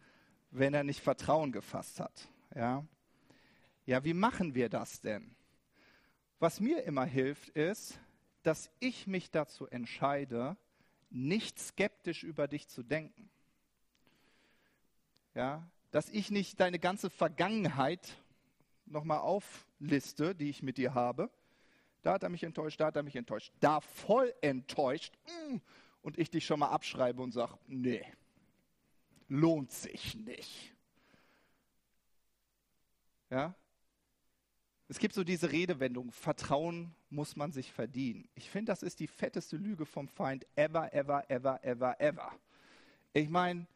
wenn 0.51 0.75
er 0.75 0.83
nicht 0.83 1.01
Vertrauen 1.01 1.53
gefasst 1.53 2.01
hat. 2.01 2.29
Ja, 2.53 2.85
ja 3.87 4.03
wie 4.03 4.15
machen 4.15 4.57
wir 4.57 4.69
das 4.69 5.01
denn? 5.01 5.37
Was 6.41 6.59
mir 6.59 6.83
immer 6.83 7.05
hilft, 7.05 7.51
ist, 7.51 8.01
dass 8.43 8.73
ich 8.81 9.07
mich 9.07 9.31
dazu 9.31 9.69
entscheide, 9.69 10.57
nicht 11.11 11.61
skeptisch 11.61 12.25
über 12.25 12.49
dich 12.49 12.67
zu 12.67 12.83
denken. 12.83 13.31
Ja, 15.37 15.71
dass 15.93 16.09
ich 16.09 16.33
nicht 16.33 16.59
deine 16.59 16.81
ganze 16.81 17.09
Vergangenheit 17.09 18.17
nochmal 18.85 19.19
aufliste, 19.19 20.35
die 20.35 20.51
ich 20.51 20.61
mit 20.65 20.77
dir 20.77 20.95
habe. 20.95 21.31
Da 22.09 22.15
hat 22.15 22.23
er 22.23 22.31
mich 22.31 22.43
enttäuscht, 22.43 22.81
da 22.81 22.87
hat 22.87 22.97
er 22.97 23.03
mich 23.03 23.17
enttäuscht, 23.17 23.53
da 23.61 23.83
voll 23.83 24.33
enttäuscht 24.41 25.13
mm, 25.27 25.57
und 26.01 26.19
ich 26.19 26.31
dich 26.31 26.47
schon 26.47 26.59
mal 26.59 26.71
abschreibe 26.71 27.21
und 27.21 27.33
sage, 27.33 27.59
nee, 27.67 28.03
lohnt 29.29 29.73
sich 29.73 30.15
nicht. 30.15 30.75
Ja, 33.29 33.55
es 34.89 34.99
gibt 34.99 35.13
so 35.13 35.23
diese 35.23 35.53
Redewendung, 35.53 36.11
Vertrauen 36.11 36.95
muss 37.11 37.37
man 37.37 37.53
sich 37.53 37.71
verdienen. 37.75 38.27
Ich 38.35 38.49
finde, 38.49 38.73
das 38.73 38.83
ist 38.83 39.01
die 39.01 39.07
fetteste 39.07 39.59
Lüge 39.59 39.85
vom 39.85 40.09
Feind 40.09 40.47
ever, 40.57 40.91
ever, 40.95 41.31
ever, 41.31 41.63
ever, 41.63 42.01
ever. 42.01 42.33
Ich 43.13 43.29
meine, 43.29 43.67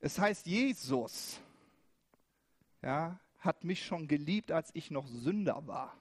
es 0.00 0.18
heißt, 0.18 0.44
Jesus 0.44 1.40
ja, 2.82 3.20
hat 3.38 3.62
mich 3.62 3.86
schon 3.86 4.08
geliebt, 4.08 4.50
als 4.50 4.70
ich 4.74 4.90
noch 4.90 5.06
Sünder 5.06 5.68
war. 5.68 5.99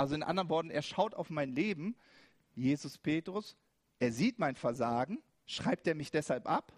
Also 0.00 0.14
in 0.14 0.22
anderen 0.22 0.48
Worten, 0.48 0.70
er 0.70 0.80
schaut 0.80 1.14
auf 1.14 1.28
mein 1.28 1.54
Leben, 1.54 1.94
Jesus 2.54 2.96
Petrus, 2.96 3.58
er 3.98 4.12
sieht 4.12 4.38
mein 4.38 4.56
Versagen, 4.56 5.18
schreibt 5.44 5.86
er 5.86 5.94
mich 5.94 6.10
deshalb 6.10 6.48
ab? 6.48 6.72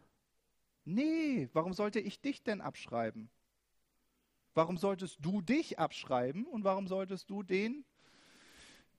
Nee, 0.85 1.49
warum 1.53 1.73
sollte 1.73 2.01
ich 2.01 2.21
dich 2.21 2.43
denn 2.43 2.61
abschreiben? 2.61 3.31
Warum 4.55 4.77
solltest 4.77 5.19
du 5.21 5.41
dich 5.41 5.79
abschreiben 5.79 6.47
und 6.47 6.65
warum 6.65 6.89
solltest 6.89 7.31
du 7.31 7.45
den, 7.45 7.85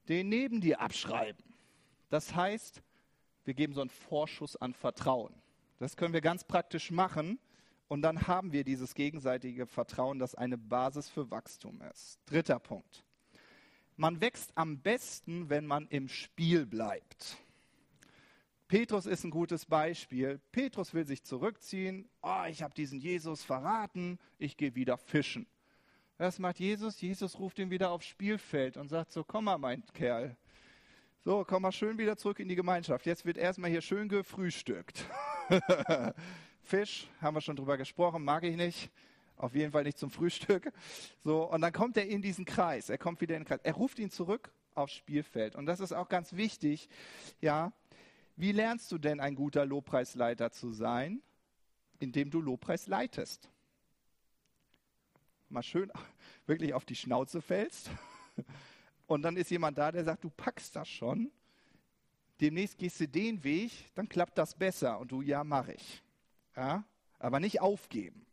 den 0.08 0.30
neben 0.30 0.62
dir 0.62 0.80
abschreiben? 0.80 1.44
Das 2.10 2.34
heißt, 2.34 2.82
wir 3.44 3.54
geben 3.54 3.74
so 3.74 3.82
einen 3.82 3.90
Vorschuss 3.90 4.56
an 4.56 4.74
Vertrauen. 4.74 5.36
Das 5.80 5.98
können 5.98 6.14
wir 6.14 6.22
ganz 6.22 6.46
praktisch 6.46 6.92
machen 6.92 7.40
und 7.90 8.02
dann 8.04 8.26
haben 8.26 8.54
wir 8.54 8.64
dieses 8.64 8.96
gegenseitige 8.96 9.66
Vertrauen, 9.66 10.18
das 10.18 10.34
eine 10.34 10.58
Basis 10.58 11.10
für 11.10 11.30
Wachstum 11.30 11.82
ist. 11.82 12.20
Dritter 12.26 12.60
Punkt. 12.60 13.04
Man 13.96 14.22
wächst 14.22 14.52
am 14.56 14.80
besten, 14.80 15.50
wenn 15.50 15.66
man 15.66 15.88
im 15.88 16.10
Spiel 16.10 16.66
bleibt. 16.66 17.38
Petrus 18.68 19.06
ist 19.06 19.24
ein 19.24 19.30
gutes 19.30 19.66
Beispiel. 19.66 20.40
Petrus 20.52 20.94
will 20.94 21.06
sich 21.06 21.24
zurückziehen. 21.24 22.10
Oh, 22.24 22.44
ich 22.50 22.64
habe 22.64 22.74
diesen 22.74 23.00
Jesus 23.00 23.44
verraten. 23.44 24.18
Ich 24.40 24.58
gehe 24.58 24.74
wieder 24.74 24.98
fischen. 24.98 25.46
Was 26.18 26.40
macht 26.40 26.60
Jesus? 26.60 27.00
Jesus 27.00 27.38
ruft 27.38 27.60
ihn 27.60 27.70
wieder 27.70 27.92
aufs 27.92 28.08
Spielfeld 28.08 28.78
und 28.78 28.88
sagt 28.88 29.12
so, 29.12 29.24
komm 29.24 29.46
mal, 29.46 29.58
mein 29.58 29.84
Kerl. 29.94 30.36
So, 31.20 31.46
komm 31.48 31.62
mal 31.62 31.72
schön 31.72 31.98
wieder 31.98 32.18
zurück 32.18 32.40
in 32.40 32.48
die 32.48 32.56
Gemeinschaft. 32.56 33.06
Jetzt 33.06 33.26
wird 33.26 33.38
erstmal 33.38 33.70
hier 33.70 33.82
schön 33.82 34.10
gefrühstückt. 34.10 35.06
Fisch, 36.64 37.08
haben 37.22 37.36
wir 37.36 37.42
schon 37.42 37.56
drüber 37.56 37.78
gesprochen, 37.78 38.24
mag 38.24 38.44
ich 38.44 38.56
nicht. 38.56 38.90
Auf 39.44 39.56
jeden 39.56 39.74
Fall 39.74 39.84
nicht 39.84 39.98
zum 39.98 40.10
Frühstück. 40.10 40.72
So, 41.22 41.44
und 41.52 41.60
dann 41.60 41.74
kommt 41.74 41.98
er 41.98 42.08
in 42.08 42.22
diesen 42.22 42.46
Kreis. 42.46 42.90
Er 42.90 42.98
kommt 42.98 43.20
wieder 43.20 43.36
in 43.36 43.42
den 43.42 43.48
Kreis. 43.50 43.60
Er 43.64 43.74
ruft 43.74 44.00
ihn 44.00 44.10
zurück 44.10 44.54
aufs 44.74 44.94
Spielfeld. 44.94 45.58
Und 45.58 45.66
das 45.66 45.82
ist 45.82 45.92
auch 45.92 46.08
ganz 46.08 46.32
wichtig. 46.38 46.88
Ja, 47.42 47.74
wie 48.38 48.54
lernst 48.54 48.90
du 48.94 48.98
denn 48.98 49.20
ein 49.20 49.36
guter 49.36 49.66
Lobpreisleiter 49.66 50.54
zu 50.54 50.72
sein? 50.72 51.22
Indem 52.00 52.30
du 52.30 52.40
Lobpreis 52.40 52.88
leitest. 52.88 53.50
Mal 55.50 55.62
schön 55.62 55.92
wirklich 56.46 56.74
auf 56.74 56.86
die 56.86 56.96
Schnauze 56.96 57.42
fällst. 57.42 57.92
Und 59.08 59.24
dann 59.24 59.36
ist 59.36 59.52
jemand 59.52 59.78
da, 59.78 59.92
der 59.92 60.06
sagt, 60.06 60.24
du 60.24 60.30
packst 60.30 60.74
das 60.78 60.88
schon. 60.88 61.30
Demnächst 62.40 62.78
gehst 62.78 62.98
du 63.02 63.10
den 63.10 63.44
Weg, 63.44 63.74
dann 63.94 64.08
klappt 64.08 64.38
das 64.38 64.56
besser. 64.56 65.00
Und 65.00 65.12
du, 65.12 65.22
ja, 65.22 65.44
mache 65.44 65.74
ich. 65.74 66.02
Ja? 66.56 66.86
Aber 67.20 67.42
nicht 67.42 67.60
aufgeben. 67.60 68.26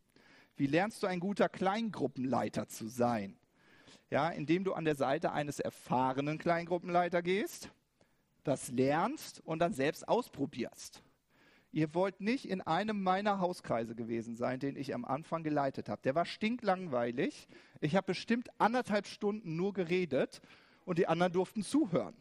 Wie 0.61 0.67
lernst 0.67 1.03
du 1.03 1.07
ein 1.07 1.21
guter 1.21 1.49
Kleingruppenleiter 1.49 2.69
zu 2.69 2.87
sein? 2.87 3.35
Ja, 4.11 4.29
indem 4.29 4.63
du 4.63 4.75
an 4.75 4.85
der 4.85 4.95
Seite 4.95 5.33
eines 5.33 5.59
erfahrenen 5.59 6.37
Kleingruppenleiter 6.37 7.23
gehst 7.23 7.71
das 8.45 8.71
lernst 8.71 9.41
und 9.41 9.59
dann 9.61 9.73
selbst 9.73 10.07
ausprobierst. 10.07 11.03
Ihr 11.73 11.95
wollt 11.95 12.21
nicht 12.21 12.47
in 12.47 12.61
einem 12.61 13.03
meiner 13.03 13.41
Hauskreise 13.41 13.95
gewesen 13.95 14.37
sein, 14.37 14.61
den 14.61 14.77
ich 14.77 14.95
am 14.95 15.07
Anfang 15.07 15.43
geleitet 15.43 15.89
habe. 15.89 16.03
Der 16.03 16.15
war 16.15 16.27
stinklangweilig. 16.27 17.49
Ich 17.81 17.97
habe 17.97 18.09
bestimmt 18.09 18.51
anderthalb 18.59 19.07
Stunden 19.07 19.57
nur 19.57 19.73
geredet 19.73 20.43
und 20.85 20.99
die 20.99 21.09
anderen 21.09 21.33
durften 21.33 21.63
zuhören. 21.63 22.17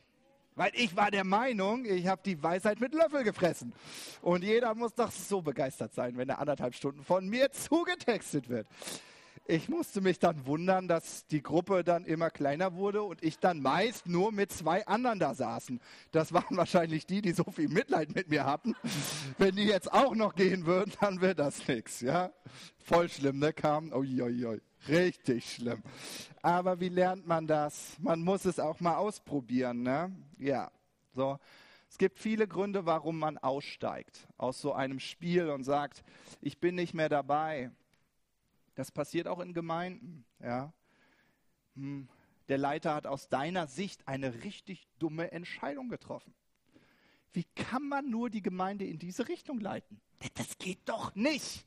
Weil 0.59 0.73
ich 0.73 0.93
war 0.97 1.09
der 1.09 1.23
Meinung, 1.23 1.85
ich 1.85 2.05
habe 2.07 2.21
die 2.25 2.43
Weisheit 2.43 2.81
mit 2.81 2.93
Löffel 2.93 3.23
gefressen. 3.23 3.71
Und 4.21 4.43
jeder 4.43 4.75
muss 4.75 4.93
doch 4.93 5.09
so 5.09 5.41
begeistert 5.41 5.93
sein, 5.93 6.17
wenn 6.17 6.27
er 6.27 6.39
anderthalb 6.39 6.75
Stunden 6.75 7.01
von 7.01 7.29
mir 7.29 7.49
zugetextet 7.53 8.49
wird. 8.49 8.67
ich 9.47 9.69
musste 9.69 10.01
mich 10.01 10.19
dann 10.19 10.45
wundern, 10.45 10.89
dass 10.89 11.25
die 11.27 11.41
Gruppe 11.41 11.85
dann 11.85 12.03
immer 12.03 12.29
kleiner 12.29 12.73
wurde 12.73 13.03
und 13.03 13.23
ich 13.23 13.39
dann 13.39 13.61
meist 13.61 14.05
nur 14.05 14.33
mit 14.33 14.51
zwei 14.51 14.85
anderen 14.85 15.17
da 15.17 15.33
saßen. 15.33 15.79
Das 16.11 16.33
waren 16.33 16.57
wahrscheinlich 16.57 17.05
die, 17.05 17.21
die 17.21 17.31
so 17.31 17.45
viel 17.45 17.69
Mitleid 17.69 18.13
mit 18.13 18.27
mir 18.27 18.43
hatten. 18.43 18.75
Wenn 19.37 19.55
die 19.55 19.63
jetzt 19.63 19.93
auch 19.93 20.13
noch 20.13 20.35
gehen 20.35 20.65
würden, 20.65 20.91
dann 20.99 21.21
wäre 21.21 21.35
das 21.35 21.65
nichts. 21.69 22.01
Ja? 22.01 22.33
Voll 22.79 23.07
schlimm, 23.07 23.39
ne? 23.39 23.53
Kam, 23.53 23.93
oi, 23.93 24.21
oi, 24.21 24.45
oi. 24.45 24.59
Richtig 24.87 25.55
schlimm. 25.55 25.83
Aber 26.41 26.79
wie 26.79 26.89
lernt 26.89 27.27
man 27.27 27.45
das? 27.45 27.97
Man 27.99 28.21
muss 28.21 28.45
es 28.45 28.59
auch 28.59 28.79
mal 28.79 28.95
ausprobieren. 28.95 29.83
Ne? 29.83 30.15
Ja, 30.37 30.71
so. 31.13 31.37
Es 31.89 31.97
gibt 31.97 32.19
viele 32.19 32.47
Gründe, 32.47 32.85
warum 32.85 33.17
man 33.17 33.37
aussteigt 33.39 34.27
aus 34.37 34.61
so 34.61 34.73
einem 34.73 34.99
Spiel 34.99 35.49
und 35.49 35.63
sagt, 35.63 36.03
ich 36.39 36.59
bin 36.59 36.75
nicht 36.75 36.93
mehr 36.93 37.09
dabei. 37.09 37.71
Das 38.75 38.91
passiert 38.91 39.27
auch 39.27 39.39
in 39.39 39.53
Gemeinden. 39.53 40.23
Ja. 40.39 40.71
Hm, 41.75 42.07
der 42.47 42.57
Leiter 42.57 42.93
hat 42.93 43.07
aus 43.07 43.27
deiner 43.27 43.67
Sicht 43.67 44.07
eine 44.07 44.43
richtig 44.43 44.87
dumme 44.99 45.31
Entscheidung 45.31 45.89
getroffen. 45.89 46.33
Wie 47.33 47.45
kann 47.55 47.87
man 47.87 48.09
nur 48.09 48.29
die 48.29 48.41
Gemeinde 48.41 48.85
in 48.85 48.99
diese 48.99 49.27
Richtung 49.27 49.59
leiten? 49.59 49.99
Das 50.35 50.57
geht 50.57 50.79
doch 50.85 51.13
nicht. 51.15 51.65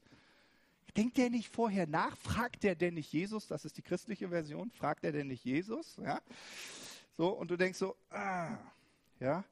Denkt 0.96 1.16
der 1.16 1.30
nicht 1.30 1.48
vorher 1.48 1.86
nach? 1.86 2.16
Fragt 2.18 2.64
der 2.64 2.74
denn 2.74 2.94
nicht 2.94 3.12
Jesus? 3.12 3.46
Das 3.46 3.64
ist 3.64 3.76
die 3.78 3.82
christliche 3.82 4.28
Version. 4.28 4.70
Fragt 4.70 5.04
er 5.04 5.12
denn 5.12 5.28
nicht 5.28 5.44
Jesus? 5.44 5.96
Ja. 6.02 6.20
So, 7.16 7.28
und 7.28 7.50
du 7.50 7.56
denkst 7.56 7.78
so, 7.78 7.96
ah, 8.10 8.58
ja. 9.20 9.44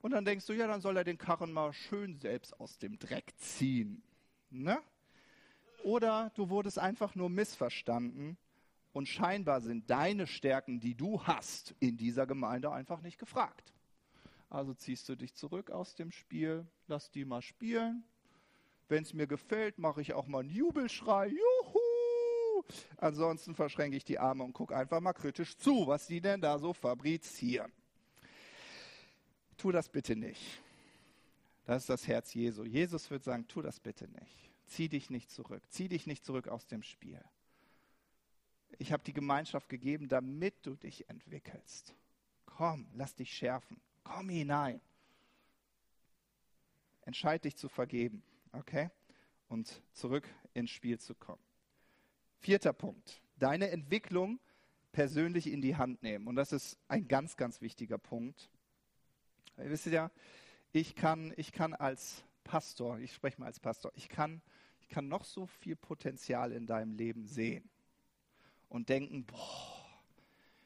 Und 0.00 0.12
dann 0.12 0.24
denkst 0.24 0.46
du, 0.46 0.52
ja, 0.52 0.66
dann 0.66 0.80
soll 0.80 0.96
er 0.96 1.04
den 1.04 1.18
Karren 1.18 1.52
mal 1.52 1.72
schön 1.72 2.16
selbst 2.18 2.58
aus 2.60 2.78
dem 2.78 2.98
Dreck 2.98 3.32
ziehen. 3.38 4.02
Ne? 4.50 4.80
Oder 5.82 6.30
du 6.34 6.48
wurdest 6.48 6.78
einfach 6.78 7.14
nur 7.14 7.28
missverstanden 7.28 8.36
und 8.92 9.06
scheinbar 9.06 9.60
sind 9.60 9.90
deine 9.90 10.26
Stärken, 10.26 10.80
die 10.80 10.94
du 10.94 11.22
hast, 11.24 11.74
in 11.80 11.96
dieser 11.96 12.26
Gemeinde 12.26 12.70
einfach 12.72 13.00
nicht 13.00 13.18
gefragt. 13.18 13.72
Also 14.50 14.74
ziehst 14.74 15.08
du 15.08 15.16
dich 15.16 15.34
zurück 15.34 15.70
aus 15.70 15.94
dem 15.94 16.10
Spiel, 16.10 16.66
lass 16.86 17.10
die 17.10 17.24
mal 17.24 17.42
spielen. 17.42 18.04
Wenn 18.88 19.02
es 19.02 19.12
mir 19.12 19.26
gefällt, 19.26 19.78
mache 19.78 20.00
ich 20.00 20.14
auch 20.14 20.26
mal 20.26 20.40
einen 20.40 20.50
Jubelschrei. 20.50 21.28
Juhu! 21.28 22.64
Ansonsten 22.96 23.54
verschränke 23.54 23.96
ich 23.96 24.04
die 24.04 24.18
Arme 24.18 24.44
und 24.44 24.52
gucke 24.52 24.76
einfach 24.76 25.00
mal 25.00 25.12
kritisch 25.12 25.56
zu, 25.56 25.86
was 25.86 26.06
die 26.06 26.20
denn 26.20 26.40
da 26.40 26.58
so 26.58 26.72
fabrizieren. 26.72 27.72
Tu 29.56 29.72
das 29.72 29.88
bitte 29.88 30.16
nicht. 30.16 30.60
Das 31.66 31.82
ist 31.82 31.90
das 31.90 32.06
Herz 32.06 32.32
Jesu. 32.32 32.64
Jesus 32.64 33.10
wird 33.10 33.24
sagen, 33.24 33.46
tu 33.46 33.60
das 33.60 33.78
bitte 33.78 34.08
nicht. 34.08 34.50
Zieh 34.66 34.88
dich 34.88 35.10
nicht 35.10 35.30
zurück. 35.30 35.62
Zieh 35.68 35.88
dich 35.88 36.06
nicht 36.06 36.24
zurück 36.24 36.48
aus 36.48 36.66
dem 36.66 36.82
Spiel. 36.82 37.22
Ich 38.78 38.92
habe 38.92 39.02
die 39.02 39.12
Gemeinschaft 39.12 39.68
gegeben, 39.68 40.08
damit 40.08 40.54
du 40.64 40.76
dich 40.76 41.08
entwickelst. 41.08 41.94
Komm, 42.46 42.86
lass 42.94 43.14
dich 43.14 43.32
schärfen. 43.32 43.80
Komm 44.04 44.28
hinein. 44.28 44.80
Entscheid 47.02 47.44
dich 47.44 47.56
zu 47.56 47.68
vergeben, 47.68 48.22
okay? 48.52 48.90
Und 49.48 49.82
zurück 49.92 50.28
ins 50.54 50.70
Spiel 50.70 50.98
zu 50.98 51.14
kommen. 51.14 51.42
Vierter 52.38 52.72
Punkt. 52.72 53.20
Deine 53.36 53.70
Entwicklung 53.70 54.40
persönlich 54.92 55.50
in 55.50 55.60
die 55.60 55.76
Hand 55.76 56.02
nehmen. 56.02 56.26
Und 56.26 56.36
das 56.36 56.52
ist 56.52 56.78
ein 56.88 57.08
ganz, 57.08 57.36
ganz 57.36 57.60
wichtiger 57.60 57.98
Punkt. 57.98 58.50
Ihr 59.56 59.70
wisst 59.70 59.86
ja, 59.86 60.10
ich 60.72 60.94
kann, 60.94 61.32
ich 61.36 61.52
kann 61.52 61.74
als 61.74 62.24
Pastor, 62.44 62.98
ich 62.98 63.12
spreche 63.14 63.40
mal 63.40 63.46
als 63.46 63.60
Pastor, 63.60 63.92
ich 63.94 64.08
kann 64.08 64.42
ich 64.88 64.94
kann 64.94 65.08
noch 65.08 65.24
so 65.24 65.44
viel 65.44 65.76
Potenzial 65.76 66.50
in 66.50 66.66
deinem 66.66 66.94
Leben 66.94 67.26
sehen 67.26 67.68
und 68.70 68.88
denken, 68.88 69.26
boah, 69.26 69.84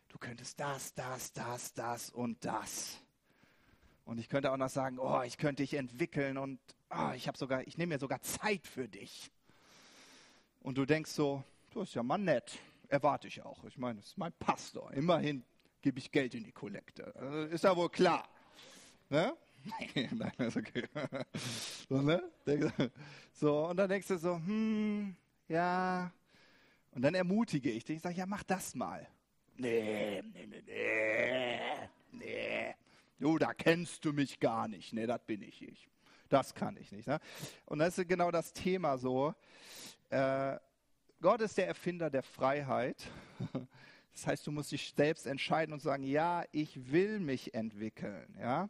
du 0.09 0.17
könntest 0.17 0.61
das, 0.61 0.95
das, 0.95 1.33
das, 1.33 1.75
das 1.75 2.11
und 2.11 2.45
das. 2.45 3.01
Und 4.05 4.19
ich 4.19 4.29
könnte 4.29 4.53
auch 4.53 4.57
noch 4.57 4.69
sagen, 4.69 5.01
oh, 5.01 5.23
ich 5.23 5.39
könnte 5.39 5.65
dich 5.65 5.75
entwickeln 5.75 6.39
und 6.39 6.61
oh, 6.95 7.13
ich 7.15 7.29
habe 7.29 7.39
sogar, 7.39 7.67
ich 7.67 7.79
nehme 7.79 7.95
mir 7.95 7.99
sogar 7.99 8.21
Zeit 8.23 8.67
für 8.67 8.89
dich. 8.89 9.31
Und 10.61 10.79
du 10.79 10.85
denkst 10.85 11.11
so, 11.11 11.43
du 11.71 11.83
ist 11.83 11.95
ja 11.95 12.03
mal 12.03 12.19
nett, 12.19 12.59
erwarte 12.89 13.29
ich 13.29 13.43
auch. 13.43 13.65
Ich 13.65 13.79
meine, 13.79 14.01
das 14.01 14.09
ist 14.09 14.19
mein 14.19 14.33
Pastor. 14.39 14.93
Immerhin 14.93 15.45
gebe 15.81 15.99
ich 15.99 16.11
Geld 16.13 16.35
in 16.35 16.45
die 16.45 16.53
Kollekte. 16.53 17.13
Äh, 17.21 17.55
ist 17.55 17.65
ja 17.65 17.77
wohl 17.77 17.91
klar. 17.91 18.29
Ne? 19.11 19.37
Nein, 19.95 20.33
ist 20.39 20.57
okay. 20.57 20.89
so, 21.89 22.01
ne? 22.01 22.23
so, 23.33 23.69
und 23.69 23.77
dann 23.77 23.89
denkst 23.89 24.09
du 24.09 24.19
so, 24.19 24.37
hm, 24.37 25.15
ja. 25.49 26.13
Und 26.93 27.03
dann 27.03 27.15
ermutige 27.15 27.71
ich 27.71 27.85
dich. 27.85 27.97
Ich 27.97 28.03
sage, 28.03 28.17
ja, 28.17 28.27
mach 28.27 28.43
das 28.43 28.75
mal. 28.75 29.07
Nee, 29.57 30.23
nee, 30.33 30.47
nee, 30.47 30.63
nee, 30.67 31.61
nee. 32.11 32.75
Du, 33.19 33.39
da 33.39 33.55
kennst 33.55 34.05
du 34.05 34.13
mich 34.13 34.41
gar 34.41 34.67
nicht. 34.69 34.93
Nee, 34.93 35.07
das 35.07 35.21
bin 35.25 35.43
ich 35.43 35.63
ich. 35.63 35.89
Das 36.33 36.55
kann 36.55 36.79
ich 36.79 36.91
nicht. 36.93 37.07
Ne? 37.07 37.21
Und 37.67 37.81
das 37.81 37.99
ist 37.99 38.09
genau 38.09 38.31
das 38.31 38.55
Thema 38.55 38.97
so. 38.97 39.35
Äh, 40.09 40.57
Gott 41.21 41.43
ist 41.43 41.59
der 41.59 41.69
Erfinder 41.69 42.11
der 42.11 42.23
Freiheit. 42.23 43.07
Das 44.15 44.27
heißt, 44.27 44.47
du 44.47 44.53
musst 44.53 44.71
dich 44.71 44.93
selbst 44.95 45.27
entscheiden 45.27 45.73
und 45.73 45.81
sagen, 45.81 46.03
ja, 46.03 46.45
ich 46.53 46.93
will 46.93 47.19
mich 47.19 47.55
entwickeln. 47.55 48.37
Ja? 48.39 48.69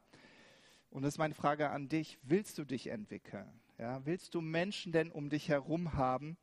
Und 0.88 1.02
das 1.02 1.14
ist 1.14 1.18
meine 1.18 1.34
Frage 1.34 1.70
an 1.70 1.88
dich. 1.88 2.16
Willst 2.22 2.58
du 2.58 2.64
dich 2.64 2.86
entwickeln? 2.86 3.60
Ja, 3.76 4.06
willst 4.06 4.36
du 4.36 4.40
Menschen 4.40 4.92
denn 4.92 5.10
um 5.10 5.30
dich 5.30 5.48
herum 5.48 5.94
haben, 5.94 6.36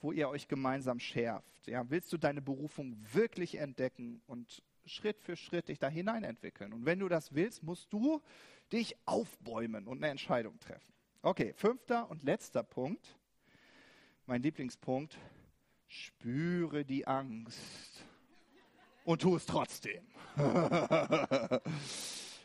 wo 0.00 0.10
ihr 0.10 0.28
euch 0.28 0.48
gemeinsam 0.48 0.98
schärft? 0.98 1.68
Ja, 1.68 1.88
willst 1.88 2.12
du 2.12 2.18
deine 2.18 2.42
Berufung 2.42 2.96
wirklich 3.12 3.54
entdecken 3.54 4.20
und 4.26 4.64
Schritt 4.84 5.20
für 5.20 5.36
Schritt 5.36 5.68
dich 5.68 5.78
da 5.78 5.88
hinein 5.88 6.24
entwickeln? 6.24 6.72
Und 6.72 6.86
wenn 6.86 6.98
du 6.98 7.08
das 7.08 7.36
willst, 7.36 7.62
musst 7.62 7.92
du 7.92 8.20
dich 8.72 8.96
aufbäumen 9.06 9.86
und 9.86 9.98
eine 9.98 10.08
Entscheidung 10.08 10.58
treffen. 10.60 10.92
Okay, 11.22 11.52
fünfter 11.56 12.10
und 12.10 12.22
letzter 12.22 12.62
Punkt, 12.62 13.16
mein 14.26 14.42
Lieblingspunkt, 14.42 15.18
spüre 15.88 16.84
die 16.84 17.06
Angst 17.06 18.04
und 19.04 19.22
tu 19.22 19.36
es 19.36 19.46
trotzdem. 19.46 20.04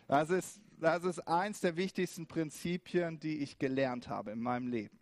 das 0.07 0.29
ist 0.29 0.61
das 0.81 1.03
ist 1.03 1.19
eins 1.27 1.61
der 1.61 1.77
wichtigsten 1.77 2.25
Prinzipien, 2.25 3.19
die 3.19 3.37
ich 3.37 3.59
gelernt 3.59 4.07
habe 4.09 4.31
in 4.31 4.41
meinem 4.41 4.67
Leben. 4.67 4.97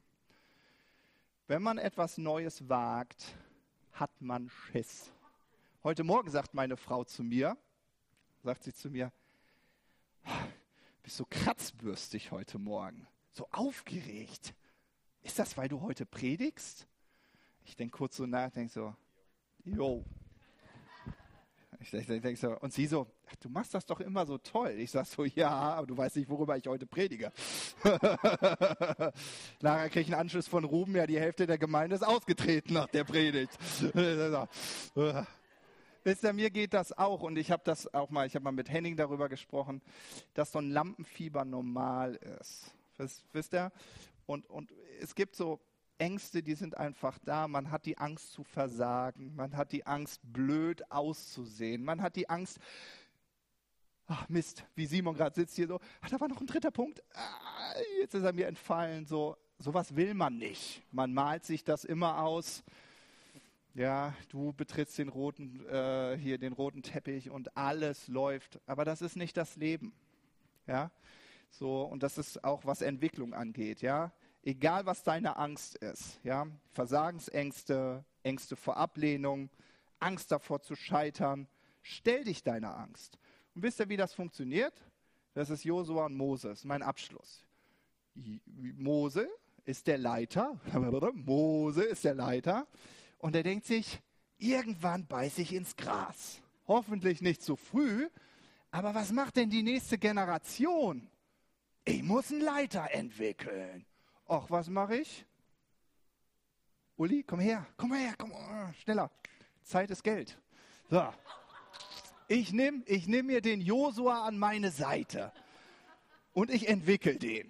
Wenn 1.47 1.61
man 1.61 1.77
etwas 1.77 2.17
Neues 2.17 2.67
wagt, 2.67 3.33
hat 3.93 4.11
man 4.19 4.49
Schiss. 4.49 5.09
Heute 5.81 6.03
Morgen 6.03 6.29
sagt 6.29 6.53
meine 6.53 6.75
Frau 6.75 7.05
zu 7.05 7.23
mir, 7.23 7.57
sagt 8.43 8.65
sie 8.65 8.73
zu 8.73 8.89
mir, 8.89 9.13
bist 11.09 11.17
so 11.17 11.25
kratzbürstig 11.27 12.29
heute 12.29 12.59
Morgen, 12.59 13.07
so 13.31 13.47
aufgeregt. 13.49 14.53
Ist 15.23 15.39
das, 15.39 15.57
weil 15.57 15.67
du 15.67 15.81
heute 15.81 16.05
predigst? 16.05 16.85
Ich 17.65 17.75
denke 17.75 17.97
kurz 17.97 18.17
so 18.17 18.27
nach, 18.27 18.51
denke 18.51 18.71
so, 18.71 18.95
jo, 19.65 20.05
ich, 21.79 21.89
denke 21.89 22.35
so, 22.35 22.55
und 22.59 22.73
sie 22.73 22.85
so, 22.85 23.07
ach, 23.27 23.35
du 23.37 23.49
machst 23.49 23.73
das 23.73 23.87
doch 23.87 24.01
immer 24.01 24.27
so 24.27 24.37
toll. 24.37 24.75
Ich 24.77 24.91
sage 24.91 25.07
so, 25.07 25.25
ja, 25.25 25.49
aber 25.49 25.87
du 25.87 25.97
weißt 25.97 26.17
nicht, 26.17 26.29
worüber 26.29 26.55
ich 26.57 26.67
heute 26.67 26.85
predige. 26.85 27.31
Kriege 27.81 29.11
ich 30.01 30.07
einen 30.07 30.13
Anschluss 30.13 30.47
von 30.47 30.63
Ruben, 30.63 30.95
ja, 30.95 31.07
die 31.07 31.19
Hälfte 31.19 31.47
der 31.47 31.57
Gemeinde 31.57 31.95
ist 31.95 32.03
ausgetreten 32.03 32.73
nach 32.73 32.89
der 32.89 33.03
Predigt. 33.03 33.57
Wisst 36.03 36.23
ihr, 36.23 36.33
mir 36.33 36.49
geht 36.49 36.73
das 36.73 36.97
auch 36.97 37.21
und 37.21 37.37
ich 37.37 37.51
habe 37.51 37.63
das 37.65 37.93
auch 37.93 38.09
mal, 38.09 38.25
ich 38.25 38.35
habe 38.35 38.43
mal 38.43 38.51
mit 38.51 38.69
Henning 38.69 38.95
darüber 38.95 39.29
gesprochen, 39.29 39.81
dass 40.33 40.51
so 40.51 40.59
ein 40.59 40.71
Lampenfieber 40.71 41.43
normal 41.45 42.15
ist. 42.39 42.71
Wisst, 42.97 43.23
wisst 43.33 43.53
ihr? 43.53 43.71
Und, 44.25 44.49
und 44.49 44.71
es 45.01 45.15
gibt 45.15 45.35
so 45.35 45.59
Ängste, 45.97 46.41
die 46.41 46.55
sind 46.55 46.77
einfach 46.77 47.19
da. 47.19 47.47
Man 47.47 47.71
hat 47.71 47.85
die 47.85 47.97
Angst 47.97 48.31
zu 48.31 48.43
versagen. 48.43 49.35
Man 49.35 49.55
hat 49.55 49.71
die 49.71 49.85
Angst, 49.85 50.21
blöd 50.23 50.89
auszusehen. 50.91 51.83
Man 51.83 52.01
hat 52.01 52.15
die 52.15 52.29
Angst, 52.29 52.59
ach 54.07 54.27
Mist, 54.29 54.63
wie 54.75 54.85
Simon 54.85 55.15
gerade 55.15 55.35
sitzt 55.35 55.55
hier 55.55 55.67
so, 55.67 55.79
ach, 56.01 56.09
da 56.09 56.19
war 56.19 56.27
noch 56.27 56.39
ein 56.39 56.47
dritter 56.47 56.71
Punkt. 56.71 57.03
Ah, 57.13 57.73
jetzt 57.99 58.15
ist 58.15 58.23
er 58.23 58.33
mir 58.33 58.47
entfallen. 58.47 59.05
So, 59.05 59.37
sowas 59.57 59.95
will 59.95 60.13
man 60.13 60.37
nicht. 60.37 60.81
Man 60.91 61.13
malt 61.13 61.45
sich 61.45 61.63
das 61.63 61.83
immer 61.83 62.23
aus. 62.23 62.63
Ja, 63.79 64.13
du 64.27 64.51
betrittst 64.51 64.97
den 64.97 65.07
roten, 65.07 65.65
äh, 65.69 66.17
hier 66.17 66.37
den 66.37 66.51
roten 66.51 66.83
Teppich 66.83 67.29
und 67.29 67.55
alles 67.55 68.09
läuft. 68.09 68.59
Aber 68.65 68.83
das 68.83 69.01
ist 69.01 69.15
nicht 69.15 69.37
das 69.37 69.55
Leben. 69.55 69.93
Ja, 70.67 70.91
so, 71.49 71.83
und 71.83 72.03
das 72.03 72.17
ist 72.17 72.43
auch, 72.43 72.65
was 72.65 72.81
Entwicklung 72.81 73.33
angeht. 73.33 73.81
Ja, 73.81 74.11
egal 74.43 74.85
was 74.85 75.03
deine 75.03 75.37
Angst 75.37 75.77
ist, 75.77 76.19
ja, 76.25 76.47
Versagensängste, 76.73 78.03
Ängste 78.21 78.57
vor 78.57 78.75
Ablehnung, 78.75 79.49
Angst 80.01 80.33
davor 80.33 80.61
zu 80.61 80.75
scheitern, 80.75 81.47
stell 81.81 82.25
dich 82.25 82.43
deiner 82.43 82.75
Angst. 82.75 83.17
Und 83.55 83.63
wisst 83.63 83.79
ihr, 83.79 83.87
wie 83.87 83.95
das 83.95 84.13
funktioniert? 84.13 84.73
Das 85.33 85.49
ist 85.49 85.63
Josua 85.63 86.07
und 86.07 86.17
Moses, 86.17 86.65
mein 86.65 86.81
Abschluss. 86.81 87.45
Mose 88.45 89.29
ist 89.63 89.87
der 89.87 89.97
Leiter, 89.97 90.59
Mose 91.13 91.83
ist 91.85 92.03
der 92.03 92.15
Leiter 92.15 92.67
Und 93.19 93.35
er 93.35 93.43
denkt 93.43 93.65
sich, 93.65 94.01
irgendwann 94.37 95.05
beiße 95.05 95.41
ich 95.41 95.53
ins 95.53 95.75
Gras. 95.75 96.41
Hoffentlich 96.67 97.21
nicht 97.21 97.43
zu 97.43 97.55
früh, 97.55 98.09
aber 98.71 98.95
was 98.95 99.11
macht 99.11 99.35
denn 99.35 99.49
die 99.49 99.63
nächste 99.63 99.97
Generation? 99.97 101.09
Ich 101.85 102.03
muss 102.03 102.31
einen 102.31 102.41
Leiter 102.41 102.89
entwickeln. 102.91 103.85
Och, 104.27 104.49
was 104.49 104.69
mache 104.69 104.97
ich? 104.97 105.25
Uli, 106.97 107.23
komm 107.23 107.39
her, 107.39 107.65
komm 107.77 107.93
her, 107.93 108.13
komm 108.17 108.31
oh, 108.31 108.73
schneller. 108.83 109.09
Zeit 109.63 109.89
ist 109.89 110.03
Geld. 110.03 110.37
So. 110.89 111.13
Ich 112.27 112.53
nehme 112.53 112.83
ich 112.85 113.07
nehm 113.07 113.25
mir 113.25 113.41
den 113.41 113.59
Josua 113.59 114.27
an 114.27 114.37
meine 114.37 114.69
Seite 114.69 115.31
und 116.33 116.51
ich 116.51 116.67
entwickle 116.67 117.17
den. 117.17 117.49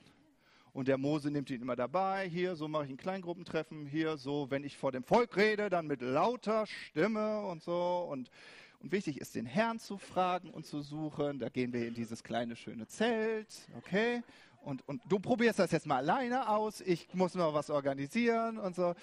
Und 0.79 0.87
der 0.87 0.97
Mose 0.97 1.29
nimmt 1.29 1.49
ihn 1.49 1.61
immer 1.61 1.75
dabei. 1.75 2.29
Hier, 2.29 2.55
so 2.55 2.69
mache 2.69 2.85
ich 2.85 2.91
ein 2.91 2.95
Kleingruppentreffen. 2.95 3.85
Hier, 3.85 4.15
so, 4.15 4.49
wenn 4.49 4.63
ich 4.63 4.77
vor 4.77 4.93
dem 4.93 5.03
Volk 5.03 5.35
rede, 5.35 5.69
dann 5.69 5.87
mit 5.87 6.01
lauter 6.01 6.65
Stimme 6.67 7.41
und 7.41 7.61
so. 7.61 8.07
Und, 8.09 8.31
und 8.79 8.93
wichtig 8.93 9.19
ist, 9.19 9.35
den 9.35 9.45
Herrn 9.45 9.79
zu 9.79 9.97
fragen 9.97 10.51
und 10.51 10.65
zu 10.65 10.81
suchen. 10.81 11.37
Da 11.37 11.49
gehen 11.49 11.73
wir 11.73 11.85
in 11.85 11.95
dieses 11.95 12.23
kleine, 12.23 12.55
schöne 12.55 12.87
Zelt. 12.87 13.49
Okay? 13.77 14.23
Und, 14.63 14.87
und 14.87 15.01
du 15.09 15.19
probierst 15.19 15.59
das 15.59 15.71
jetzt 15.71 15.85
mal 15.85 15.97
alleine 15.97 16.47
aus. 16.47 16.79
Ich 16.79 17.13
muss 17.13 17.35
noch 17.35 17.53
was 17.53 17.69
organisieren 17.69 18.57
und 18.57 18.73
so. 18.73 18.95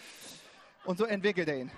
Und 0.87 0.97
so 0.97 1.05
entwickelt 1.05 1.47
er 1.47 1.61
ihn. 1.61 1.71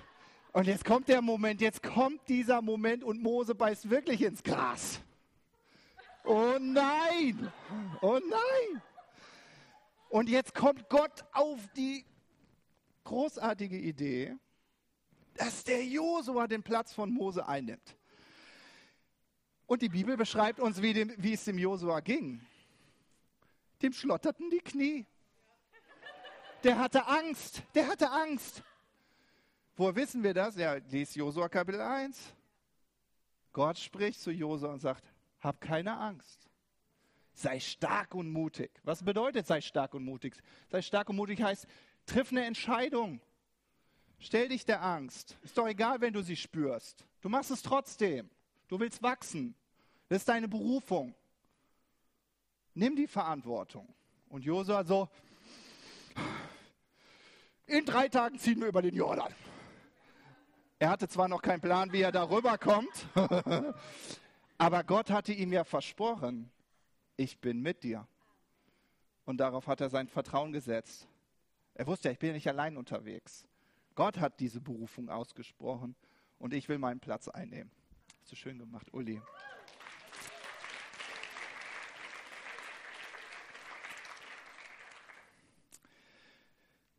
Und 0.53 0.65
jetzt 0.67 0.85
kommt 0.85 1.09
der 1.09 1.21
Moment, 1.21 1.59
jetzt 1.59 1.83
kommt 1.83 2.21
dieser 2.29 2.61
Moment 2.61 3.03
und 3.03 3.21
Mose 3.21 3.53
beißt 3.53 3.89
wirklich 3.89 4.21
ins 4.21 4.43
Gras. 4.43 5.01
Oh 6.23 6.55
nein! 6.57 7.51
Oh 7.99 8.17
nein! 8.29 8.81
Und 10.09 10.27
jetzt 10.27 10.55
kommt 10.55 10.89
Gott 10.89 11.23
auf 11.31 11.59
die 11.75 12.03
großartige 13.03 13.77
Idee, 13.77 14.35
dass 15.35 15.63
der 15.63 15.85
Josua 15.85 16.47
den 16.47 16.63
Platz 16.63 16.93
von 16.93 17.11
Mose 17.11 17.47
einnimmt. 17.47 17.95
Und 19.67 19.83
die 19.83 19.89
Bibel 19.89 20.17
beschreibt 20.17 20.59
uns, 20.59 20.81
wie, 20.81 20.93
dem, 20.93 21.13
wie 21.17 21.33
es 21.33 21.45
dem 21.45 21.59
Josua 21.59 21.99
ging. 21.99 22.41
Dem 23.83 23.93
schlotterten 23.93 24.49
die 24.49 24.59
Knie. 24.59 25.05
Der 26.63 26.79
hatte 26.79 27.05
Angst. 27.05 27.61
Der 27.75 27.87
hatte 27.87 28.09
Angst. 28.09 28.63
Woher 29.77 29.95
wissen 29.95 30.23
wir 30.23 30.33
das? 30.33 30.57
Ja, 30.57 30.73
lies 30.73 31.15
Josua 31.15 31.47
Kapitel 31.47 31.79
1. 31.79 32.33
Gott 33.53 33.77
spricht 33.77 34.19
zu 34.19 34.31
Josua 34.31 34.73
und 34.73 34.79
sagt, 34.79 35.13
hab 35.39 35.61
keine 35.61 35.95
Angst. 35.97 36.48
Sei 37.39 37.61
stark 37.61 38.15
und 38.15 38.29
mutig. 38.33 38.69
Was 38.83 39.01
bedeutet 39.01 39.47
sei 39.47 39.61
stark 39.61 39.93
und 39.93 40.03
mutig? 40.03 40.35
Sei 40.67 40.81
stark 40.81 41.07
und 41.07 41.15
mutig 41.15 41.41
heißt, 41.41 41.67
triff 42.05 42.31
eine 42.31 42.43
Entscheidung. 42.43 43.21
Stell 44.17 44.49
dich 44.49 44.65
der 44.65 44.83
Angst. 44.83 45.37
Ist 45.41 45.57
doch 45.57 45.65
egal, 45.65 46.01
wenn 46.01 46.11
du 46.11 46.21
sie 46.21 46.35
spürst. 46.35 47.05
Du 47.21 47.29
machst 47.29 47.49
es 47.49 47.61
trotzdem. 47.61 48.29
Du 48.67 48.77
willst 48.77 49.01
wachsen. 49.01 49.55
Das 50.09 50.17
ist 50.17 50.27
deine 50.27 50.49
Berufung. 50.49 51.15
Nimm 52.73 52.97
die 52.97 53.07
Verantwortung. 53.07 53.87
Und 54.27 54.43
Josua 54.43 54.83
so, 54.83 55.07
in 57.67 57.85
drei 57.85 58.09
Tagen 58.09 58.37
ziehen 58.37 58.59
wir 58.59 58.67
über 58.67 58.81
den 58.81 58.95
Jordan. 58.95 59.33
Er 60.77 60.89
hatte 60.89 61.07
zwar 61.07 61.29
noch 61.29 61.41
keinen 61.41 61.61
Plan, 61.61 61.93
wie 61.93 62.01
er 62.01 62.11
darüber 62.11 62.57
kommt, 62.57 63.07
aber 64.57 64.83
Gott 64.83 65.09
hatte 65.09 65.31
ihm 65.31 65.53
ja 65.53 65.63
versprochen, 65.63 66.51
ich 67.19 67.41
bin 67.41 67.61
mit 67.61 67.83
dir. 67.83 68.07
Und 69.25 69.37
darauf 69.39 69.67
hat 69.67 69.81
er 69.81 69.89
sein 69.89 70.07
Vertrauen 70.07 70.53
gesetzt. 70.53 71.05
Er 71.73 71.85
wusste 71.85 72.07
ja, 72.07 72.13
ich 72.13 72.19
bin 72.19 72.31
nicht 72.31 72.47
allein 72.47 72.77
unterwegs. 72.77 73.45
Gott 73.93 74.19
hat 74.19 74.39
diese 74.39 74.61
Berufung 74.61 75.09
ausgesprochen 75.09 75.97
und 76.37 76.53
ich 76.53 76.69
will 76.69 76.77
meinen 76.77 77.01
Platz 77.01 77.27
einnehmen. 77.27 77.71
Hast 78.21 78.31
du 78.31 78.37
schön 78.37 78.57
gemacht, 78.57 78.93
Uli. 78.93 79.21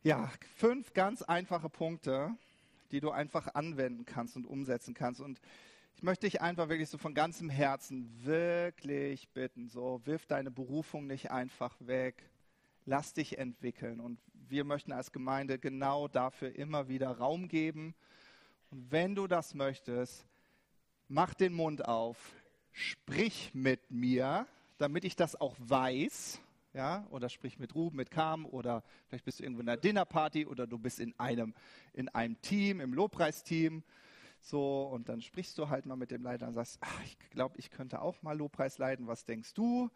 Ja, 0.03 0.31
fünf 0.55 0.93
ganz 0.93 1.23
einfache 1.23 1.69
Punkte, 1.69 2.35
die 2.91 2.99
du 2.99 3.09
einfach 3.09 3.55
anwenden 3.55 4.05
kannst 4.05 4.35
und 4.35 4.45
umsetzen 4.45 4.93
kannst. 4.93 5.19
Und 5.19 5.41
ich 6.01 6.03
möchte 6.03 6.25
dich 6.25 6.41
einfach 6.41 6.67
wirklich 6.67 6.89
so 6.89 6.97
von 6.97 7.13
ganzem 7.13 7.47
Herzen 7.47 8.09
wirklich 8.25 9.29
bitten, 9.29 9.69
so 9.69 10.01
wirf 10.03 10.25
deine 10.25 10.49
Berufung 10.49 11.05
nicht 11.05 11.29
einfach 11.29 11.75
weg. 11.79 12.27
Lass 12.87 13.13
dich 13.13 13.37
entwickeln. 13.37 13.99
Und 13.99 14.17
wir 14.49 14.63
möchten 14.63 14.93
als 14.93 15.11
Gemeinde 15.11 15.59
genau 15.59 16.07
dafür 16.07 16.55
immer 16.55 16.87
wieder 16.87 17.11
Raum 17.11 17.47
geben. 17.47 17.93
Und 18.71 18.91
wenn 18.91 19.13
du 19.13 19.27
das 19.27 19.53
möchtest, 19.53 20.25
mach 21.07 21.35
den 21.35 21.53
Mund 21.53 21.87
auf, 21.87 22.33
sprich 22.71 23.51
mit 23.53 23.91
mir, 23.91 24.47
damit 24.79 25.05
ich 25.05 25.15
das 25.15 25.39
auch 25.39 25.55
weiß 25.59 26.41
ja, 26.73 27.05
oder 27.11 27.29
sprich 27.29 27.59
mit 27.59 27.75
Ruben, 27.75 27.97
mit 27.97 28.09
Kam, 28.09 28.47
oder 28.47 28.81
vielleicht 29.05 29.25
bist 29.25 29.39
du 29.39 29.43
irgendwo 29.43 29.61
in 29.61 29.69
einer 29.69 29.79
Dinnerparty 29.79 30.47
oder 30.47 30.65
du 30.65 30.79
bist 30.79 30.99
in 30.99 31.13
einem, 31.19 31.53
in 31.93 32.09
einem 32.09 32.41
Team, 32.41 32.79
im 32.81 32.95
Lobpreisteam, 32.95 33.83
so, 34.41 34.83
und 34.83 35.07
dann 35.07 35.21
sprichst 35.21 35.57
du 35.57 35.69
halt 35.69 35.85
mal 35.85 35.95
mit 35.95 36.11
dem 36.11 36.23
Leiter 36.23 36.47
und 36.47 36.53
sagst, 36.53 36.79
ach, 36.81 37.03
ich 37.03 37.17
glaube, 37.29 37.57
ich 37.59 37.69
könnte 37.69 38.01
auch 38.01 38.21
mal 38.23 38.37
Lobpreis 38.37 38.79
leiten, 38.79 39.07
was 39.07 39.23
denkst 39.23 39.53
du? 39.53 39.89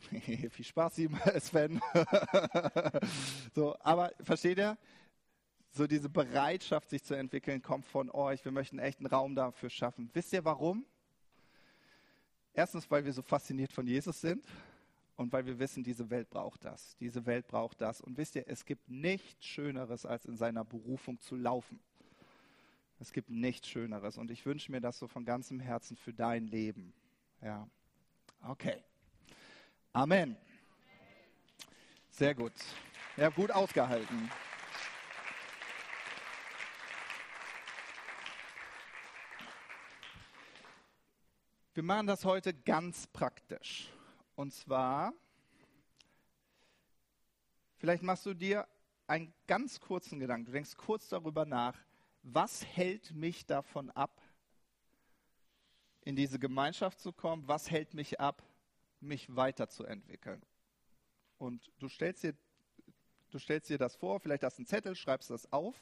Viel 0.50 0.64
Spaß, 0.64 0.96
Sven. 1.38 1.80
so, 3.54 3.76
aber 3.80 4.12
versteht 4.20 4.58
ihr? 4.58 4.76
So 5.70 5.86
diese 5.86 6.08
Bereitschaft, 6.08 6.90
sich 6.90 7.04
zu 7.04 7.14
entwickeln, 7.14 7.62
kommt 7.62 7.86
von 7.86 8.10
euch. 8.10 8.44
Wir 8.44 8.52
möchten 8.52 8.78
echt 8.78 8.98
einen 8.98 9.08
Raum 9.08 9.34
dafür 9.34 9.70
schaffen. 9.70 10.10
Wisst 10.14 10.32
ihr 10.32 10.44
warum? 10.44 10.84
Erstens, 12.54 12.90
weil 12.90 13.04
wir 13.04 13.12
so 13.12 13.22
fasziniert 13.22 13.72
von 13.72 13.86
Jesus 13.86 14.20
sind 14.20 14.44
und 15.16 15.32
weil 15.32 15.44
wir 15.44 15.58
wissen, 15.58 15.84
diese 15.84 16.08
Welt 16.08 16.30
braucht 16.30 16.64
das. 16.64 16.96
Diese 16.98 17.26
Welt 17.26 17.46
braucht 17.46 17.80
das. 17.82 18.00
Und 18.00 18.16
wisst 18.16 18.36
ihr, 18.36 18.44
es 18.48 18.64
gibt 18.64 18.88
nichts 18.88 19.44
Schöneres, 19.44 20.06
als 20.06 20.24
in 20.24 20.36
seiner 20.36 20.64
Berufung 20.64 21.20
zu 21.20 21.36
laufen. 21.36 21.78
Es 22.98 23.12
gibt 23.12 23.28
nichts 23.28 23.68
Schöneres. 23.68 24.16
Und 24.16 24.30
ich 24.30 24.46
wünsche 24.46 24.72
mir 24.72 24.80
das 24.80 24.98
so 24.98 25.06
von 25.06 25.24
ganzem 25.24 25.60
Herzen 25.60 25.96
für 25.96 26.14
dein 26.14 26.46
Leben. 26.46 26.94
Ja. 27.42 27.68
Okay. 28.42 28.82
Amen. 29.92 30.36
Sehr 32.10 32.34
gut. 32.34 32.54
Ja, 33.16 33.28
gut 33.28 33.50
ausgehalten. 33.50 34.30
Wir 41.74 41.82
machen 41.82 42.06
das 42.06 42.24
heute 42.24 42.54
ganz 42.54 43.06
praktisch. 43.06 43.90
Und 44.34 44.54
zwar, 44.54 45.12
vielleicht 47.76 48.02
machst 48.02 48.24
du 48.24 48.32
dir 48.32 48.66
einen 49.06 49.34
ganz 49.46 49.78
kurzen 49.78 50.18
Gedanken. 50.18 50.46
Du 50.46 50.52
denkst 50.52 50.74
kurz 50.78 51.10
darüber 51.10 51.44
nach, 51.44 51.76
was 52.28 52.66
hält 52.66 53.12
mich 53.14 53.46
davon 53.46 53.90
ab, 53.90 54.20
in 56.02 56.16
diese 56.16 56.40
Gemeinschaft 56.40 57.00
zu 57.00 57.12
kommen? 57.12 57.46
Was 57.46 57.70
hält 57.70 57.94
mich 57.94 58.18
ab, 58.18 58.42
mich 59.00 59.34
weiterzuentwickeln? 59.34 60.42
Und 61.38 61.70
du 61.78 61.88
stellst 61.88 62.24
dir, 62.24 62.34
du 63.30 63.38
stellst 63.38 63.70
dir 63.70 63.78
das 63.78 63.94
vor, 63.94 64.18
vielleicht 64.18 64.42
hast 64.42 64.58
du 64.58 64.62
einen 64.62 64.66
Zettel, 64.66 64.96
schreibst 64.96 65.30
das 65.30 65.52
auf. 65.52 65.80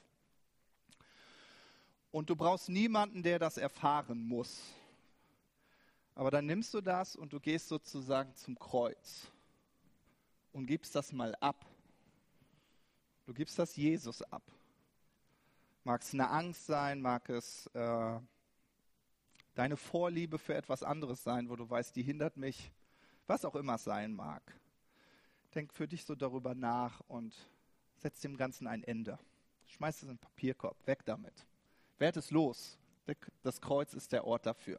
Und 2.10 2.28
du 2.28 2.36
brauchst 2.36 2.68
niemanden, 2.68 3.22
der 3.22 3.38
das 3.38 3.56
erfahren 3.56 4.22
muss. 4.22 4.62
Aber 6.14 6.30
dann 6.30 6.44
nimmst 6.44 6.74
du 6.74 6.82
das 6.82 7.16
und 7.16 7.32
du 7.32 7.40
gehst 7.40 7.68
sozusagen 7.68 8.34
zum 8.34 8.58
Kreuz 8.58 9.28
und 10.52 10.66
gibst 10.66 10.94
das 10.94 11.10
mal 11.10 11.34
ab. 11.36 11.64
Du 13.24 13.32
gibst 13.32 13.58
das 13.58 13.74
Jesus 13.76 14.20
ab. 14.22 14.42
Mag 15.86 16.00
es 16.00 16.14
eine 16.14 16.30
Angst 16.30 16.64
sein, 16.64 17.02
mag 17.02 17.28
es 17.28 17.66
äh, 17.74 18.18
deine 19.54 19.76
Vorliebe 19.76 20.38
für 20.38 20.54
etwas 20.54 20.82
anderes 20.82 21.22
sein, 21.22 21.50
wo 21.50 21.56
du 21.56 21.68
weißt, 21.68 21.94
die 21.94 22.02
hindert 22.02 22.38
mich, 22.38 22.72
was 23.26 23.44
auch 23.44 23.54
immer 23.54 23.74
es 23.74 23.84
sein 23.84 24.14
mag. 24.14 24.42
Denk 25.54 25.74
für 25.74 25.86
dich 25.86 26.06
so 26.06 26.14
darüber 26.14 26.54
nach 26.54 27.00
und 27.06 27.34
setz 27.98 28.20
dem 28.20 28.38
Ganzen 28.38 28.66
ein 28.66 28.82
Ende. 28.82 29.18
Schmeiß 29.66 29.96
es 29.96 30.02
in 30.04 30.08
den 30.08 30.18
Papierkorb, 30.18 30.74
weg 30.86 31.04
damit. 31.04 31.46
Werd 31.98 32.16
es 32.16 32.30
los. 32.30 32.78
Das 33.42 33.60
Kreuz 33.60 33.92
ist 33.92 34.12
der 34.12 34.24
Ort 34.24 34.46
dafür. 34.46 34.78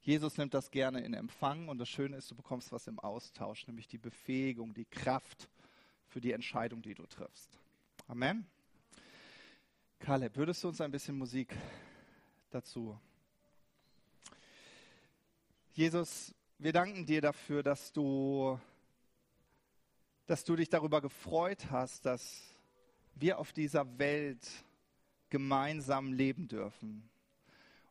Jesus 0.00 0.36
nimmt 0.36 0.54
das 0.54 0.70
gerne 0.70 1.00
in 1.00 1.14
Empfang 1.14 1.68
und 1.68 1.78
das 1.78 1.88
Schöne 1.88 2.16
ist, 2.18 2.30
du 2.30 2.36
bekommst 2.36 2.70
was 2.70 2.86
im 2.86 3.00
Austausch, 3.00 3.66
nämlich 3.66 3.88
die 3.88 3.98
Befähigung, 3.98 4.74
die 4.74 4.84
Kraft 4.84 5.48
für 6.06 6.20
die 6.20 6.30
Entscheidung, 6.30 6.82
die 6.82 6.94
du 6.94 7.04
triffst. 7.06 7.58
Amen. 8.06 8.46
Kaleb, 10.04 10.36
würdest 10.36 10.62
du 10.62 10.68
uns 10.68 10.82
ein 10.82 10.90
bisschen 10.90 11.16
Musik 11.16 11.56
dazu? 12.50 13.00
Jesus, 15.72 16.34
wir 16.58 16.74
danken 16.74 17.06
dir 17.06 17.22
dafür, 17.22 17.62
dass 17.62 17.90
du, 17.90 18.60
dass 20.26 20.44
du 20.44 20.56
dich 20.56 20.68
darüber 20.68 21.00
gefreut 21.00 21.70
hast, 21.70 22.04
dass 22.04 22.54
wir 23.14 23.38
auf 23.38 23.54
dieser 23.54 23.98
Welt 23.98 24.46
gemeinsam 25.30 26.12
leben 26.12 26.48
dürfen. 26.48 27.08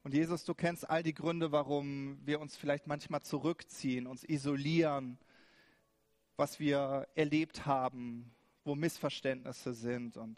Und 0.03 0.13
Jesus, 0.13 0.43
du 0.43 0.53
kennst 0.53 0.87
all 0.87 1.01
die 1.01 1.15
Gründe, 1.15 1.51
warum 1.51 2.19
wir 2.27 2.39
uns 2.39 2.55
vielleicht 2.55 2.85
manchmal 2.85 3.23
zurückziehen, 3.23 4.05
uns 4.05 4.23
isolieren, 4.23 5.17
was 6.35 6.59
wir 6.59 7.07
erlebt 7.15 7.65
haben, 7.65 8.31
wo 8.63 8.75
Missverständnisse 8.75 9.73
sind 9.73 10.15
und 10.15 10.37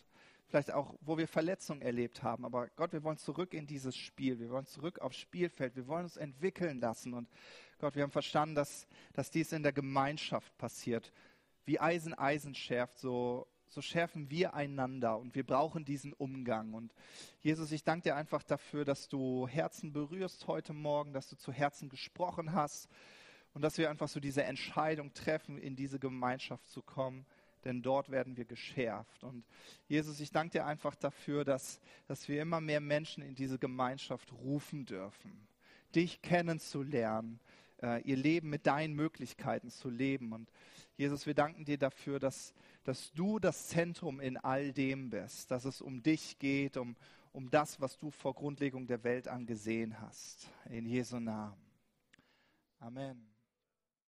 vielleicht 0.55 0.71
auch, 0.71 0.95
wo 1.01 1.17
wir 1.17 1.27
Verletzungen 1.27 1.81
erlebt 1.81 2.23
haben. 2.23 2.45
Aber 2.45 2.69
Gott, 2.77 2.93
wir 2.93 3.03
wollen 3.03 3.17
zurück 3.17 3.53
in 3.53 3.67
dieses 3.67 3.93
Spiel. 3.97 4.39
Wir 4.39 4.49
wollen 4.49 4.65
zurück 4.65 4.99
aufs 4.99 5.17
Spielfeld. 5.17 5.75
Wir 5.75 5.85
wollen 5.85 6.05
uns 6.05 6.15
entwickeln 6.15 6.79
lassen. 6.79 7.13
Und 7.13 7.27
Gott, 7.77 7.93
wir 7.95 8.03
haben 8.03 8.11
verstanden, 8.11 8.55
dass, 8.55 8.87
dass 9.11 9.29
dies 9.29 9.51
in 9.51 9.63
der 9.63 9.73
Gemeinschaft 9.73 10.57
passiert. 10.57 11.11
Wie 11.65 11.77
Eisen 11.81 12.13
Eisen 12.13 12.55
schärft, 12.55 12.99
so, 12.99 13.47
so 13.67 13.81
schärfen 13.81 14.29
wir 14.29 14.53
einander. 14.53 15.17
Und 15.17 15.35
wir 15.35 15.45
brauchen 15.45 15.83
diesen 15.83 16.13
Umgang. 16.13 16.73
Und 16.73 16.93
Jesus, 17.41 17.73
ich 17.73 17.83
danke 17.83 18.03
dir 18.03 18.15
einfach 18.15 18.41
dafür, 18.41 18.85
dass 18.85 19.09
du 19.09 19.49
Herzen 19.49 19.91
berührst 19.91 20.47
heute 20.47 20.71
Morgen, 20.71 21.11
dass 21.11 21.27
du 21.27 21.35
zu 21.35 21.51
Herzen 21.51 21.89
gesprochen 21.89 22.53
hast. 22.53 22.87
Und 23.53 23.61
dass 23.61 23.77
wir 23.77 23.89
einfach 23.89 24.07
so 24.07 24.21
diese 24.21 24.43
Entscheidung 24.43 25.13
treffen, 25.13 25.57
in 25.57 25.75
diese 25.75 25.99
Gemeinschaft 25.99 26.69
zu 26.69 26.81
kommen 26.81 27.25
denn 27.65 27.81
dort 27.81 28.11
werden 28.11 28.37
wir 28.37 28.45
geschärft. 28.45 29.23
Und 29.23 29.43
Jesus, 29.87 30.19
ich 30.19 30.31
danke 30.31 30.59
dir 30.59 30.65
einfach 30.65 30.95
dafür, 30.95 31.43
dass, 31.43 31.81
dass 32.07 32.27
wir 32.29 32.41
immer 32.41 32.61
mehr 32.61 32.79
Menschen 32.79 33.23
in 33.23 33.35
diese 33.35 33.59
Gemeinschaft 33.59 34.31
rufen 34.31 34.85
dürfen, 34.85 35.47
dich 35.95 36.21
kennenzulernen, 36.21 37.39
äh, 37.81 38.01
ihr 38.03 38.17
Leben 38.17 38.49
mit 38.49 38.67
deinen 38.67 38.93
Möglichkeiten 38.93 39.69
zu 39.69 39.89
leben. 39.89 40.31
Und 40.31 40.51
Jesus, 40.95 41.25
wir 41.25 41.33
danken 41.33 41.65
dir 41.65 41.77
dafür, 41.77 42.19
dass, 42.19 42.53
dass 42.83 43.11
du 43.13 43.39
das 43.39 43.67
Zentrum 43.67 44.19
in 44.19 44.37
all 44.37 44.71
dem 44.71 45.09
bist, 45.09 45.51
dass 45.51 45.65
es 45.65 45.81
um 45.81 46.03
dich 46.03 46.39
geht, 46.39 46.77
um, 46.77 46.95
um 47.33 47.49
das, 47.49 47.81
was 47.81 47.97
du 47.97 48.11
vor 48.11 48.35
Grundlegung 48.35 48.87
der 48.87 49.03
Welt 49.03 49.27
angesehen 49.27 49.99
hast. 49.99 50.49
In 50.69 50.85
Jesu 50.85 51.19
Namen. 51.19 51.57
Amen. 52.79 53.34